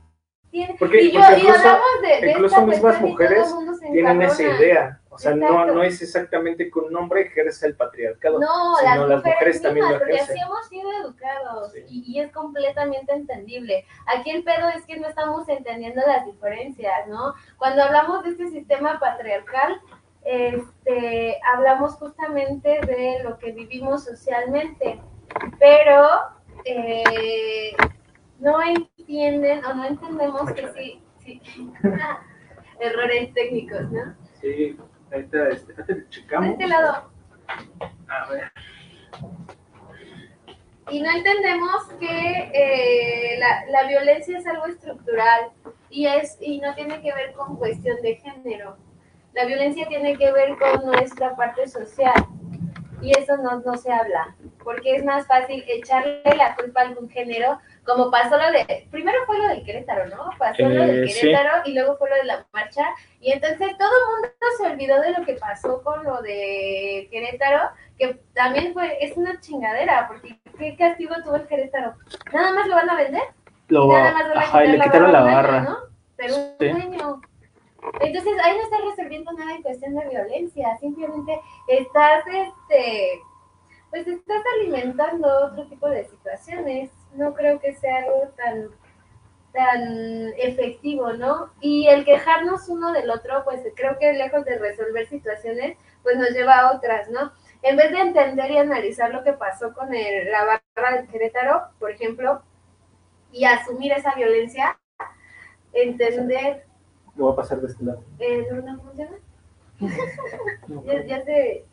Tiene, 0.50 0.76
Porque- 0.80 1.02
y 1.04 1.12
yo, 1.12 1.20
porque 1.20 1.36
y 1.36 1.40
incluso- 1.42 1.60
hablamos 1.60 1.88
de, 2.02 2.26
de 2.26 2.32
incluso 2.32 2.62
mismas 2.66 3.00
y 3.00 3.04
mujeres 3.04 3.56
Tienen 3.92 4.22
esa 4.24 4.44
idea. 4.44 5.00
O 5.10 5.20
sea, 5.20 5.34
no, 5.36 5.48
Exacto. 5.48 5.74
no 5.74 5.84
es 5.84 6.02
exactamente 6.02 6.70
que 6.72 6.80
un 6.80 6.96
hombre 6.96 7.22
ejerce 7.22 7.66
el 7.68 7.76
patriarcado. 7.76 8.40
No, 8.40 8.76
sino 8.78 9.08
las, 9.08 9.18
mujeres, 9.18 9.24
mujeres 9.36 9.62
también 9.64 9.86
mismas, 9.86 9.92
lo 9.94 10.00
porque 10.00 10.14
ejercen. 10.16 10.36
así 10.38 10.46
hemos 10.46 10.68
sido 10.68 10.92
educados 11.02 11.72
Sí. 11.74 11.80
y, 11.90 12.12
y 12.14 12.20
es 12.22 12.32
completamente 12.32 13.14
entendible. 13.14 13.84
Aquí 14.16 14.30
el 14.30 14.44
pedo 14.44 14.70
es 14.70 14.86
que 14.86 15.00
no 15.00 15.08
estamos 15.08 15.50
entendiendo 15.50 16.02
las 16.06 16.24
diferencias, 16.26 17.08
¿no? 17.08 17.34
Cuando 17.58 17.84
hablamos 17.84 18.24
de 18.24 18.30
este 18.30 18.48
sistema 18.50 19.00
patriarcal, 19.00 19.82
este, 20.30 21.38
hablamos 21.54 21.94
justamente 21.96 22.82
de 22.86 23.24
lo 23.24 23.38
que 23.38 23.54
vivimos 23.54 24.04
socialmente, 24.04 25.00
pero 25.58 26.06
eh, 26.66 27.72
no 28.40 28.62
entienden 28.62 29.64
o 29.64 29.74
no 29.74 29.86
entendemos 29.86 30.52
que 30.52 30.68
sí, 30.74 31.02
sí. 31.24 31.42
errores 32.80 33.34
técnicos, 33.34 33.90
¿no? 33.90 34.16
Sí, 34.42 34.78
ahorita, 35.12 35.48
este, 35.50 35.72
ahorita 35.74 35.94
De 35.94 36.10
checamos. 36.10 36.50
este 36.50 36.68
lado. 36.68 37.10
A 38.10 38.30
ver. 38.30 38.52
Y 40.90 41.02
no 41.02 41.10
entendemos 41.10 41.84
que 42.00 42.52
eh, 42.54 43.40
la, 43.40 43.66
la 43.82 43.88
violencia 43.88 44.38
es 44.38 44.48
algo 44.48 44.66
estructural 44.68 45.52
y, 45.90 46.06
es, 46.08 46.38
y 46.42 46.60
no 46.60 46.76
tiene 46.76 47.02
que 47.02 47.14
ver 47.14 47.34
con 47.34 47.56
cuestión 47.58 48.02
de 48.02 48.16
género. 48.16 48.78
La 49.38 49.46
violencia 49.46 49.88
tiene 49.88 50.18
que 50.18 50.32
ver 50.32 50.58
con 50.58 50.84
nuestra 50.88 51.36
parte 51.36 51.68
social 51.68 52.26
y 53.04 53.16
eso 53.16 53.38
no, 53.38 53.60
no 53.60 53.78
se 53.78 53.94
habla, 53.94 54.36
porque 54.64 54.96
es 54.96 55.06
más 55.06 55.28
fácil 55.28 55.64
echarle 55.68 56.24
la 56.36 56.56
culpa 56.56 56.82
a 56.82 56.86
algún 56.86 57.08
género, 57.08 57.60
como 57.86 58.10
pasó 58.10 58.36
lo 58.36 58.52
de, 58.52 58.88
primero 58.90 59.20
fue 59.28 59.38
lo 59.38 59.48
del 59.50 59.64
Querétaro, 59.64 60.08
¿no? 60.08 60.32
Pasó 60.40 60.64
lo 60.64 60.70
del 60.84 61.04
Eh, 61.04 61.08
sí. 61.10 61.22
Querétaro 61.22 61.62
y 61.66 61.76
luego 61.76 61.98
fue 61.98 62.10
lo 62.10 62.16
de 62.16 62.24
la 62.24 62.48
marcha 62.52 62.84
y 63.22 63.32
entonces 63.32 63.78
todo 63.78 63.92
el 63.92 64.12
mundo 64.12 64.30
se 64.58 64.68
olvidó 64.72 65.00
de 65.02 65.12
lo 65.12 65.24
que 65.24 65.34
pasó 65.34 65.84
con 65.84 66.04
lo 66.04 66.20
de 66.24 67.08
Querétaro, 67.12 67.70
que 68.00 68.20
también 68.34 68.74
fue, 68.74 68.98
es 69.02 69.16
una 69.18 69.40
chingadera, 69.40 70.08
porque 70.08 70.40
¿qué 70.58 70.76
castigo 70.76 71.14
tuvo 71.24 71.36
el 71.36 71.46
Querétaro? 71.46 71.94
Nada 72.34 72.54
más 72.54 72.68
lo 72.68 72.74
van 72.74 72.90
a 72.90 72.96
vender 72.96 73.24
Lo, 73.68 73.94
nada 73.94 74.14
más 74.14 74.30
van 74.30 74.38
a 74.40 74.42
ajá, 74.42 74.66
y 74.66 74.68
le 74.70 74.74
quitar 74.74 74.88
quitaron 74.88 75.12
la 75.14 75.20
a 75.20 75.22
un 75.22 75.28
año, 75.28 75.38
barra. 75.38 75.62
¿no? 75.62 75.78
Pero 76.16 76.36
un 76.36 76.56
Sí. 76.60 77.28
Entonces 78.02 78.34
ahí 78.44 78.58
no 78.58 78.64
estás 78.64 78.82
resolviendo 78.90 79.32
nada 79.34 79.56
en 79.56 79.62
cuestión 79.62 79.96
de 79.96 80.10
violencia, 80.10 80.78
simplemente 80.80 81.40
estás, 81.68 82.24
este, 82.28 83.22
pues 83.90 84.08
estás 84.08 84.44
alimentando 84.56 85.28
otro 85.46 85.68
tipo 85.68 85.90
de 85.90 86.06
situaciones. 86.06 86.92
No 87.16 87.34
creo 87.34 87.60
que 87.60 87.74
sea 87.76 87.98
algo 87.98 88.30
tan, 88.36 88.70
tan 89.54 90.34
efectivo, 90.38 91.14
¿no? 91.14 91.52
Y 91.62 91.88
el 91.88 92.06
quejarnos 92.06 92.68
uno 92.70 92.92
del 92.92 93.10
otro, 93.10 93.44
pues 93.44 93.62
creo 93.76 93.98
que 93.98 94.14
lejos 94.14 94.46
de 94.46 94.58
resolver 94.58 95.08
situaciones, 95.08 95.78
pues 96.04 96.18
nos 96.18 96.30
lleva 96.32 96.60
a 96.60 96.76
otras, 96.76 97.10
¿no? 97.10 97.32
En 97.64 97.76
vez 97.76 97.92
de 97.92 98.00
entender 98.00 98.52
y 98.52 98.58
analizar 98.58 99.12
lo 99.12 99.24
que 99.24 99.34
pasó 99.34 99.74
con 99.74 99.94
el, 99.94 100.32
la 100.32 100.62
barra 100.76 101.02
de 101.02 101.08
Querétaro, 101.08 101.70
por 101.80 101.92
ejemplo, 101.92 102.42
y 103.32 103.46
asumir 103.46 103.94
esa 103.94 104.14
violencia, 104.16 104.80
entender... 105.74 106.67
Lo 107.18 107.26
voy 107.26 107.34
a 107.34 107.36
pasar 107.36 107.62
de 107.62 107.68
este 107.68 107.84
lado. 107.84 108.04
Eh, 108.20 108.48
¿No, 108.52 108.62
no 108.62 108.82
funciona? 108.82 109.18
ya, 110.86 111.06
ya 111.06 111.24
se... 111.24 111.66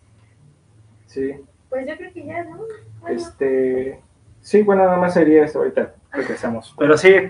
Sí. 1.07 1.45
Pues 1.68 1.86
yo 1.86 1.97
creo 1.97 2.12
que 2.12 2.24
ya, 2.24 2.45
¿no? 2.45 2.64
Bueno. 3.01 3.16
Este... 3.16 4.01
Sí, 4.40 4.62
bueno, 4.62 4.84
nada 4.84 4.99
más 4.99 5.14
sería 5.14 5.45
esto 5.45 5.61
ahorita. 5.61 5.95
Regresamos. 6.12 6.74
Pero 6.78 6.99
sí, 6.99 7.14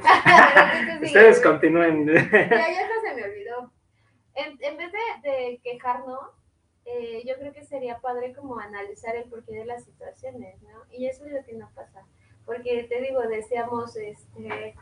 ustedes 1.03 1.41
continúen. 1.41 2.07
Ya, 2.07 2.15
ya 2.15 2.51
se 2.51 3.15
me 3.15 3.25
olvidó. 3.25 3.71
En, 4.35 4.59
en 4.61 4.77
vez 4.77 4.91
de, 4.91 5.31
de 5.31 5.61
quejarnos, 5.63 6.31
eh, 6.87 7.23
yo 7.27 7.35
creo 7.37 7.53
que 7.53 7.65
sería 7.65 7.99
padre 8.01 8.35
como 8.35 8.59
analizar 8.59 9.15
el 9.17 9.25
porqué 9.25 9.55
de 9.55 9.65
las 9.65 9.85
situaciones, 9.85 10.61
¿no? 10.63 10.83
Y 10.91 11.07
eso 11.07 11.25
es 11.25 11.33
lo 11.33 11.45
que 11.45 11.55
no 11.55 11.71
pasa. 11.75 12.05
Porque 12.45 12.85
te 12.89 13.01
digo, 13.01 13.23
decíamos, 13.23 13.97
este, 13.97 14.75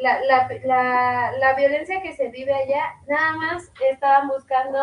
la, 0.00 0.20
la, 0.24 0.48
la, 0.64 1.32
la 1.38 1.54
violencia 1.54 2.02
que 2.02 2.12
se 2.14 2.28
vive 2.28 2.52
allá, 2.52 2.94
nada 3.06 3.32
más 3.36 3.72
estaban 3.90 4.28
buscando 4.28 4.78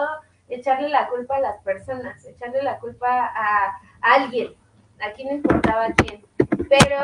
echarle 0.49 0.89
la 0.89 1.07
culpa 1.09 1.37
a 1.37 1.41
las 1.41 1.61
personas, 1.63 2.25
echarle 2.25 2.61
la 2.63 2.79
culpa 2.79 3.07
a, 3.09 3.67
a 4.01 4.13
alguien. 4.13 4.53
Aquí 4.99 5.25
no 5.25 5.33
importaba 5.33 5.87
quién. 5.97 6.23
Pero 6.69 6.99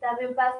también 0.00 0.34
pasa 0.34 0.56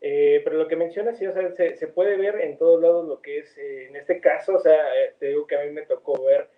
Eh, 0.00 0.40
pero 0.44 0.56
lo 0.56 0.68
que 0.68 0.76
mencionas, 0.76 1.18
sí, 1.18 1.26
o 1.26 1.32
sea, 1.32 1.50
se, 1.52 1.76
se 1.76 1.88
puede 1.88 2.16
ver 2.16 2.40
en 2.40 2.56
todos 2.56 2.80
lados 2.80 3.06
lo 3.08 3.20
que 3.20 3.38
es, 3.38 3.58
eh, 3.58 3.88
en 3.88 3.96
este 3.96 4.20
caso, 4.20 4.54
o 4.56 4.60
sea, 4.60 4.76
eh, 4.96 5.14
te 5.18 5.26
digo 5.26 5.46
que 5.46 5.56
a 5.56 5.64
mí 5.64 5.70
me 5.72 5.82
tocó 5.86 6.22
ver 6.24 6.48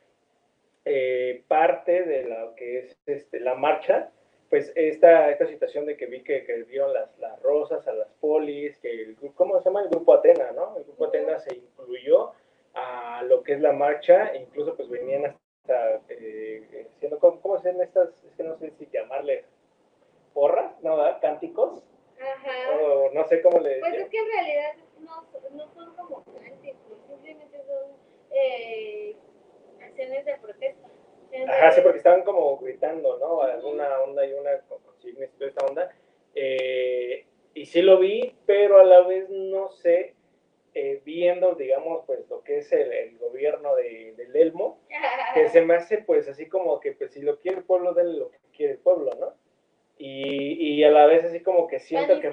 eh, 0.84 1.44
parte 1.48 2.02
de 2.04 2.24
lo 2.24 2.54
que 2.54 2.80
es 2.80 2.98
este, 3.06 3.40
la 3.40 3.54
marcha, 3.54 4.10
pues 4.50 4.72
esta, 4.74 5.30
esta 5.30 5.46
situación 5.46 5.86
de 5.86 5.96
que 5.96 6.06
vi 6.06 6.22
que, 6.24 6.44
que 6.44 6.64
dieron 6.64 6.92
las, 6.92 7.16
las 7.18 7.40
rosas 7.40 7.86
a 7.86 7.92
las 7.92 8.08
polis, 8.20 8.76
que 8.78 8.90
el 8.90 9.14
grupo, 9.14 9.34
¿cómo 9.36 9.58
se 9.60 9.66
llama? 9.66 9.82
El 9.82 9.88
grupo 9.88 10.12
Atena, 10.12 10.50
¿no? 10.50 10.76
El 10.76 10.82
grupo 10.82 11.06
Atena 11.06 11.38
se 11.38 11.54
incluyó 11.54 12.32
a 12.74 13.22
lo 13.22 13.44
que 13.44 13.54
es 13.54 13.60
la 13.60 13.72
marcha, 13.72 14.32
e 14.34 14.38
incluso 14.38 14.76
pues 14.76 14.88
venían 14.88 15.26
hasta, 15.26 16.00
eh, 16.08 16.88
siendo, 16.98 17.20
¿cómo, 17.20 17.40
¿cómo 17.40 17.58
se 17.58 17.68
llaman 17.68 17.86
estas? 17.86 18.08
Es 18.24 18.34
que 18.36 18.42
no 18.42 18.56
sé 18.56 18.72
si 18.72 18.88
llamarles 18.92 19.44
porras, 20.34 20.72
¿no? 20.82 20.96
¿verdad? 20.96 21.20
Cánticos, 21.20 21.84
Ajá. 22.20 22.82
o 22.82 23.12
no 23.12 23.24
sé 23.28 23.42
cómo 23.42 23.60
le 23.60 23.78
Pues 23.78 23.94
es 23.94 24.08
que 24.08 24.18
en 24.18 24.26
realidad 24.32 24.74
no, 24.98 25.26
no 25.52 25.74
son 25.74 25.94
como 25.94 26.24
cánticos, 26.24 26.98
simplemente 27.08 27.56
son 27.58 27.92
eh, 28.32 29.14
acciones 29.80 30.24
de 30.24 30.36
protesta. 30.38 30.89
Ajá, 31.48 31.72
sí, 31.72 31.80
porque 31.82 31.98
estaban 31.98 32.22
como 32.22 32.56
gritando, 32.58 33.18
¿no? 33.18 33.42
Alguna 33.42 34.00
onda 34.00 34.24
y 34.26 34.32
una 34.32 34.58
con 34.68 34.82
consignas 34.82 35.30
y 35.34 35.38
toda 35.38 35.48
esta 35.48 35.66
onda. 35.66 35.90
Eh, 36.34 37.26
y 37.54 37.66
sí 37.66 37.82
lo 37.82 37.98
vi, 37.98 38.34
pero 38.46 38.78
a 38.78 38.84
la 38.84 39.02
vez 39.02 39.28
no 39.30 39.70
sé, 39.70 40.14
eh, 40.74 41.02
viendo, 41.04 41.54
digamos, 41.54 42.04
pues 42.06 42.28
lo 42.28 42.42
que 42.42 42.58
es 42.58 42.70
el, 42.72 42.92
el 42.92 43.18
gobierno 43.18 43.74
de, 43.74 44.14
del 44.16 44.34
Elmo, 44.36 44.78
que 45.34 45.48
se 45.48 45.62
me 45.62 45.74
hace 45.74 45.98
pues 45.98 46.28
así 46.28 46.48
como 46.48 46.78
que 46.78 46.92
pues 46.92 47.12
si 47.12 47.22
lo 47.22 47.38
quiere 47.38 47.58
el 47.58 47.64
pueblo, 47.64 47.92
denle 47.92 48.18
lo 48.18 48.30
que 48.30 48.38
quiere 48.56 48.74
el 48.74 48.78
pueblo, 48.78 49.10
¿no? 49.18 49.34
Y, 49.98 50.76
y 50.78 50.84
a 50.84 50.90
la 50.90 51.06
vez 51.06 51.24
así 51.24 51.40
como 51.40 51.66
que 51.66 51.78
siento 51.78 52.14
que... 52.20 52.28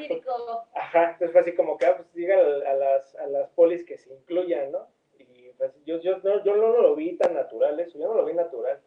Ajá, 0.74 1.12
entonces 1.12 1.32
fue 1.32 1.42
así 1.42 1.54
como 1.54 1.78
que, 1.78 1.86
ah, 1.86 1.98
pues 1.98 2.14
diga 2.14 2.38
a, 2.38 2.72
a 2.72 2.74
las, 2.76 3.16
a 3.16 3.28
las 3.28 3.50
polis 3.50 3.84
que 3.84 3.98
se 3.98 4.14
incluyan, 4.14 4.72
¿no? 4.72 4.88
Y 5.20 5.50
pues 5.58 5.74
yo, 5.84 6.00
yo, 6.00 6.18
no, 6.20 6.44
yo 6.46 6.56
no 6.56 6.68
lo 6.80 6.96
vi 6.96 7.18
tan 7.18 7.34
natural 7.34 7.78
eso, 7.80 7.98
yo 8.00 8.08
no 8.08 8.14
lo 8.14 8.26
vi 8.26 8.34
natural. 8.34 8.80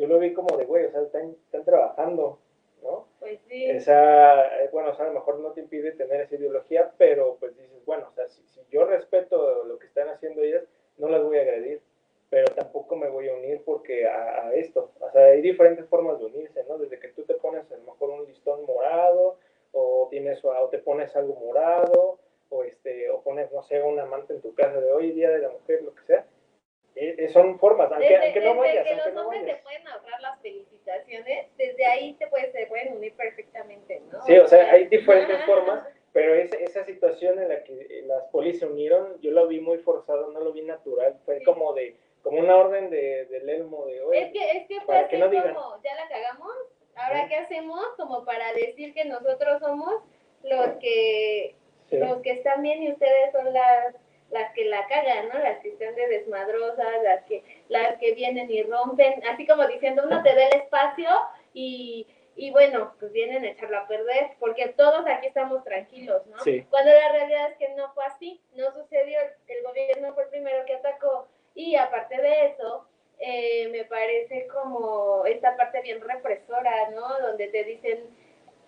Yo 0.00 0.06
lo 0.06 0.18
vi 0.18 0.32
como 0.32 0.56
de, 0.56 0.64
güey, 0.64 0.86
o 0.86 0.90
sea, 0.90 1.02
están, 1.02 1.36
están 1.44 1.62
trabajando, 1.62 2.38
¿no? 2.82 3.06
Pues 3.18 3.38
sí. 3.48 3.66
Esa, 3.66 4.62
eh, 4.62 4.70
bueno, 4.72 4.92
o 4.92 4.94
sea, 4.94 5.04
a 5.04 5.08
lo 5.08 5.14
mejor 5.14 5.40
no 5.40 5.52
te 5.52 5.60
impide 5.60 5.92
tener 5.92 6.22
esa 6.22 6.36
ideología, 6.36 6.90
pero 6.96 7.36
pues 7.38 7.54
dices, 7.54 7.84
bueno, 7.84 8.08
o 8.08 8.14
sea, 8.14 8.26
si, 8.30 8.42
si 8.46 8.60
yo 8.70 8.86
respeto 8.86 9.64
lo 9.64 9.78
que 9.78 9.86
están 9.86 10.08
haciendo 10.08 10.40
ellas, 10.40 10.64
no 10.96 11.10
las 11.10 11.22
voy 11.22 11.36
a 11.36 11.42
agredir, 11.42 11.82
pero 12.30 12.46
tampoco 12.54 12.96
me 12.96 13.10
voy 13.10 13.28
a 13.28 13.34
unir 13.34 13.60
porque 13.62 14.06
a, 14.06 14.46
a 14.46 14.54
esto, 14.54 14.90
o 15.00 15.10
sea, 15.10 15.26
hay 15.26 15.42
diferentes 15.42 15.86
formas 15.86 16.18
de 16.18 16.24
unirse, 16.24 16.64
¿no? 16.64 16.78
Desde 16.78 16.98
que 16.98 17.08
tú 17.08 17.24
te 17.24 17.34
pones 17.34 17.70
a 17.70 17.76
lo 17.76 17.82
mejor 17.82 18.08
un 18.08 18.24
listón 18.24 18.64
morado, 18.64 19.36
o 19.72 20.08
tienes, 20.10 20.42
o 20.42 20.68
te 20.70 20.78
pones 20.78 21.14
algo 21.14 21.34
morado, 21.34 22.18
o 22.48 22.64
este, 22.64 23.10
o 23.10 23.20
pones, 23.20 23.52
no 23.52 23.62
sé, 23.62 23.82
una 23.82 24.06
manta 24.06 24.32
en 24.32 24.40
tu 24.40 24.54
casa 24.54 24.80
de 24.80 24.92
hoy, 24.92 25.12
Día 25.12 25.28
de 25.30 25.40
la 25.40 25.50
Mujer, 25.50 25.82
lo 25.82 25.94
que 25.94 26.02
sea. 26.04 26.26
Eh, 27.02 27.28
son 27.32 27.58
formas, 27.58 27.90
aunque, 27.90 28.08
Desde, 28.08 28.24
aunque 28.24 28.40
no 28.40 28.46
desde 28.48 28.60
vayas, 28.60 28.84
que 28.84 28.90
aunque 28.90 29.06
los 29.06 29.14
no 29.14 29.22
hombres 29.22 29.42
vayas. 29.42 29.56
se 29.56 29.62
pueden 29.62 29.88
ahorrar 29.88 30.20
las 30.20 30.40
felicitaciones, 30.42 31.46
desde 31.56 31.86
ahí 31.86 32.12
te 32.14 32.26
puedes, 32.26 32.52
se 32.52 32.66
pueden 32.66 32.92
unir 32.94 33.14
perfectamente, 33.14 34.02
¿no? 34.12 34.22
Sí, 34.26 34.36
o 34.36 34.46
sea, 34.46 34.70
hay 34.70 34.86
diferentes 34.86 35.42
formas, 35.46 35.86
pero 36.12 36.34
es, 36.34 36.52
esa 36.52 36.84
situación 36.84 37.38
en 37.40 37.48
la 37.48 37.64
que 37.64 37.72
eh, 37.80 38.02
las 38.06 38.24
polis 38.24 38.58
se 38.58 38.66
unieron, 38.66 39.18
yo 39.22 39.30
lo 39.30 39.46
vi 39.48 39.60
muy 39.60 39.78
forzado, 39.78 40.30
no 40.30 40.40
lo 40.40 40.52
vi 40.52 40.62
natural, 40.62 41.16
fue 41.24 41.38
Sí. 41.38 41.44
como 41.44 41.72
de, 41.72 41.96
como 42.22 42.38
una 42.38 42.54
orden 42.56 42.90
de, 42.90 43.24
del 43.26 43.48
elmo 43.48 43.86
de 43.86 44.02
hoy. 44.02 44.18
Es 44.18 44.32
que, 44.32 44.50
es 44.58 44.66
que 44.68 44.80
fue 44.82 44.98
así 44.98 45.08
que 45.10 45.18
no 45.18 45.28
digan. 45.28 45.54
como, 45.54 45.80
ya 45.82 45.94
la 45.94 46.06
cagamos, 46.08 46.52
ahora 46.96 47.28
qué 47.28 47.36
hacemos 47.36 47.82
como 47.96 48.26
para 48.26 48.52
decir 48.52 48.92
que 48.92 49.06
nosotros 49.06 49.58
somos 49.60 50.02
los 50.42 50.66
que 50.80 51.54
los 51.92 52.20
que 52.22 52.30
están 52.32 52.62
bien 52.62 52.82
y 52.82 52.92
ustedes 52.92 53.32
son 53.32 53.52
las 53.52 53.94
las 54.30 54.52
que 54.54 54.64
la 54.64 54.86
cagan, 54.86 55.28
¿no? 55.28 55.38
Las 55.38 55.58
que 55.58 55.70
están 55.70 55.94
de 55.94 56.08
desmadrosas, 56.08 57.02
las 57.02 57.24
que 57.24 57.42
las 57.68 57.98
que 57.98 58.14
vienen 58.14 58.50
y 58.50 58.62
rompen, 58.62 59.22
así 59.26 59.46
como 59.46 59.66
diciendo, 59.66 60.02
uno 60.06 60.22
te 60.22 60.34
da 60.34 60.46
el 60.46 60.60
espacio 60.60 61.08
y, 61.52 62.06
y 62.36 62.50
bueno, 62.50 62.94
pues 62.98 63.12
vienen 63.12 63.44
a 63.44 63.50
echarlo 63.50 63.78
a 63.78 63.88
perder, 63.88 64.30
porque 64.38 64.68
todos 64.68 65.04
aquí 65.06 65.26
estamos 65.26 65.64
tranquilos, 65.64 66.26
¿no? 66.26 66.38
Sí. 66.40 66.64
Cuando 66.70 66.92
la 66.92 67.12
realidad 67.12 67.50
es 67.50 67.58
que 67.58 67.68
no 67.74 67.92
fue 67.92 68.04
así, 68.04 68.40
no 68.54 68.72
sucedió, 68.72 69.18
el 69.48 69.62
gobierno 69.64 70.14
fue 70.14 70.24
el 70.24 70.30
primero 70.30 70.64
que 70.64 70.74
atacó 70.74 71.28
y 71.54 71.76
aparte 71.76 72.20
de 72.20 72.46
eso, 72.46 72.86
eh, 73.18 73.68
me 73.68 73.84
parece 73.84 74.46
como 74.46 75.24
esta 75.26 75.56
parte 75.56 75.82
bien 75.82 76.00
represora, 76.00 76.90
¿no? 76.90 77.20
Donde 77.20 77.48
te 77.48 77.64
dicen, 77.64 78.04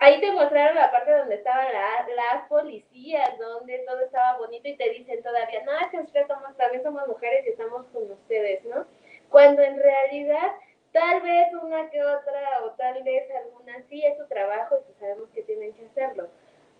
ahí 0.02 0.20
te 0.20 0.32
mostraron 0.32 0.74
la 0.74 0.90
parte 0.90 1.12
donde 1.12 1.36
estaban 1.36 1.66
la- 1.72 2.06
las 2.16 2.48
policías, 2.48 3.38
donde 3.38 3.78
todo 3.86 4.00
estaba 4.00 4.36
bonito 4.38 4.68
y 4.68 4.76
te 4.76 4.90
dicen 4.90 5.22
todavía, 5.22 5.62
no, 5.64 5.72
es 5.78 5.90
que 5.90 5.98
nosotros 5.98 6.26
somos, 6.26 6.56
también 6.56 6.82
somos 6.82 7.06
mujeres 7.06 7.46
y 7.46 7.50
estamos 7.50 7.86
con 7.92 8.10
ustedes, 8.10 8.64
¿no? 8.64 8.84
Cuando 9.30 9.62
en 9.62 9.78
realidad 9.80 10.52
tal 10.92 11.20
vez 11.22 11.46
una 11.62 11.88
que 11.90 12.02
otra 12.02 12.64
o 12.64 12.70
tal 12.72 13.02
vez 13.04 13.30
alguna 13.30 13.80
sí 13.88 14.04
es 14.04 14.18
su 14.18 14.26
trabajo 14.26 14.78
y 14.90 14.92
sabemos 15.00 15.28
que 15.30 15.42
tienen 15.42 15.72
que 15.74 15.86
hacerlo. 15.86 16.28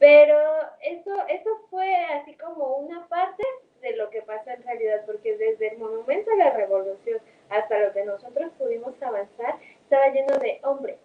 Pero 0.01 0.37
eso, 0.81 1.15
eso 1.29 1.51
fue 1.71 1.95
así 2.07 2.35
como 2.37 2.77
una 2.79 3.07
parte 3.09 3.45
de 3.81 3.97
lo 3.97 4.11
que 4.11 4.23
pasa 4.23 4.55
en 4.55 4.65
realidad, 4.65 5.03
porque 5.07 5.37
desde 5.37 5.69
el 5.69 5.79
momento 5.79 6.29
de 6.31 6.37
la 6.39 6.51
revolución 6.51 7.21
hasta 7.51 7.79
lo 7.79 7.93
que 7.93 8.05
nosotros 8.05 8.51
pudimos 8.59 9.01
avanzar, 9.01 9.55
estaba 9.85 10.09
lleno 10.09 10.37
de 10.39 10.61
hombres. 10.65 10.99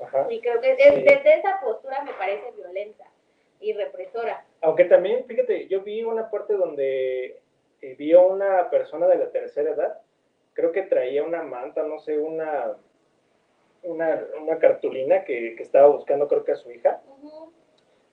Ajá. 0.00 0.26
Y 0.30 0.40
creo 0.40 0.60
que 0.60 0.74
Sí. 0.76 1.02
desde 1.02 1.34
esa 1.38 1.60
postura 1.60 2.02
me 2.02 2.12
parece 2.14 2.50
violenta 2.52 3.04
y 3.60 3.72
represora. 3.72 4.44
Aunque 4.60 4.84
también, 4.84 5.24
fíjate, 5.26 5.68
yo 5.68 5.82
vi 5.82 6.02
una 6.02 6.30
parte 6.30 6.54
donde 6.54 7.40
eh, 7.80 7.94
vi 7.96 8.12
a 8.12 8.20
una 8.20 8.70
persona 8.70 9.06
de 9.06 9.16
la 9.16 9.30
tercera 9.30 9.70
edad, 9.70 10.00
creo 10.54 10.72
que 10.72 10.82
traía 10.82 11.22
una 11.22 11.42
manta, 11.42 11.82
no 11.82 11.98
sé, 11.98 12.18
una, 12.18 12.76
una, 13.82 14.24
una 14.40 14.58
cartulina 14.58 15.24
que, 15.24 15.54
que 15.56 15.62
estaba 15.62 15.88
buscando, 15.88 16.28
creo 16.28 16.44
que 16.44 16.52
a 16.52 16.56
su 16.56 16.70
hija. 16.70 17.02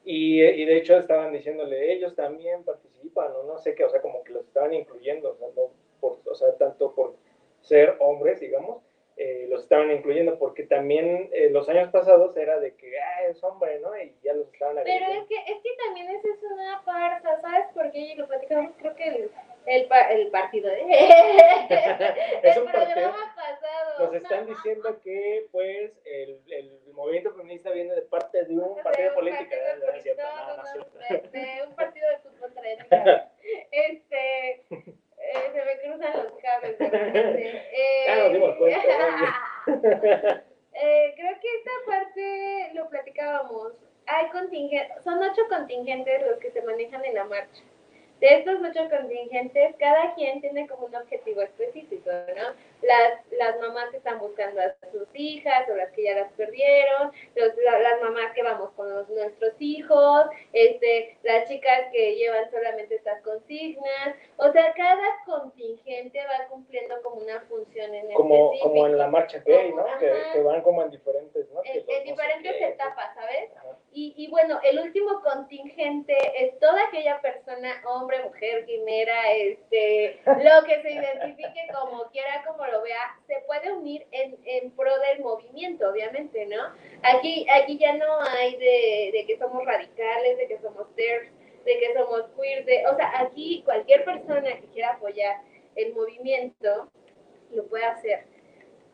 Y, 0.03 0.41
y 0.43 0.65
de 0.65 0.77
hecho 0.77 0.97
estaban 0.97 1.31
diciéndole, 1.31 1.93
ellos 1.93 2.15
también 2.15 2.63
participan, 2.63 3.31
o 3.35 3.43
no 3.43 3.57
sé 3.59 3.75
qué, 3.75 3.85
o 3.85 3.89
sea, 3.89 4.01
como 4.01 4.23
que 4.23 4.33
los 4.33 4.45
estaban 4.47 4.73
incluyendo, 4.73 5.31
o 5.31 5.35
sea, 5.35 5.47
no 5.55 5.69
por, 5.99 6.17
o 6.25 6.35
sea 6.35 6.55
tanto 6.57 6.93
por 6.95 7.13
ser 7.61 7.95
hombres, 7.99 8.39
digamos, 8.39 8.81
eh, 9.17 9.45
los 9.49 9.63
estaban 9.63 9.91
incluyendo, 9.91 10.39
porque 10.39 10.63
también 10.63 11.29
eh, 11.33 11.49
los 11.51 11.67
años 11.69 11.91
pasados 11.91 12.35
era 12.37 12.59
de 12.59 12.75
que, 12.75 12.99
ah, 12.99 13.23
es 13.29 13.43
hombre, 13.43 13.79
¿no? 13.79 13.95
Y 13.97 14.15
ya 14.23 14.33
los 14.33 14.51
estaban 14.51 14.77
Pero 14.83 15.05
es 15.05 15.27
que, 15.27 15.35
es 15.35 15.61
que 15.61 15.69
también 15.85 16.09
esa 16.09 16.27
es 16.27 16.43
una 16.43 16.81
farsa, 16.81 17.41
¿sabes 17.41 17.67
por 17.73 17.91
qué? 17.91 17.99
Y 17.99 18.15
lo 18.15 18.27
platicamos, 18.27 18.73
creo 18.77 18.95
que 18.95 19.07
el, 19.07 19.31
el, 19.67 19.87
el 20.11 20.27
partido, 20.31 20.69
¿eh? 20.71 20.81
El 22.43 22.59
un 22.59 22.65
partido. 22.65 22.71
programa 22.71 23.35
pasado. 23.35 24.05
Nos 24.05 24.15
están 24.15 24.47
diciendo 24.47 24.99
que, 25.01 25.47
pues, 25.51 25.91
el, 26.05 26.39
el 26.49 26.79
movimiento 26.93 27.33
feminista 27.35 27.69
viene 27.71 27.93
de 27.93 28.01
parte 28.03 28.43
de 28.45 28.57
un 28.57 28.81
partido 28.81 29.09
un 29.09 29.15
político. 29.15 29.55
de, 29.55 31.39
de 31.39 31.63
un 31.67 31.75
partido 31.75 32.07
de 32.09 32.17
fútbol 32.19 32.53
tradicional. 32.53 33.27
Este, 33.71 34.61
eh, 35.21 35.51
se 35.53 35.63
me 35.65 35.79
cruzan 35.81 36.23
los 36.23 36.33
cables. 36.41 36.75
Eh, 37.73 38.03
Ya 38.07 38.15
nos 38.23 38.33
dimos 38.33 38.55
cuenta, 38.57 38.79
eh, 40.73 41.13
creo 41.15 41.39
que 41.39 41.47
esta 41.57 41.71
parte 41.85 42.69
lo 42.73 42.89
platicábamos. 42.89 43.73
Hay 44.07 44.25
con- 44.29 44.41
contingentes, 44.41 45.03
son 45.03 45.21
ocho 45.21 45.41
contingentes 45.49 46.21
los 46.27 46.37
que 46.39 46.51
se 46.51 46.61
manejan 46.63 47.05
en 47.05 47.13
la 47.15 47.25
marcha. 47.25 47.61
De 48.19 48.35
estos 48.35 48.59
ocho 48.61 48.89
contingentes, 48.89 49.75
cada 49.79 50.13
quien 50.15 50.41
tiene 50.41 50.67
como 50.67 50.85
un 50.87 50.95
objetivo 50.95 51.41
específico, 51.41 52.09
¿no? 52.11 52.53
Las, 52.81 53.19
las 53.31 53.59
mamás 53.59 53.89
que 53.91 53.97
están 53.97 54.19
buscando 54.19 54.61
a 54.61 54.75
sus 54.91 55.07
hijas 55.13 55.69
o 55.69 55.75
las 55.75 55.91
que 55.91 56.03
ya 56.03 56.15
las 56.15 56.31
perdieron, 56.33 57.11
los, 57.35 57.51
las 57.57 58.01
mamás 58.01 58.33
que 58.33 58.43
vamos 58.43 58.71
con 58.71 58.89
los, 58.93 59.07
nuestros 59.09 59.53
hijos, 59.59 60.25
este, 60.53 61.17
las 61.23 61.47
chicas 61.47 61.87
que 61.91 62.15
llevan 62.15 62.49
solamente 62.51 62.95
estas 62.95 63.21
consignas. 63.21 64.15
O 64.37 64.51
sea, 64.51 64.73
cada 64.73 65.07
contingente 65.25 66.19
va 66.25 66.47
cumpliendo 66.47 67.01
como 67.03 67.17
una 67.17 67.41
función 67.41 67.93
en 67.93 68.11
como, 68.13 68.45
específico. 68.53 68.69
como 68.69 68.85
en 68.87 68.97
la 68.97 69.07
marcha 69.07 69.39
gay, 69.45 69.69
¿no? 69.73 69.83
Como- 69.83 69.97
Que, 69.99 70.13
que 70.33 70.41
van 70.41 70.61
como 70.61 70.81
en 70.83 70.89
diferentes, 70.91 71.49
¿no? 71.51 71.61
Que 71.61 71.71
en, 71.71 71.77
en 71.79 71.85
no 71.85 72.03
diferentes 72.11 72.61
etapas, 72.61 73.13
¿sabes? 73.15 73.51
Y, 73.93 74.13
y 74.17 74.29
bueno, 74.31 74.59
el 74.63 74.79
último 74.79 75.21
contingente 75.21 76.15
es 76.37 76.57
toda 76.59 76.87
aquella 76.87 77.21
persona, 77.21 77.81
hombre, 77.85 78.23
mujer, 78.23 78.65
quimera, 78.65 79.31
este, 79.33 80.19
lo 80.25 80.63
que 80.65 80.81
se 80.81 80.91
identifique 80.91 81.67
como 81.73 82.03
quiera, 82.09 82.43
como 82.47 82.65
lo 82.71 82.81
vea, 82.81 83.19
se 83.27 83.35
puede 83.47 83.71
unir 83.71 84.05
en, 84.11 84.37
en 84.45 84.71
pro 84.71 84.91
del 84.99 85.19
movimiento, 85.21 85.89
obviamente, 85.89 86.45
¿no? 86.45 86.61
Aquí, 87.03 87.45
aquí 87.49 87.77
ya 87.77 87.95
no 87.95 88.21
hay 88.21 88.55
de, 88.57 89.11
de 89.13 89.25
que 89.27 89.37
somos 89.37 89.65
radicales, 89.65 90.37
de 90.37 90.47
que 90.47 90.59
somos 90.59 90.93
TERFs, 90.95 91.31
de 91.65 91.77
que 91.79 91.93
somos 91.93 92.23
queer, 92.39 92.65
de, 92.65 92.85
o 92.87 92.95
sea, 92.95 93.21
aquí 93.21 93.61
cualquier 93.65 94.03
persona 94.05 94.59
que 94.59 94.67
quiera 94.73 94.91
apoyar 94.93 95.41
el 95.75 95.93
movimiento 95.93 96.89
lo 97.51 97.65
puede 97.67 97.85
hacer. 97.85 98.25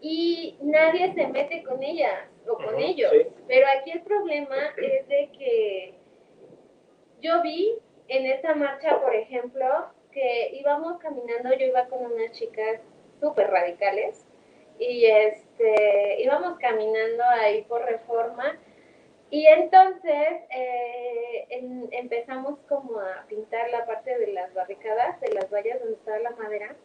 Y 0.01 0.57
nadie 0.61 1.13
se 1.13 1.28
mete 1.28 1.63
con 1.63 1.82
ellas 1.82 2.30
o 2.47 2.55
con 2.55 2.75
Ujú, 2.75 2.84
ellos. 2.84 3.11
sí. 3.11 3.25
Pero 3.47 3.65
aquí 3.78 3.91
el 3.91 4.01
problema 4.01 4.57
es 4.78 5.07
de 5.07 5.30
que 5.38 5.93
yo 7.21 7.41
vi 7.41 7.78
en 8.07 8.25
esta 8.25 8.53
marcha, 8.55 8.99
por 9.01 9.13
ejemplo, 9.15 9.65
que 10.11 10.49
íbamos 10.53 10.99
caminando, 10.99 11.53
yo 11.55 11.65
iba 11.65 11.88
con 11.88 12.05
unas 12.05 12.32
chicas 12.32 12.80
súper 13.20 13.49
radicales 13.49 14.26
y 14.80 15.05
este 15.05 16.22
íbamos 16.22 16.57
caminando 16.59 17.24
ahí 17.24 17.63
por 17.63 17.84
reforma 17.86 18.57
y 19.30 19.45
entonces 19.47 20.28
eh, 20.51 21.45
en- 21.49 21.89
empezamos 21.91 22.59
como 22.70 22.99
a 22.99 23.26
pintar 23.28 23.70
la 23.72 23.86
parte 23.86 24.18
de 24.18 24.28
las 24.28 24.53
barricadas, 24.53 25.20
de 25.22 25.34
las 25.34 25.49
vallas 25.51 25.80
donde 25.80 25.95
estaba 25.95 26.20
la 26.20 26.32
madera, 26.32 26.76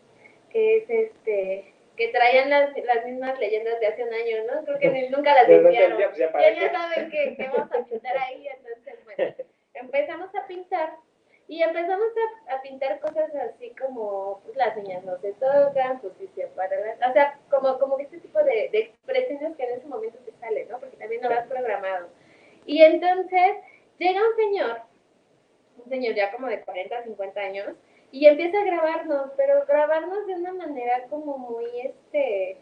que 0.51 0.79
es 0.79 0.91
este 0.91 1.73
que 1.97 2.09
traían 2.09 2.49
las, 2.49 2.71
las 2.85 3.05
mismas 3.05 3.39
leyendas 3.39 3.79
de 3.79 3.87
hace 3.87 4.03
un 4.03 4.13
año, 4.15 4.37
¿no? 4.51 4.65
Creo 4.65 4.79
que 4.79 4.89
ni- 4.89 5.09
nunca 5.11 5.35
las 5.35 5.47
limpiaron. 5.49 5.99
ya 5.99 6.63
Ya, 6.63 6.73
saben 6.73 7.11
que, 7.11 7.37
que 7.37 7.49
vamos 7.49 7.71
a 7.73 7.85
pintar 7.85 8.17
ahí, 8.19 8.49
entonces, 8.49 9.05
bueno, 9.05 9.35
empezamos 9.75 10.35
a 10.35 10.47
pintar 10.47 10.95
y 11.49 11.63
empezamos 11.63 12.09
a, 12.49 12.55
a 12.55 12.63
pintar 12.63 13.01
cosas 13.01 13.35
así 13.35 13.71
como, 13.71 14.41
pues 14.45 14.57
las 14.57 14.77
niñas 14.77 15.05
no 15.05 15.19
se 15.19 15.33
tocan, 15.35 15.99
justicia 15.99 16.49
para 16.55 16.75
las, 16.81 17.11
o 17.11 17.13
sea, 17.13 17.39
como, 17.51 17.79
como 17.79 17.99
este 17.99 18.19
tipo 18.19 18.39
de, 18.39 18.69
de 18.71 18.79
expresiones 18.79 19.57
que 19.57 19.65
en 19.65 19.79
ese 19.79 19.87
momento 19.87 20.19
te 20.25 20.33
salen, 20.33 20.69
¿no? 20.69 20.79
Porque 20.79 20.97
también 20.97 21.21
no 21.21 21.29
lo 21.29 21.37
has 21.37 21.47
programado. 21.47 22.09
Y 22.65 22.83
entonces 22.83 23.57
llega 23.99 24.21
un 24.21 24.37
señor, 24.37 24.83
un 25.85 25.89
señor 25.89 26.15
ya 26.15 26.31
como 26.33 26.47
de 26.47 26.61
40, 26.63 27.03
50 27.05 27.41
años, 27.41 27.77
y 28.13 28.27
empieza 28.27 28.61
a 28.61 28.65
grabarnos, 28.65 29.33
pero 29.37 29.65
grabarnos 29.67 30.27
de 30.27 30.35
una 30.35 30.53
manera 30.53 31.05
como 31.09 31.39
muy, 31.39 31.67
este, 31.81 32.59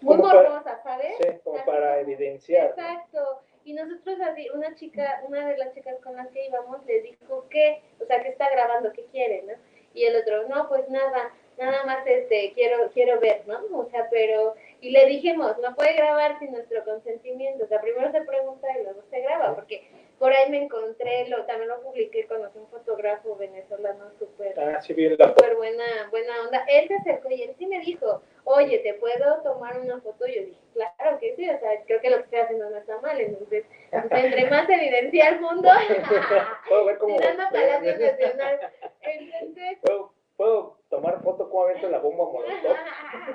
muy 0.00 0.16
morbosa, 0.16 0.82
¿sabes? 0.82 1.16
Sí, 1.18 1.28
como 1.44 1.64
para 1.64 2.00
evidenciar. 2.00 2.70
Exacto. 2.70 3.42
Y 3.64 3.74
nosotros 3.74 4.20
así, 4.20 4.48
una 4.50 4.74
chica, 4.74 5.22
una 5.26 5.46
de 5.48 5.56
las 5.56 5.74
chicas 5.74 5.96
con 6.02 6.16
las 6.16 6.28
que 6.28 6.46
íbamos 6.46 6.84
le 6.86 7.02
dijo 7.02 7.48
que, 7.48 7.80
o 8.00 8.06
sea, 8.06 8.22
que 8.22 8.30
está 8.30 8.50
grabando, 8.50 8.92
que 8.92 9.04
quiere, 9.06 9.42
¿no? 9.42 9.54
Y 9.94 10.04
el 10.04 10.16
otro, 10.16 10.48
no, 10.48 10.68
pues 10.68 10.88
nada, 10.88 11.32
nada 11.58 11.84
más 11.84 12.06
este, 12.06 12.52
quiero, 12.54 12.90
quiero 12.92 13.20
ver, 13.20 13.42
¿no? 13.46 13.60
O 13.78 13.88
sea, 13.90 14.08
pero, 14.10 14.54
y 14.80 14.90
le 14.90 15.06
dijimos, 15.06 15.56
no 15.58 15.74
puede 15.74 15.94
grabar 15.94 16.38
sin 16.38 16.52
nuestro 16.52 16.84
consentimiento, 16.84 17.64
o 17.64 17.68
sea, 17.68 17.80
primero 17.80 18.10
se 18.10 18.22
pregunta 18.22 18.66
y 18.78 18.82
luego 18.82 19.02
se 19.10 19.20
graba, 19.20 19.54
porque 19.54 19.86
por 20.22 20.32
ahí 20.32 20.48
me 20.50 20.62
encontré, 20.62 21.26
lo, 21.26 21.44
también 21.46 21.68
lo 21.68 21.82
publiqué, 21.82 22.28
conocí 22.28 22.56
un 22.56 22.68
fotógrafo 22.68 23.34
venezolano 23.34 24.08
súper 24.20 24.54
Ah, 24.56 24.80
sí, 24.80 24.94
súper 24.94 25.56
buena, 25.56 25.82
buena 26.12 26.44
onda. 26.44 26.64
Él 26.68 26.86
se 26.86 26.94
acercó 26.94 27.28
y 27.28 27.42
él 27.42 27.56
sí 27.58 27.66
me 27.66 27.80
dijo, 27.80 28.22
oye, 28.44 28.78
¿te 28.78 28.94
puedo 28.94 29.42
tomar 29.42 29.80
una 29.80 30.00
foto? 30.00 30.24
Yo 30.28 30.42
dije, 30.42 30.60
claro 30.74 31.18
que 31.18 31.34
sí, 31.34 31.50
o 31.50 31.58
sea, 31.58 31.70
creo 31.86 32.00
que 32.00 32.10
lo 32.10 32.18
que 32.18 32.22
estoy 32.22 32.38
haciendo 32.38 32.70
no 32.70 32.76
está 32.76 33.00
mal. 33.00 33.20
Entonces, 33.20 33.64
pues, 33.90 34.24
entre 34.24 34.48
más 34.48 34.70
evidencia 34.70 35.26
al 35.26 35.40
mundo, 35.40 35.68
Puedo 36.68 36.84
ver 36.84 36.98
cómo. 36.98 37.16
tirando 37.18 37.42
Palacio 37.50 37.98
Nacional. 37.98 38.60
Entonces, 39.00 39.78
¿Puedo, 39.82 40.12
puedo 40.36 40.78
tomar 40.88 41.20
foto 41.24 41.50
cómo 41.50 41.64
avento 41.64 41.88
la 41.88 41.98
bomba 41.98 42.26
molotov. 42.26 42.76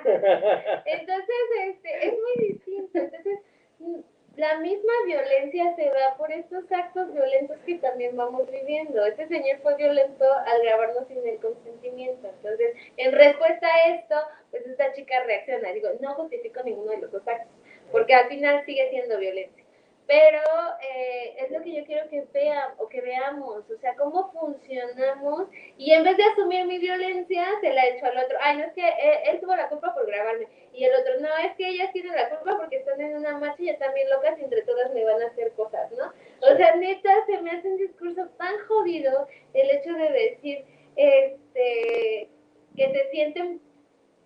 entonces 0.85 1.35
este, 1.65 2.07
es 2.07 2.13
muy 2.13 2.47
distinto. 2.47 2.97
Entonces, 2.97 3.39
mm, 3.79 3.99
la 4.47 4.59
misma 4.59 4.93
violencia 5.05 5.75
se 5.75 5.85
da 5.89 6.15
por 6.17 6.31
estos 6.31 6.71
actos 6.71 7.13
violentos 7.13 7.57
que 7.65 7.75
también 7.75 8.15
vamos 8.15 8.49
viviendo. 8.49 9.05
Este 9.05 9.27
señor 9.27 9.59
fue 9.61 9.75
violento 9.75 10.25
al 10.45 10.61
grabarnos 10.63 11.07
sin 11.07 11.27
el 11.27 11.37
consentimiento. 11.39 12.29
Entonces, 12.29 12.75
en 12.95 13.11
respuesta 13.11 13.67
a 13.67 13.95
esto, 13.95 14.15
pues 14.51 14.65
esta 14.65 14.93
chica 14.93 15.23
reacciona. 15.25 15.71
Digo, 15.73 15.89
no 15.99 16.13
justifico 16.15 16.63
ninguno 16.63 16.91
de 16.91 16.99
los 16.99 17.11
dos 17.11 17.27
actos, 17.27 17.51
porque 17.91 18.13
al 18.13 18.29
final 18.29 18.63
sigue 18.65 18.89
siendo 18.89 19.17
violencia. 19.17 19.63
Pero 20.07 20.39
eh, 20.81 21.35
es 21.39 21.51
lo 21.51 21.61
que 21.61 21.73
yo 21.73 21.83
quiero 21.83 22.09
que 22.09 22.23
vean 22.31 22.71
o 22.77 22.87
que 22.87 23.01
veamos, 23.01 23.69
o 23.69 23.77
sea, 23.81 23.93
cómo 23.95 24.31
funcionamos 24.31 25.49
y 25.77 25.91
en 25.91 26.05
vez 26.05 26.15
de 26.15 26.23
asumir 26.23 26.65
mi 26.65 26.79
violencia, 26.79 27.45
se 27.59 27.73
la 27.73 27.85
echo 27.87 28.05
al 28.05 28.17
otro. 28.17 28.37
Ay, 28.41 28.57
no 28.57 28.63
es 28.63 28.71
que 28.71 28.87
eh, 28.87 29.23
él 29.25 29.41
tuvo 29.41 29.53
la 29.57 29.67
culpa 29.67 29.93
por 29.93 30.07
grabarme. 30.07 30.47
Y 30.77 30.85
el 30.85 30.93
otro, 30.93 31.19
no, 31.19 31.29
es 31.43 31.55
que 31.55 31.67
ellas 31.69 31.91
tienen 31.91 32.13
la 32.13 32.29
culpa 32.29 32.55
porque 32.55 32.77
están 32.77 33.01
en 33.01 33.17
una 33.17 33.35
marcha 33.39 33.63
y 33.63 33.69
están 33.69 33.95
bien 33.95 34.07
locas 34.11 34.37
y 34.37 34.43
entre 34.43 34.61
todas 34.61 34.93
me 34.93 35.03
van 35.03 35.19
a 35.23 35.25
hacer 35.25 35.51
cosas, 35.53 35.91
¿no? 35.93 36.13
O 36.47 36.55
sea, 36.55 36.75
neta, 36.75 37.25
se 37.25 37.41
me 37.41 37.49
hace 37.49 37.67
un 37.67 37.77
discurso 37.77 38.27
tan 38.37 38.55
jodido 38.67 39.27
el 39.55 39.71
hecho 39.71 39.91
de 39.93 40.11
decir, 40.11 40.65
este, 40.95 42.29
que 42.75 42.91
se 42.91 43.09
sienten, 43.09 43.59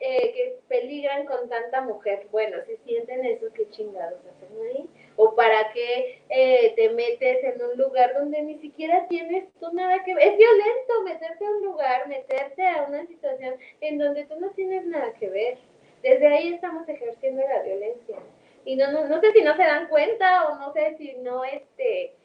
eh, 0.01 0.33
que 0.33 0.59
peligran 0.67 1.25
con 1.25 1.47
tanta 1.47 1.79
mujer. 1.83 2.27
Bueno, 2.31 2.57
si 2.67 2.75
sienten 2.83 3.25
eso, 3.25 3.45
qué 3.53 3.69
chingados 3.69 4.19
hacen 4.19 4.49
ahí. 4.61 4.89
O 5.15 5.33
para 5.35 5.71
qué 5.71 6.21
eh, 6.27 6.73
te 6.75 6.89
metes 6.89 7.45
en 7.45 7.61
un 7.63 7.77
lugar 7.77 8.13
donde 8.13 8.41
ni 8.41 8.59
siquiera 8.59 9.07
tienes 9.07 9.45
tú 9.61 9.71
nada 9.71 10.03
que 10.03 10.15
ver. 10.15 10.27
Es 10.27 10.37
violento 10.37 11.03
meterte 11.05 11.45
a 11.45 11.49
un 11.49 11.63
lugar, 11.63 12.09
meterte 12.09 12.67
a 12.67 12.83
una 12.89 13.07
situación 13.07 13.55
en 13.79 13.99
donde 13.99 14.25
tú 14.25 14.37
no 14.37 14.49
tienes 14.51 14.85
nada 14.85 15.13
que 15.13 15.29
ver. 15.29 15.57
Desde 16.01 16.27
ahí 16.27 16.53
estamos 16.53 16.87
ejerciendo 16.87 17.41
la 17.47 17.61
violencia. 17.61 18.17
Y 18.65 18.75
no, 18.75 18.91
no, 18.91 19.05
no 19.05 19.19
sé 19.19 19.31
si 19.31 19.41
no 19.41 19.55
se 19.55 19.63
dan 19.63 19.87
cuenta 19.87 20.47
o 20.47 20.55
no 20.55 20.73
sé 20.73 20.95
si 20.97 21.13
no, 21.13 21.43
este, 21.43 22.15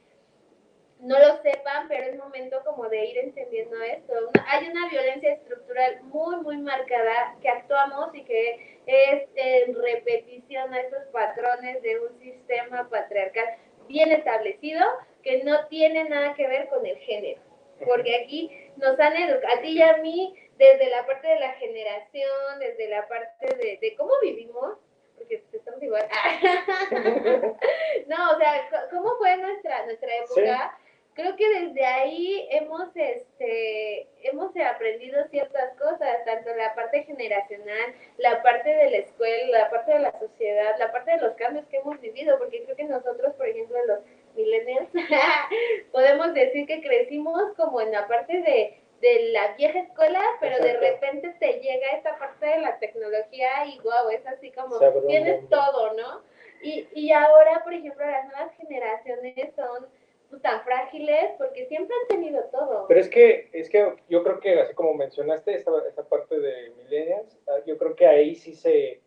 no 1.01 1.19
lo 1.19 1.43
sepan, 1.43 1.89
pero 1.89 2.05
es 2.05 2.17
momento 2.17 2.63
como 2.65 2.89
de 2.89 3.05
ir 3.05 3.19
entendiendo 3.19 3.77
esto. 3.83 4.15
Hay 4.47 4.69
una 4.69 4.89
violencia 4.89 5.33
estructural 5.33 6.03
muy, 6.05 6.37
muy 6.37 6.59
marcada 6.59 7.37
que 7.41 7.49
actuamos 7.49 8.15
y 8.15 8.25
que 8.25 8.81
es 8.87 9.29
en 9.35 9.75
repetición 9.75 10.73
a 10.73 10.81
esos 10.81 11.05
patrones 11.13 11.83
de 11.83 12.01
un 12.01 12.19
sistema 12.21 12.89
patriarcal 12.89 13.47
bien 13.89 14.11
establecido 14.13 14.85
que 15.23 15.43
no 15.45 15.67
tiene 15.67 16.09
nada 16.09 16.35
que 16.35 16.47
ver 16.47 16.69
con 16.69 16.85
el 16.87 16.97
género. 16.99 17.41
Porque 17.85 18.17
aquí 18.25 18.51
nos 18.77 18.99
han 18.99 19.17
educado, 19.17 19.55
a 19.55 19.61
ti 19.61 19.69
y 19.69 19.83
a 19.83 19.99
mí, 19.99 20.35
desde 20.57 20.89
la 20.91 21.07
parte 21.07 21.29
de 21.29 21.41
la 21.41 21.53
generación, 21.55 22.59
desde 22.59 22.89
la 22.89 23.07
parte 23.07 23.55
de, 23.57 23.79
de 23.81 23.95
cómo 23.97 24.13
vivimos, 24.23 24.79
porque 25.17 25.43
estamos 25.53 25.83
igual. 25.83 26.07
no, 28.07 28.31
o 28.33 28.39
sea, 28.39 28.69
¿cómo 28.91 29.17
fue 29.19 29.37
nuestra, 29.39 29.85
nuestra 29.87 30.17
época? 30.17 30.79
Creo 31.15 31.35
que 31.35 31.49
desde 31.49 31.83
ahí 31.83 32.47
hemos, 32.51 32.95
este, 32.95 34.07
hemos 34.23 34.55
aprendido 34.55 35.27
ciertas 35.31 35.75
cosas, 35.79 36.25
tanto 36.27 36.55
la 36.55 36.75
parte 36.75 37.05
generacional, 37.05 37.95
la 38.19 38.43
parte 38.43 38.69
de 38.69 38.91
la 38.91 38.97
escuela, 38.99 39.59
la 39.61 39.71
parte 39.71 39.95
de 39.95 40.01
la 40.01 40.19
sociedad, 40.19 40.77
la 40.79 40.93
parte 40.93 41.13
de 41.13 41.23
los 41.23 41.35
cambios 41.37 41.65
que 41.69 41.79
hemos 41.79 41.99
vivido, 42.03 42.39
porque 42.39 42.65
creo 42.65 42.77
que 42.77 42.85
nosotros, 42.85 43.35
por 43.35 43.49
ejemplo, 43.49 43.79
los 43.87 44.01
millennials, 44.37 44.89
podemos 45.93 46.35
decir 46.35 46.67
que 46.67 46.81
crecimos 46.83 47.55
como 47.57 47.81
en 47.81 47.93
la 47.93 48.07
parte 48.07 48.41
de, 48.43 48.79
de 49.01 49.31
la 49.31 49.55
vieja 49.57 49.81
escuela, 49.81 50.23
pero 50.41 50.63
de 50.63 50.79
repente 50.79 51.35
te 51.41 51.61
llega 51.61 51.93
esta 51.97 52.19
parte 52.19 52.47
de 52.47 52.59
la 52.59 52.79
tecnología 52.79 53.67
y 53.67 53.79
wow, 53.81 54.09
es 54.11 54.27
así 54.27 54.51
como 54.53 54.79
tienes 55.07 55.49
todo, 55.49 55.95
¿no? 55.95 56.23
Y, 56.63 56.89
y 56.95 57.13
ahora, 57.13 57.63
por 57.65 57.75
ejemplo, 57.75 58.05
las 58.07 58.27
nuevas 58.27 58.53
generaciones 58.57 59.55
son 59.55 59.87
pues, 60.31 60.43
tan 60.43 60.63
frágiles 60.65 61.33
porque 61.39 61.67
siempre 61.67 61.95
han 62.03 62.09
tenido 62.09 62.43
todo. 62.51 62.87
Pero 62.89 63.01
es 63.01 63.09
que, 63.09 63.49
es 63.53 63.69
que 63.69 63.95
yo 64.09 64.23
creo 64.23 64.41
que, 64.41 64.61
así 64.61 64.75
como 64.75 64.95
mencionaste, 64.95 65.55
esta, 65.55 65.71
esta 65.89 66.05
parte 66.05 66.39
de 66.39 66.71
millennials, 66.71 67.39
ah, 67.49 67.59
yo 67.67 67.77
creo 67.79 67.95
que 67.95 68.07
ahí 68.07 68.35
sí 68.35 68.55
se 68.55 69.01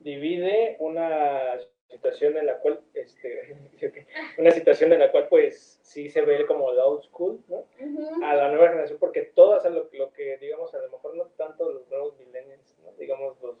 divide 0.00 0.76
una 0.78 1.58
situación 1.88 2.36
en 2.36 2.46
la 2.46 2.58
cual, 2.58 2.80
este, 2.94 3.56
una 4.38 4.50
situación 4.50 4.92
en 4.92 5.00
la 5.00 5.10
cual 5.10 5.28
pues 5.28 5.78
sí 5.82 6.08
se 6.08 6.22
ve 6.22 6.46
como 6.46 6.72
la 6.72 6.86
old 6.86 7.02
school, 7.04 7.40
¿no? 7.48 7.66
Ujú. 7.80 8.24
A 8.24 8.34
la 8.34 8.48
nueva 8.48 8.68
generación, 8.68 8.98
porque 8.98 9.22
todas 9.22 9.64
a 9.64 9.70
lo, 9.70 9.88
lo 9.92 10.12
que, 10.12 10.38
digamos, 10.38 10.74
a 10.74 10.78
lo 10.78 10.90
mejor 10.90 11.16
no 11.16 11.26
tanto 11.36 11.70
los 11.70 11.88
nuevos 11.88 12.16
millennials, 12.18 12.76
¿no? 12.84 12.92
digamos, 12.98 13.40
los, 13.42 13.56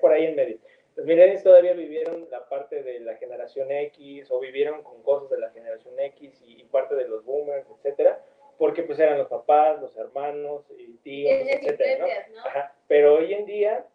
por 0.00 0.12
ahí 0.12 0.26
en 0.26 0.36
medio. 0.36 0.58
Los 0.96 1.06
millennials 1.06 1.42
todavía 1.42 1.72
vivieron 1.72 2.28
la 2.30 2.48
parte 2.48 2.82
de 2.82 3.00
la 3.00 3.16
generación 3.16 3.70
X 3.70 4.30
o 4.30 4.40
vivieron 4.40 4.82
con 4.82 5.02
cosas 5.02 5.30
de 5.30 5.38
la 5.38 5.50
generación 5.50 5.98
X 5.98 6.42
y, 6.44 6.60
y 6.60 6.64
parte 6.64 6.94
de 6.94 7.08
los 7.08 7.24
boomers, 7.24 7.66
etcétera, 7.78 8.22
porque 8.58 8.82
pues 8.82 8.98
eran 8.98 9.18
los 9.18 9.28
papás, 9.28 9.80
los 9.80 9.96
hermanos 9.96 10.64
y 10.76 10.92
tíos, 10.98 11.32
etcétera, 11.32 12.06
¿no? 12.28 12.34
¿no? 12.36 12.46
Ajá. 12.46 12.74
Pero 12.86 13.14
hoy 13.14 13.32
en 13.32 13.46
día, 13.46 13.86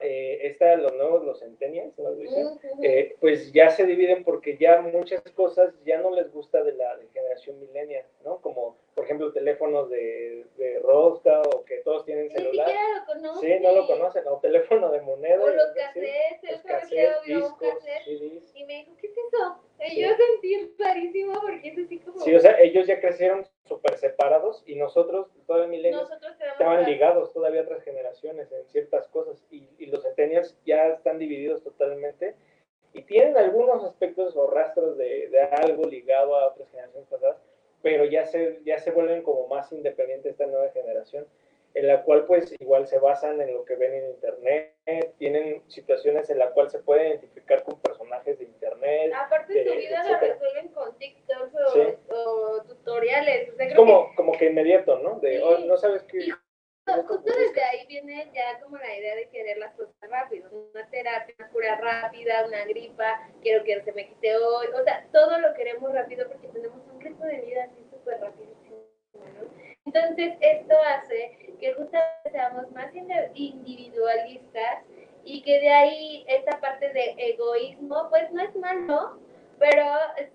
eh, 0.00 0.46
está 0.46 0.76
los 0.76 0.94
nuevos, 0.94 1.24
los 1.24 1.40
centennials, 1.40 1.98
¿no? 1.98 2.10
Eh, 2.82 3.16
pues 3.20 3.52
ya 3.52 3.70
se 3.70 3.84
dividen 3.84 4.22
porque 4.22 4.56
ya 4.56 4.80
muchas 4.80 5.22
cosas 5.34 5.74
ya 5.84 6.00
no 6.00 6.14
les 6.14 6.32
gusta 6.32 6.62
de 6.62 6.72
la 6.74 6.96
de 6.96 7.08
generación 7.08 7.58
millennial, 7.58 8.04
¿no? 8.24 8.40
Como, 8.40 8.76
por 8.98 9.04
ejemplo, 9.04 9.32
teléfonos 9.32 9.88
de, 9.90 10.44
de 10.56 10.80
rosca 10.80 11.40
o 11.42 11.64
que 11.64 11.76
todos 11.84 12.04
tienen 12.04 12.24
Ni 12.26 12.30
celular. 12.34 12.66
siquiera 12.66 12.98
lo 12.98 13.06
conocen. 13.06 13.48
Sí, 13.58 13.62
no 13.62 13.72
lo 13.72 13.86
conocen, 13.86 14.24
o 14.26 14.40
teléfono 14.40 14.90
de 14.90 15.00
moneda. 15.02 15.44
O 15.44 15.48
los 15.50 15.68
cassettes, 15.72 16.42
el 16.42 16.62
cassettes, 16.62 17.22
vio 17.24 17.46
un 17.46 17.56
cassette 17.58 18.08
y 18.08 18.64
me 18.64 18.74
dijo, 18.74 18.96
¿qué 19.00 19.06
es 19.06 19.12
eso? 19.16 19.56
Sí. 19.78 20.00
yo 20.00 20.08
sentí 20.08 20.74
clarísimo 20.76 21.40
porque 21.40 21.68
es 21.68 21.78
así 21.78 22.00
como... 22.00 22.18
Sí, 22.18 22.34
o 22.34 22.40
sea, 22.40 22.58
ellos 22.60 22.88
ya 22.88 23.00
crecieron 23.00 23.46
súper 23.66 23.96
separados 23.98 24.64
y 24.66 24.74
nosotros, 24.74 25.28
todavía 25.46 25.80
tenemos 25.80 26.10
estaban 26.50 26.84
ligados 26.84 27.32
todavía 27.32 27.60
a 27.60 27.64
otras 27.64 27.84
generaciones 27.84 28.50
en 28.50 28.66
ciertas 28.66 29.06
cosas 29.06 29.46
y, 29.52 29.68
y 29.78 29.86
los 29.86 30.02
centennials 30.02 30.58
ya 30.66 30.88
están 30.88 31.20
divididos 31.20 31.62
totalmente 31.62 32.34
y 32.94 33.02
tienen 33.02 33.36
algunos 33.36 33.84
aspectos 33.84 34.34
o 34.34 34.50
rastros 34.50 34.96
de, 34.98 35.28
de 35.28 35.40
algo 35.40 35.84
ligado 35.86 36.34
a 36.34 36.48
otras 36.48 36.68
generaciones 36.70 37.08
pasadas, 37.08 37.36
pero 37.82 38.04
ya 38.04 38.26
se, 38.26 38.60
ya 38.64 38.78
se 38.78 38.90
vuelven 38.90 39.22
como 39.22 39.46
más 39.48 39.70
independientes 39.72 40.32
esta 40.32 40.46
nueva 40.46 40.70
generación, 40.70 41.26
en 41.74 41.86
la 41.86 42.02
cual 42.02 42.24
pues 42.26 42.52
igual 42.60 42.86
se 42.86 42.98
basan 42.98 43.40
en 43.40 43.52
lo 43.54 43.64
que 43.64 43.76
ven 43.76 43.92
en 43.94 44.10
internet, 44.10 44.74
tienen 45.18 45.62
situaciones 45.68 46.28
en 46.30 46.38
la 46.38 46.50
cual 46.50 46.70
se 46.70 46.78
pueden 46.78 47.08
identificar 47.08 47.62
con 47.62 47.78
personajes 47.80 48.38
de 48.38 48.44
internet. 48.46 49.12
Aparte 49.14 49.52
de- 49.52 49.64
su 49.64 49.76
vida 49.76 50.02
la 50.02 50.18
resuelven 50.18 50.68
con 50.68 50.96
TikToks 50.98 51.54
o, 51.54 51.68
Sí. 51.72 51.80
o 52.08 52.62
tutoriales. 52.66 53.50
O 53.52 53.56
sea, 53.56 53.66
Es 53.66 53.74
como, 53.74 54.14
como 54.16 54.32
que 54.32 54.46
inmediato, 54.46 54.98
¿no? 55.00 55.20
De, 55.20 55.36
Sí. 55.36 55.42
oh, 55.44 55.58
no 55.58 55.76
sabes 55.76 56.02
qué... 56.04 56.18
Y 56.18 56.30
que 56.30 56.32
justo 57.06 57.32
desde 57.32 57.62
ahí 57.62 57.86
viene 57.86 58.30
ya 58.34 58.60
como 58.60 58.76
la 58.76 58.96
idea 58.96 59.14
de 59.16 59.28
querer 59.28 59.58
las 59.58 59.74
cosas 59.74 59.94
rápido. 60.02 60.50
Una 60.72 60.88
terapia, 60.90 61.34
una 61.38 61.48
cura 61.48 61.76
rápida, 61.76 62.46
una 62.46 62.64
gripa, 62.64 63.28
quiero 63.42 63.64
que 63.64 63.82
se 63.82 63.92
me 63.92 64.08
quite 64.08 64.36
hoy. 64.36 64.66
O 64.68 64.84
sea, 64.84 65.06
todo 65.12 65.38
lo 65.38 65.54
queremos 65.54 65.92
rápido 65.92 66.28
porque 66.28 66.48
tenemos 66.48 66.78
un 66.92 67.00
ritmo 67.00 67.24
de 67.26 67.40
vida 67.40 67.64
así 67.64 67.84
súper 67.90 68.20
rapidísimo, 68.20 68.84
¿no? 69.14 69.68
Entonces, 69.86 70.34
esto 70.40 70.74
hace 70.86 71.54
que 71.58 71.72
justamente 71.72 72.30
seamos 72.30 72.70
más 72.72 72.92
individualistas 73.34 74.84
y 75.24 75.42
que 75.42 75.60
de 75.60 75.70
ahí 75.70 76.24
esta 76.28 76.60
parte 76.60 76.92
de 76.92 77.14
egoísmo, 77.16 78.08
pues 78.10 78.30
no 78.32 78.42
es 78.42 78.54
malo, 78.56 79.18
pero 79.58 79.84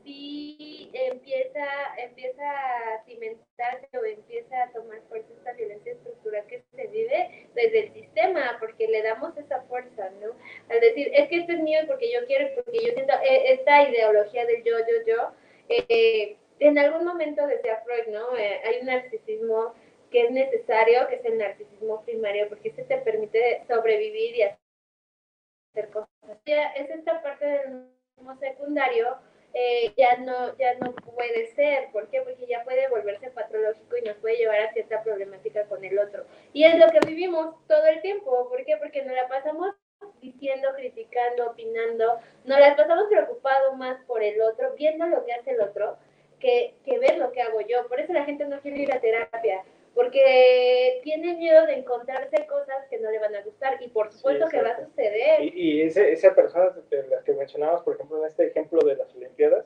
sí 0.04 0.90
empieza, 0.94 1.66
empieza 1.98 2.44
a 2.44 3.04
cimentarse 3.06 3.98
o 3.98 4.06
empieza 4.06 4.64
a 4.64 4.72
tomar 4.72 5.02
fuerza 5.10 5.28
esta 5.34 5.54
violencia 5.54 5.94
estructural 5.94 6.46
que 6.48 6.64
se 6.76 6.88
vive 6.88 7.48
desde 7.54 7.80
el 7.80 7.94
sistema, 7.94 8.58
porque 8.60 8.88
le 8.88 9.02
damos 9.02 9.36
esa 9.38 9.62
fuerza, 9.64 10.10
¿no? 10.22 10.32
Al 10.70 10.80
decir, 10.82 11.12
es 11.14 11.30
que 11.30 11.38
esto 11.38 11.54
es 11.54 11.60
mío 11.60 11.80
porque 11.88 12.12
yo 12.12 12.26
quiero, 12.28 12.50
porque 12.56 12.86
yo 12.86 12.94
siento 12.94 13.14
eh, 13.24 13.54
esta 13.54 13.90
ideología 13.90 14.46
del 14.46 14.64
yo, 14.64 14.78
yo, 14.80 15.06
yo, 15.06 15.32
eh, 15.70 16.38
en 16.60 16.78
algún 16.78 17.06
momento 17.06 17.46
decía 17.48 17.82
Freud, 17.86 18.14
¿no? 18.14 18.38
Eh, 18.38 18.62
hay 18.66 18.80
un 18.82 18.88
narcisismo 18.88 19.74
que 20.12 20.26
es 20.26 20.32
necesario, 20.32 21.08
que 21.08 21.16
es 21.16 21.26
el 21.26 21.38
narcisismo 21.38 22.04
primario, 22.04 22.48
porque 22.50 22.70
este 22.70 22.84
te 22.84 22.98
permite 22.98 23.64
sobrevivir 23.68 24.36
y 24.36 24.42
hacer 24.44 25.90
cosas. 25.92 26.10
Es 26.46 26.90
esta 26.90 27.22
parte 27.24 27.46
del 27.46 27.94
narcisismo 28.18 28.36
secundario, 28.40 29.18
eh, 29.54 29.94
ya 29.96 30.18
no 30.18 30.58
ya 30.58 30.76
no 30.76 30.94
puede 30.96 31.54
ser. 31.54 31.92
¿Por 31.92 32.10
qué? 32.10 32.22
Porque 32.22 32.48
ya 32.48 32.64
puede 32.64 32.88
volverse 32.90 33.30
patológico 33.32 33.98
y 33.98 34.08
nos 34.08 34.18
puede 34.18 34.38
llevar 34.38 34.62
a 34.62 34.74
cierta 34.74 35.04
problemática 35.04 35.66
con 35.66 35.84
el 35.84 35.98
otro. 36.00 36.26
Y 36.54 36.64
es 36.64 36.78
lo 36.78 36.88
que 36.92 37.06
vivimos 37.06 37.56
todo 37.68 37.86
el 37.86 38.02
tiempo. 38.02 38.50
¿Por 38.50 38.66
qué? 38.66 38.78
Porque 38.78 39.04
nos 39.04 39.16
la 39.16 39.28
pasamos 39.28 39.76
diciendo, 40.22 40.70
criticando, 40.76 41.52
opinando, 41.52 42.20
nos 42.46 42.60
la 42.60 42.76
pasamos 42.76 43.06
preocupado 43.10 43.74
más 43.76 44.04
por 44.06 44.24
el 44.24 44.42
otro, 44.42 44.74
viendo 44.76 45.06
lo 45.08 45.24
que 45.24 45.34
hace 45.34 45.52
el 45.52 45.62
otro, 45.62 45.98
que, 46.40 46.76
que 46.84 47.00
ver 47.00 47.18
lo 47.18 47.32
que 47.32 47.42
hago 47.42 47.62
yo. 47.62 47.88
Por 47.88 48.00
eso 48.00 48.12
la 48.12 48.26
gente 48.26 48.46
no 48.46 48.60
quiere 48.60 48.80
ir 48.80 48.92
a 48.94 49.00
terapia, 49.00 49.64
porque 49.94 51.00
tiene 51.04 51.36
miedo 51.36 51.66
de 51.66 51.74
encontrarse 51.74 52.48
cosas 52.48 52.88
que 52.90 53.00
no 53.00 53.12
le 53.12 53.20
van 53.20 53.36
a 53.36 53.44
gustar 53.44 53.82
y 53.82 53.90
por 53.90 54.12
supuesto 54.12 54.48
que 54.50 54.62
va 54.62 54.70
a 54.70 54.86
suceder. 54.86 55.42
Y, 55.44 55.54
y 55.56 55.82
ese, 55.84 56.12
esa 56.12 56.34
persona 56.34 56.70
de 56.90 57.08
las 57.08 57.24
que 57.24 57.34
mencionabas, 57.34 57.82
por 57.84 57.96
ejemplo, 57.96 58.20
en 58.20 58.28
este 58.28 58.48
ejemplo 58.48 58.82
de 58.82 58.96
las 58.96 59.14
Olimpiadas, 59.16 59.66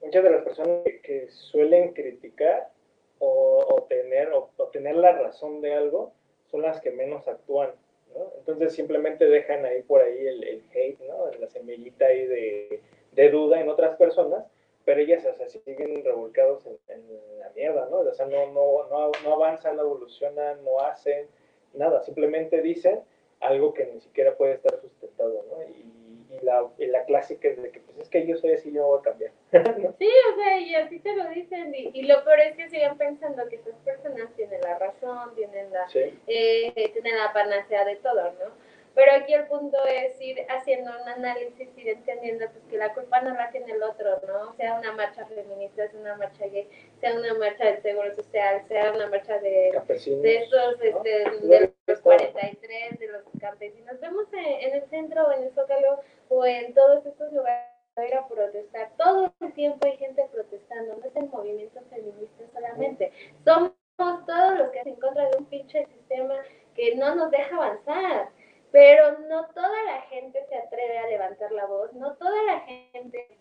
muchas 0.00 0.22
de 0.22 0.30
las 0.30 0.42
personas 0.42 0.84
que, 0.84 1.00
que 1.00 1.28
suelen 1.28 1.92
criticar 1.92 2.70
o, 3.18 3.64
o 3.68 3.82
tener, 3.84 4.30
o, 4.30 4.50
o 4.56 4.64
tener 4.68 4.96
la 4.96 5.12
razón 5.12 5.60
de 5.60 5.74
algo 5.74 6.12
son 6.50 6.62
las 6.62 6.80
que 6.80 6.90
menos 6.90 7.26
actúan. 7.26 7.70
¿no? 8.14 8.32
Entonces 8.38 8.72
simplemente 8.72 9.26
dejan 9.26 9.64
ahí 9.64 9.82
por 9.82 10.00
ahí 10.00 10.26
el, 10.26 10.44
el 10.44 10.62
hate, 10.72 11.00
¿no? 11.00 11.30
la 11.38 11.48
semillita 11.48 12.06
ahí 12.06 12.26
de, 12.26 12.80
de 13.12 13.30
duda 13.30 13.60
en 13.60 13.68
otras 13.68 13.96
personas, 13.96 14.44
pero 14.84 15.00
ellas 15.00 15.26
o 15.26 15.34
sea, 15.34 15.48
siguen 15.48 16.02
revolcados 16.04 16.64
en, 16.66 16.78
en 16.88 17.37
mierda, 17.58 17.88
¿no? 17.90 17.98
O 17.98 18.14
sea, 18.14 18.26
no, 18.26 18.46
no, 18.52 18.88
no, 18.88 19.10
no 19.24 19.32
avanzan, 19.34 19.76
no 19.76 19.82
evolucionan, 19.82 20.64
no 20.64 20.80
hacen 20.80 21.26
nada, 21.74 22.02
simplemente 22.02 22.62
dicen 22.62 23.00
algo 23.40 23.74
que 23.74 23.86
ni 23.86 24.00
siquiera 24.00 24.36
puede 24.36 24.54
estar 24.54 24.80
sustentado, 24.80 25.44
¿no? 25.50 25.62
Y, 25.62 26.34
y 26.34 26.44
la, 26.44 26.66
y 26.78 26.86
la 26.86 27.04
clásica 27.04 27.48
es 27.48 27.62
de 27.62 27.70
que, 27.70 27.80
pues 27.80 27.98
es 27.98 28.08
que 28.08 28.26
yo 28.26 28.36
soy 28.36 28.52
así, 28.52 28.72
yo 28.72 28.86
voy 28.86 28.98
a 28.98 29.02
cambiar. 29.02 29.32
¿no? 29.52 29.94
Sí, 29.98 30.10
o 30.32 30.36
sea, 30.36 30.60
y 30.60 30.74
así 30.74 30.98
te 31.00 31.16
lo 31.16 31.28
dicen. 31.30 31.74
Y, 31.74 31.90
y 31.94 32.02
lo 32.02 32.22
peor 32.24 32.40
es 32.40 32.56
que 32.56 32.68
siguen 32.68 32.98
pensando 32.98 33.48
que 33.48 33.56
esas 33.56 33.74
personas 33.76 34.30
tienen 34.36 34.60
la 34.60 34.78
razón, 34.78 35.34
tienen 35.34 35.72
la, 35.72 35.88
Sí, 35.88 36.18
eh, 36.26 36.90
tienen 36.92 37.16
la 37.16 37.32
panacea 37.32 37.84
de 37.84 37.96
todo, 37.96 38.22
¿no? 38.32 38.67
Pero 38.98 39.12
aquí 39.12 39.32
el 39.32 39.46
punto 39.46 39.78
es 39.86 40.20
ir 40.20 40.44
haciendo 40.48 40.90
un 40.90 41.08
análisis, 41.08 41.68
ir 41.76 41.88
entendiendo 41.88 42.46
pues, 42.50 42.64
que 42.64 42.76
la 42.76 42.92
culpa 42.92 43.20
no 43.20 43.32
la 43.32 43.48
tiene 43.52 43.70
el 43.70 43.80
otro, 43.84 44.20
¿no? 44.26 44.56
Sea 44.56 44.74
una 44.74 44.90
marcha 44.90 45.24
feminista, 45.26 45.88
sea 45.88 46.00
una 46.00 46.16
marcha 46.16 46.44
gay, 46.46 46.68
sea 47.00 47.14
una 47.14 47.32
marcha 47.34 47.66
del 47.66 47.80
seguro 47.80 48.12
social, 48.16 48.60
sea 48.66 48.92
una 48.92 49.06
marcha 49.06 49.38
de, 49.38 49.70
de 49.86 50.36
estos, 50.38 50.78
¿no? 50.78 50.84
este, 50.84 51.30
Sí, 51.30 51.46
de 51.46 51.72
los 51.86 52.02
todo. 52.02 52.16
43, 52.16 52.98
de 52.98 53.06
los 53.06 53.22
campesinos. 53.40 54.00
Vemos 54.00 54.26
en, 54.32 54.68
en 54.68 54.82
el 54.82 54.90
centro 54.90 55.28
o 55.28 55.30
en 55.32 55.44
el 55.44 55.54
Zócalo 55.54 56.00
o 56.28 56.44
en 56.44 56.74
todos 56.74 57.06
estos 57.06 57.32
lugares 57.32 57.68
a 57.94 58.04
ir 58.04 58.16
a 58.16 58.26
protestar. 58.26 58.90
Todo 58.96 59.32
el 59.42 59.52
tiempo 59.52 59.86
hay 59.86 59.96
gente 59.98 60.26
protestando, 60.32 60.96
no 60.96 61.06
es 61.06 61.14
el 61.14 61.28
movimiento 61.28 61.80
feminista 61.88 62.42
solamente. 62.52 63.12
Somos 63.44 63.70
todos 63.96 64.58
los 64.58 64.70
que 64.72 64.78
están 64.78 64.92
en 64.92 65.00
contra 65.00 65.28
de 65.28 65.36
un 65.36 65.44
pinche 65.44 65.86
sistema 65.86 66.34
que 66.74 66.96
no 66.96 67.14
nos 67.14 67.30
deja 67.30 67.54
avanzar. 67.54 68.30
Pero 68.70 69.18
no 69.28 69.46
toda 69.54 69.82
la 69.84 70.02
gente 70.02 70.44
se 70.48 70.56
atreve 70.56 70.98
a 70.98 71.06
levantar 71.06 71.50
la 71.52 71.66
voz, 71.66 71.92
no 71.94 72.14
toda 72.16 72.42
la 72.44 72.60
gente 72.60 73.38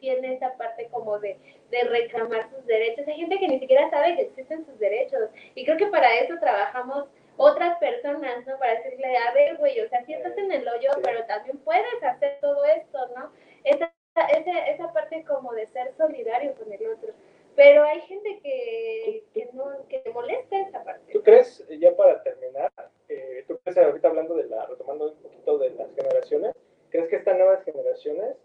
tiene 0.00 0.34
esa 0.34 0.56
parte 0.56 0.88
como 0.90 1.18
de, 1.18 1.38
de 1.70 1.84
reclamar 1.84 2.48
sus 2.50 2.64
derechos. 2.66 3.06
Hay 3.06 3.16
gente 3.16 3.38
que 3.38 3.48
ni 3.48 3.58
siquiera 3.58 3.88
sabe 3.90 4.16
que 4.16 4.22
existen 4.22 4.64
sus 4.66 4.78
derechos. 4.78 5.30
Y 5.54 5.64
creo 5.64 5.76
que 5.76 5.86
para 5.86 6.14
eso 6.20 6.34
trabajamos 6.38 7.08
otras 7.36 7.78
personas, 7.78 8.46
¿no? 8.46 8.58
Para 8.58 8.80
decirle, 8.80 9.16
a 9.16 9.32
ver, 9.32 9.56
güey, 9.56 9.80
o 9.80 9.88
sea, 9.88 10.04
sí 10.04 10.12
estás 10.12 10.36
en 10.36 10.52
el 10.52 10.68
hoyo, 10.68 10.90
pero 11.02 11.24
también 11.26 11.58
puedes 11.58 12.02
hacer 12.02 12.38
todo 12.40 12.64
esto, 12.64 12.98
¿no? 13.16 13.32
Esa, 13.64 13.92
esa, 14.14 14.66
esa 14.68 14.92
parte 14.92 15.24
como 15.24 15.52
de 15.52 15.66
ser 15.68 15.92
solidario 15.96 16.54
con 16.54 16.72
el 16.72 16.86
otro. 16.88 17.14
Pero 17.54 17.84
hay 17.84 18.00
gente 18.02 18.40
que, 18.42 19.24
que 19.34 19.48
no, 19.52 19.86
que 19.88 20.02
le 20.04 20.12
molesta 20.12 20.58
esa 20.60 20.82
parte. 20.84 21.12
¿Tú 21.12 21.22
crees, 21.22 21.64
eh, 21.68 21.78
ya 21.78 21.94
para 21.94 22.22
terminar, 22.22 22.72
eh, 23.08 23.44
tú 23.46 23.58
crees 23.58 23.76
ahorita 23.78 24.08
hablando 24.08 24.34
de 24.34 24.44
la, 24.44 24.66
retomando 24.66 25.10
un 25.10 25.16
poquito 25.16 25.58
de 25.58 25.70
las 25.70 25.94
generaciones, 25.94 26.54
crees 26.90 27.08
que 27.08 27.16
estas 27.16 27.36
nuevas 27.36 27.62
generaciones 27.64 28.36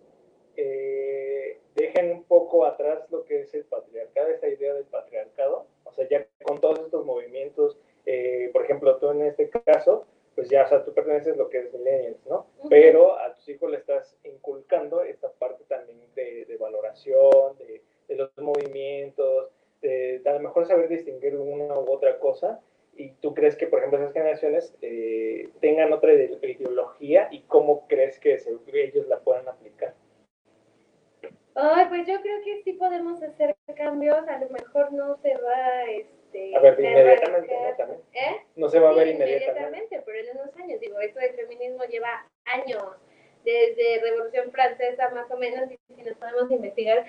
eh, 0.58 1.60
dejen 1.76 2.12
un 2.12 2.24
poco 2.24 2.66
atrás 2.66 3.10
lo 3.12 3.24
que 3.24 3.42
es 3.42 3.54
el 3.54 3.64
patriarcado, 3.66 4.30
esa 4.30 4.48
idea 4.48 4.74
del 4.74 4.86
patriarcado? 4.86 5.68
O 5.86 5.92
sea, 5.94 6.08
ya 6.10 6.26
con 6.44 6.60
todos 6.60 6.80
estos 6.80 7.06
movimientos, 7.06 7.78
eh, 8.06 8.50
por 8.52 8.66
ejemplo, 8.66 8.98
tú 8.98 9.10
en 9.12 9.22
este 9.22 9.50
caso, 9.50 10.06
pues 10.36 10.50
ya, 10.50 10.66
o 10.66 10.68
sea, 10.68 10.84
tú 10.84 10.94
perteneces 10.94 11.34
a 11.34 11.38
lo 11.38 11.50
que 11.50 11.60
es 11.60 11.74
millennials, 11.74 12.26
¿no? 12.26 12.48
Ujú. 12.60 12.70
Pero 12.70 13.18
a 13.18 13.34
tus 13.36 13.48
hijos 13.50 13.72
le 13.72 13.78
estás 13.78 14.18
inculcando 14.24 15.02
esta 15.02 15.32
parte 15.32 15.64
también 15.66 16.00
de, 16.16 16.46
de 16.46 16.58
valoración, 16.58 17.58
de, 17.58 17.82
de 18.08 18.16
los 18.16 18.38
movimientos, 18.38 19.50
de, 19.82 20.20
de 20.20 20.30
a 20.30 20.34
lo 20.34 20.40
mejor 20.40 20.66
saber 20.68 20.88
distinguir 20.90 21.36
una 21.36 21.74
u 21.80 21.92
otra 21.92 22.20
cosa. 22.20 22.60
Y 22.96 23.12
tú 23.22 23.36
crees 23.36 23.56
que, 23.56 23.68
por 23.68 23.80
ejemplo, 23.80 24.00
esas 24.00 24.14
generaciones 24.14 24.76
eh, 24.82 25.50
tengan 25.62 25.94
otra 25.94 26.14
ide- 26.14 26.40
ideología 26.42 27.28
y 27.32 27.42
cómo 27.42 27.88
crees 27.88 28.20
que 28.20 28.40
se- 28.40 28.58
ellos 28.74 29.08
la 29.08 29.20
puedan 29.20 29.48
Ay, 31.60 31.86
pues 31.90 32.08
yo 32.08 32.22
creo 32.22 32.42
que 32.44 32.62
sí 32.64 32.74
podemos 32.74 33.22
hacer 33.24 33.56
cambios, 33.76 34.28
a 34.28 34.40
lo 34.40 34.50
mejor 34.50 34.94
no 34.94 35.18
se 35.18 35.36
va 35.38 35.84
este, 35.90 36.56
A 36.56 36.60
ver, 36.60 36.74
a 36.78 36.82
inmediatamente, 36.82 37.56
¿no? 37.88 37.94
¿Eh? 38.14 38.46
No 38.56 38.70
se 38.70 38.80
va 38.80 38.90
a 38.90 38.94
Sí, 38.94 39.00
ver 39.00 39.08
inmediatamente. 39.10 40.02
pero 40.06 40.20
en 40.20 40.38
unos 40.38 40.56
años, 40.56 40.80
digo, 40.80 41.00
esto 41.00 41.20
del 41.20 41.34
feminismo 41.34 41.84
lleva 41.86 42.28
años, 42.46 42.84
desde 43.44 44.02
Revolución 44.02 44.52
Francesa 44.52 45.10
más 45.10 45.32
o 45.32 45.38
menos, 45.38 45.72
y 45.72 45.80
si 45.96 46.04
nos 46.04 46.16
podemos 46.18 46.52
investigar 46.52 47.06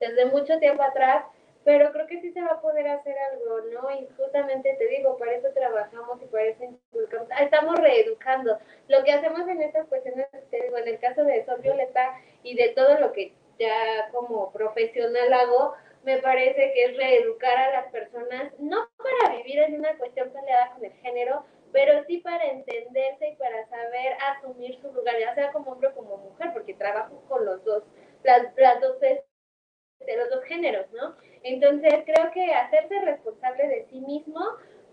desde 0.00 0.24
mucho 0.26 0.58
tiempo 0.58 0.82
atrás, 0.82 1.24
pero 1.64 1.92
creo 1.92 2.06
que 2.06 2.20
sí 2.20 2.32
se 2.32 2.40
va 2.40 2.52
a 2.52 2.60
poder 2.60 2.88
hacer 2.88 3.14
algo, 3.18 3.60
¿no? 3.72 3.90
Y 3.90 4.08
justamente 4.16 4.74
te 4.78 4.86
digo, 4.88 5.18
para 5.18 5.34
eso 5.34 5.48
trabajamos 5.54 6.20
y 6.22 6.26
para 6.26 6.44
eso 6.44 6.64
inculcamos, 6.64 7.28
ah, 7.32 7.44
estamos 7.44 7.78
reeducando. 7.78 8.58
Lo 8.88 9.04
que 9.04 9.12
hacemos 9.12 9.46
en 9.46 9.60
estas 9.62 9.86
cuestiones, 9.88 10.26
te 10.50 10.62
digo, 10.62 10.78
en 10.78 10.88
el 10.88 10.98
caso 10.98 11.22
de 11.24 11.44
Sol 11.44 11.60
Violeta 11.60 12.14
y 12.42 12.56
de 12.56 12.70
todo 12.70 12.98
lo 12.98 13.12
que 13.12 13.34
ya 13.58 14.08
como 14.10 14.50
profesional 14.52 15.32
hago, 15.34 15.74
me 16.02 16.16
parece 16.18 16.72
que 16.72 16.84
es 16.84 16.96
reeducar 16.96 17.58
a 17.58 17.72
las 17.72 17.92
personas, 17.92 18.52
no 18.58 18.88
para 18.96 19.36
vivir 19.36 19.58
en 19.58 19.74
una 19.74 19.96
cuestión 19.98 20.30
peleada 20.30 20.72
con 20.72 20.84
el 20.84 20.92
género, 20.94 21.44
pero 21.72 22.02
sí 22.06 22.18
para 22.18 22.42
entenderse 22.44 23.28
y 23.28 23.36
para 23.36 23.68
saber 23.68 24.16
asumir 24.34 24.80
su 24.80 24.90
lugar, 24.92 25.18
ya 25.18 25.34
sea 25.34 25.52
como 25.52 25.72
hombre 25.72 25.88
o 25.88 25.94
como 25.94 26.16
mujer, 26.16 26.50
porque 26.54 26.74
trabajo 26.74 27.22
con 27.28 27.44
los 27.44 27.62
dos, 27.64 27.84
las, 28.22 28.46
las 28.56 28.80
dos, 28.80 28.96
de 30.06 30.16
los 30.16 30.30
dos 30.30 30.44
géneros, 30.44 30.86
¿no? 30.92 31.14
Entonces 31.42 31.94
creo 32.04 32.30
que 32.32 32.52
hacerse 32.52 33.00
responsable 33.00 33.68
de 33.68 33.86
sí 33.90 34.00
mismo 34.00 34.40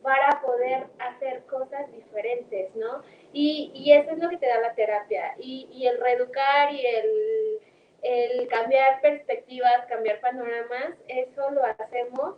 para 0.02 0.42
poder 0.42 0.86
hacer 1.00 1.44
cosas 1.46 1.92
diferentes, 1.92 2.74
¿no? 2.76 3.04
Y, 3.34 3.72
y 3.74 3.92
eso 3.94 4.12
es 4.12 4.20
lo 4.20 4.30
que 4.30 4.38
te 4.38 4.48
da 4.48 4.60
la 4.60 4.76
terapia, 4.76 5.36
y, 5.38 5.68
y 5.72 5.88
el 5.88 6.00
reeducar 6.00 6.72
y 6.72 6.86
el, 6.86 7.60
el 8.04 8.48
cambiar 8.48 9.02
perspectivas, 9.02 9.86
cambiar 9.88 10.20
panoramas, 10.22 10.96
eso 11.08 11.50
lo 11.52 11.64
hacemos 11.64 12.36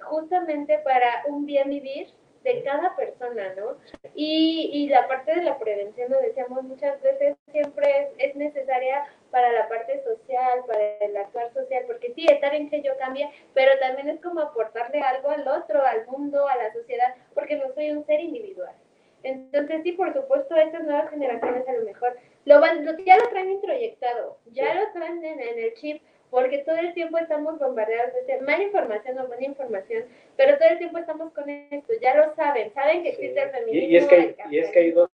justamente 0.00 0.78
para 0.78 1.24
un 1.26 1.44
bien 1.44 1.68
vivir 1.68 2.08
de 2.42 2.62
cada 2.62 2.96
persona, 2.96 3.54
¿no? 3.54 3.76
Y, 4.14 4.70
y 4.72 4.88
la 4.88 5.06
parte 5.08 5.34
de 5.34 5.42
la 5.42 5.58
prevención, 5.58 6.10
lo 6.10 6.20
decíamos 6.20 6.62
muchas 6.62 7.00
veces, 7.02 7.36
siempre 7.52 8.14
es, 8.16 8.30
es 8.30 8.36
necesaria 8.36 9.04
para 9.30 9.52
la 9.52 9.68
parte 9.68 10.02
social, 10.02 10.64
para 10.66 10.96
el 10.98 11.16
actuar 11.16 11.52
social, 11.52 11.84
porque 11.86 12.12
sí, 12.14 12.26
está 12.28 12.50
bien 12.50 12.68
que 12.70 12.82
yo 12.82 12.96
cambie, 12.98 13.28
pero 13.54 13.78
también 13.78 14.08
es 14.08 14.20
como 14.20 14.40
aportarle 14.40 15.00
algo 15.00 15.30
al 15.30 15.46
otro, 15.46 15.82
al 15.84 16.06
mundo, 16.06 16.46
a 16.48 16.56
la 16.56 16.72
sociedad, 16.72 17.14
porque 17.34 17.56
no 17.56 17.72
soy 17.74 17.90
un 17.90 18.04
ser 18.06 18.20
individual. 18.20 18.74
Entonces, 19.22 19.82
sí, 19.82 19.92
por 19.92 20.12
supuesto, 20.14 20.56
estas 20.56 20.82
nuevas 20.82 21.10
generaciones 21.10 21.68
a 21.68 21.72
lo 21.72 21.82
mejor 21.84 22.16
lo 22.46 22.60
van, 22.60 22.84
lo- 22.86 22.96
ya 22.98 23.16
lo 23.18 23.28
traen 23.28 23.50
introyectado, 23.50 24.38
ya 24.52 24.74
lo 24.74 24.90
traen 24.92 25.22
en, 25.24 25.40
en 25.40 25.58
el 25.58 25.74
chip, 25.74 26.02
porque 26.30 26.58
todo 26.58 26.76
el 26.76 26.94
tiempo 26.94 27.18
estamos 27.18 27.58
bombardeados 27.58 28.14
de 28.14 28.20
este- 28.20 28.40
mala 28.40 28.62
información 28.62 29.18
o 29.18 29.26
buena 29.26 29.44
información, 29.44 30.04
pero 30.36 30.56
todo 30.58 30.68
el 30.68 30.78
tiempo 30.78 30.98
estamos 30.98 31.32
con 31.34 31.50
esto, 31.50 31.92
ya 32.00 32.14
lo 32.14 32.34
saben, 32.34 32.72
saben 32.72 33.02
que 33.02 33.10
Sí. 33.12 33.16
existe 33.26 33.42
el 33.42 33.48
Y, 33.48 33.52
feminismo, 33.52 33.88
y 33.90 33.96
es 33.96 34.06
que 34.08 34.14
hay, 34.14 34.36
y 34.50 34.58
es 34.58 34.70
que 34.70 34.78
hay 34.78 34.90
dos, 34.92 35.10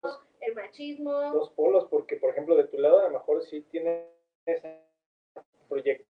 el 0.45 0.55
machismo. 0.55 1.11
dos 1.31 1.51
polos, 1.51 1.87
porque 1.89 2.17
por 2.17 2.31
ejemplo 2.31 2.55
de 2.55 2.65
tu 2.65 2.77
lado 2.77 2.99
a 2.99 3.03
lo 3.03 3.11
mejor 3.11 3.43
sí 3.43 3.61
tienes 3.71 4.05
proyectos, 5.67 6.07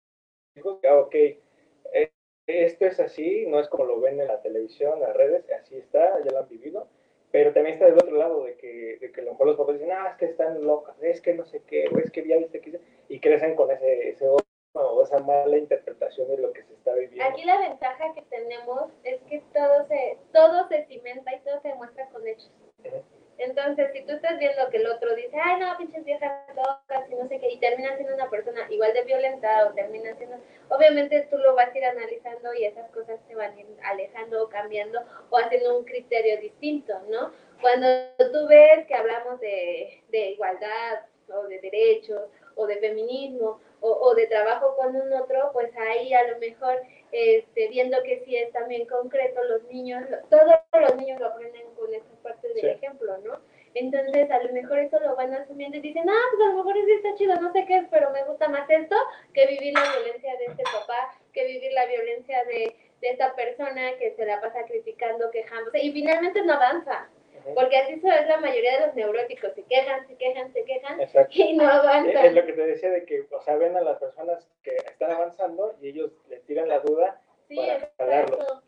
ah, 0.88 0.98
ok, 0.98 1.14
eh, 1.14 2.12
esto 2.46 2.86
es 2.86 3.00
así, 3.00 3.46
no 3.46 3.60
es 3.60 3.68
como 3.68 3.84
lo 3.84 4.00
ven 4.00 4.20
en 4.20 4.28
la 4.28 4.40
televisión, 4.40 4.94
en 4.94 5.00
las 5.00 5.16
redes, 5.16 5.44
así 5.52 5.76
está, 5.76 6.22
ya 6.24 6.32
lo 6.32 6.38
han 6.40 6.48
vivido, 6.48 6.88
pero 7.32 7.52
también 7.52 7.74
está 7.74 7.86
del 7.86 7.94
otro 7.94 8.16
lado 8.16 8.44
de 8.44 8.56
que, 8.56 8.98
de 9.00 9.12
que 9.12 9.20
a 9.20 9.24
lo 9.24 9.32
mejor 9.32 9.48
los 9.48 9.56
papás 9.56 9.74
dicen, 9.74 9.92
ah, 9.92 10.08
es 10.10 10.16
que 10.16 10.26
están 10.26 10.64
locas, 10.64 10.96
es 11.02 11.20
que 11.20 11.34
no 11.34 11.44
sé 11.44 11.62
qué, 11.66 11.86
o 11.92 11.98
es 11.98 12.10
que 12.10 12.26
ya 12.26 12.38
viste 12.38 12.60
que 12.60 12.70
hice", 12.70 12.80
y 13.08 13.20
crecen 13.20 13.56
con 13.56 13.70
ese, 13.70 14.10
ese 14.10 14.28
o 14.28 15.02
esa 15.02 15.18
mala 15.20 15.56
interpretación 15.56 16.28
de 16.28 16.38
lo 16.38 16.52
que 16.52 16.62
se 16.64 16.74
está 16.74 16.92
viviendo. 16.94 17.24
Aquí 17.24 17.44
la 17.44 17.58
ventaja 17.58 18.12
que 18.14 18.22
tenemos 18.22 18.90
es 19.04 19.20
que 19.22 19.42
todo 19.54 19.86
se, 19.86 20.18
todo 20.32 20.68
se 20.68 20.84
cimenta 20.86 21.34
y 21.34 21.40
todo 21.40 21.60
se 21.60 21.68
demuestra 21.68 22.08
con 22.10 22.26
hechos. 22.26 22.52
Ujú. 22.84 23.15
Entonces, 23.39 23.91
si 23.93 24.03
tú 24.03 24.12
estás 24.12 24.39
viendo 24.39 24.68
que 24.70 24.78
el 24.78 24.87
otro 24.87 25.14
dice, 25.14 25.37
ay, 25.43 25.61
no, 25.61 25.76
pinches 25.76 26.05
viejas 26.05 26.32
locas 26.57 27.11
y 27.11 27.14
no 27.14 27.28
sé 27.28 27.39
qué, 27.39 27.51
y 27.51 27.59
termina 27.59 27.95
siendo 27.97 28.14
una 28.14 28.30
persona 28.30 28.66
igual 28.70 28.93
de 28.95 29.03
violenta 29.03 29.66
o 29.66 29.74
termina 29.74 30.14
siendo, 30.16 30.37
obviamente 30.68 31.26
tú 31.30 31.37
lo 31.39 31.55
vas 31.55 31.68
a 31.74 31.78
ir 31.78 31.84
analizando 31.84 32.55
y 32.55 32.64
esas 32.64 32.91
cosas 32.93 33.20
se 33.28 33.34
van 33.34 33.53
a 33.53 33.61
ir 33.61 33.66
alejando 33.84 34.45
o 34.45 34.49
cambiando 34.49 35.01
o 35.30 35.39
haciendo 35.39 35.78
un 35.78 35.84
criterio 35.84 36.41
distinto, 36.41 36.95
¿no? 37.11 37.32
Cuando 37.61 37.87
tú 38.32 38.47
ves 38.49 38.87
que 38.87 38.95
hablamos 38.95 39.39
de, 39.41 40.03
de 40.09 40.30
igualdad 40.30 41.01
o 41.28 41.43
de 41.43 41.61
derechos 41.61 42.22
o 42.55 42.66
de 42.66 42.76
feminismo 42.76 43.61
o, 43.80 43.90
o 43.90 44.14
de 44.14 44.26
trabajo 44.26 44.76
con 44.76 44.96
un 44.96 45.12
otro, 45.12 45.50
pues 45.52 45.70
ahí 45.76 46.12
a 46.14 46.26
lo 46.28 46.38
mejor 46.38 46.80
este, 47.12 47.68
viendo 47.68 48.02
que 48.02 48.20
sí 48.24 48.36
es 48.36 48.52
también 48.52 48.86
concreto, 48.86 49.42
los 49.44 49.62
niños, 49.64 50.04
todos 50.30 50.44
los 50.72 50.96
niños 50.96 51.20
lo 51.20 51.26
aprenden 51.26 51.66
con 51.74 51.92
esta 51.94 52.14
parte 52.22 52.48
del 52.48 52.60
Sí. 52.60 52.66
ejemplo, 52.66 53.16
¿no? 53.18 53.38
Entonces, 53.74 54.30
a 54.30 54.42
lo 54.42 54.52
mejor 54.54 54.78
eso 54.78 54.98
lo 55.00 55.14
van 55.16 55.34
asumiendo 55.34 55.76
y 55.76 55.80
dicen, 55.80 56.08
ah, 56.08 56.22
pues 56.30 56.48
a 56.48 56.52
lo 56.52 56.56
mejor 56.64 56.74
sí 56.82 56.92
está 56.92 57.14
chido, 57.14 57.34
no 57.36 57.52
sé 57.52 57.66
qué, 57.66 57.76
es, 57.76 57.84
pero 57.90 58.10
me 58.10 58.24
gusta 58.24 58.48
más 58.48 58.68
esto 58.70 58.96
que 59.34 59.46
vivir 59.46 59.74
la 59.74 59.82
violencia 59.98 60.34
de 60.38 60.44
este 60.46 60.62
papá, 60.64 61.14
que 61.34 61.44
vivir 61.46 61.72
la 61.72 61.84
violencia 61.84 62.42
de, 62.44 62.74
de 63.02 63.08
esta 63.10 63.34
persona 63.34 63.96
que 63.98 64.12
se 64.16 64.24
la 64.24 64.40
pasa 64.40 64.64
criticando, 64.64 65.30
quejándose, 65.30 65.78
y 65.80 65.92
finalmente 65.92 66.42
no 66.42 66.54
avanza. 66.54 67.10
Porque 67.55 67.76
así 67.78 67.92
es 67.94 68.03
la 68.28 68.38
mayoría 68.38 68.78
de 68.80 68.86
los 68.86 68.94
neuróticos, 68.97 69.53
se 69.55 69.62
quejan, 69.64 70.07
se 70.07 70.16
quejan, 70.16 70.53
se 70.53 70.64
quejan, 70.64 71.01
Exacto. 71.01 71.32
y 71.34 71.55
no 71.57 71.64
Es 71.64 71.70
avanzan. 71.70 72.34
lo 72.34 72.47
que 72.47 72.53
te 72.53 72.66
decía 72.66 72.90
de 72.90 73.05
que, 73.05 73.26
o 73.30 73.40
sea, 73.42 73.57
ven 73.57 73.76
a 73.76 73.80
las 73.82 73.99
personas 73.99 74.49
que 74.62 74.74
están 74.76 75.11
avanzando 75.12 75.76
y 75.80 75.88
ellos 75.90 76.11
le 76.28 76.38
tiran 76.40 76.68
la 76.68 76.80
duda 76.80 77.20
Sí, 77.49 77.57
para 77.57 77.90
jalarlos. 77.99 78.62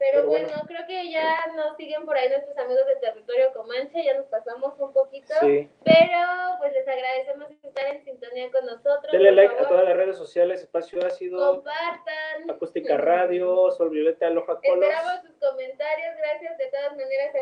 Pero 0.00 0.20
Pero 0.20 0.26
bueno, 0.28 0.46
bueno. 0.48 0.62
creo 0.68 0.86
que 0.86 1.10
ya 1.10 1.44
nos 1.56 1.76
siguen 1.76 2.04
por 2.06 2.16
ahí 2.16 2.28
nuestros 2.28 2.56
amigos 2.58 2.86
de 2.86 2.96
Territorio 2.96 3.52
Comanche, 3.52 4.04
ya 4.04 4.14
nos 4.16 4.26
pasamos 4.26 4.78
un 4.78 4.92
poquito, 4.92 5.34
Sí. 5.40 5.68
pero 5.82 6.20
pues 6.60 6.72
les 6.72 6.86
agradecemos 6.86 7.50
estar 7.50 7.86
en 7.86 8.04
sintonía 8.04 8.48
con 8.52 8.64
nosotros. 8.64 9.10
Denle 9.10 9.32
like 9.32 9.54
a 9.58 9.66
todas 9.66 9.84
las 9.84 9.96
redes 9.96 10.16
sociales, 10.16 10.60
Espacio 10.62 11.04
Ácido, 11.04 11.54
Compartan. 11.54 12.48
Acústica 12.48 12.96
Radio, 12.96 13.72
Sol 13.72 13.90
Violeta, 13.90 14.28
Aloha 14.28 14.60
Colos. 14.60 14.88
Esperamos 14.88 15.20
sus 15.26 15.34
comentarios, 15.50 16.16
gracias 16.16 16.58
de 16.58 16.66
todas 16.68 16.90
maneras 16.96 17.32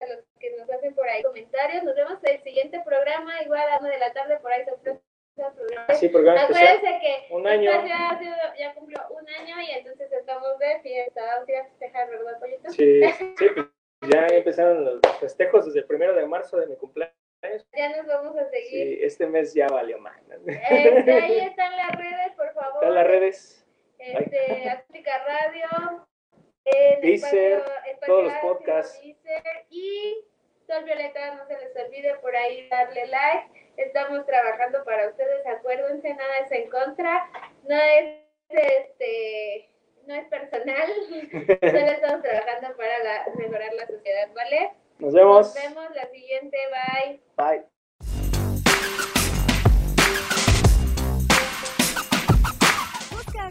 a 0.00 0.06
los 0.06 0.24
que 0.38 0.50
nos 0.56 0.68
hacen 0.70 0.94
por 0.94 1.08
ahí 1.08 1.22
comentarios. 1.22 1.84
Nos 1.84 1.94
vemos 1.94 2.18
en 2.24 2.36
el 2.36 2.42
siguiente 2.42 2.80
programa, 2.84 3.42
igual 3.42 3.68
a 3.70 3.78
una 3.78 3.90
de 3.90 3.98
la 3.98 4.12
tarde 4.12 4.38
por 4.38 4.52
ahí 4.52 4.64
sorpresa 4.64 5.00
programa. 5.36 5.94
Sí. 5.94 6.06
Acuérdense 6.06 7.00
que 7.00 7.34
Un 7.34 7.46
año. 7.46 7.70
Ácido 7.70 8.34
ya 8.58 8.74
cumplió 8.74 8.98
un 9.10 9.28
año 9.28 9.60
y 9.60 9.70
entonces 9.70 10.10
estamos 10.12 10.58
de 10.58 10.80
fiesta. 10.80 11.20
Vamos 11.24 11.48
a 11.48 11.52
ir 11.52 11.58
a 11.58 11.64
festejar, 11.64 12.10
¿verdad, 12.10 12.38
Pollito? 12.38 12.70
Sí, 12.70 13.02
sí, 13.38 13.46
pues 13.54 13.68
ya 14.12 14.26
empezaron 14.28 14.84
los 14.84 15.00
festejos 15.20 15.66
desde 15.66 15.80
el 15.80 15.86
primero 15.86 16.14
de 16.14 16.26
marzo 16.26 16.56
de 16.58 16.66
mi 16.66 16.76
cumpleaños. 16.76 17.14
Ya 17.76 17.96
nos 17.96 18.06
vamos 18.06 18.36
a 18.36 18.48
seguir. 18.48 18.70
Sí, 18.70 18.98
este 19.02 19.26
mes 19.26 19.54
ya 19.54 19.68
valió 19.68 19.98
más. 19.98 20.16
Este, 20.46 21.12
ahí 21.12 21.38
están 21.40 21.76
las 21.76 21.96
redes, 21.96 22.32
por 22.36 22.52
favor. 22.54 22.82
Están 22.82 22.94
las 22.94 23.06
redes. 23.06 23.66
Este, 23.98 24.68
Acústica 24.70 25.24
Radio, 25.24 26.06
en 26.66 27.00
Deezer, 27.00 27.58
Espacio- 27.58 28.06
todos 28.06 28.24
los 28.24 28.32
podcasts. 28.34 29.00
Deezer, 29.02 29.42
y 29.70 30.16
Sol 30.66 30.84
Violeta, 30.84 31.34
no 31.36 31.46
se 31.46 31.56
les 31.58 31.76
olvide 31.76 32.14
por 32.16 32.34
ahí 32.36 32.68
darle 32.68 33.06
like. 33.06 33.72
Estamos 33.76 34.24
trabajando 34.26 34.84
para 34.84 35.08
ustedes, 35.08 35.46
acuérdense, 35.46 36.08
nada 36.14 36.38
es 36.44 36.52
en 36.52 36.70
contra, 36.70 37.30
no 37.68 37.76
es 37.80 38.22
este 38.48 39.70
no 40.06 40.14
es 40.14 40.24
personal, 40.28 40.88
solo 41.10 41.90
estamos 41.90 42.22
trabajando 42.22 42.76
para 42.76 42.98
la- 43.02 43.26
mejorar 43.36 43.72
la 43.74 43.86
sociedad, 43.88 44.28
¿vale? 44.34 44.72
Nos 44.98 45.12
vemos. 45.12 45.54
Nos 45.54 45.54
vemos 45.54 45.94
la 45.96 46.06
siguiente, 46.10 46.56
bye. 46.70 47.20
Bye. 47.36 47.64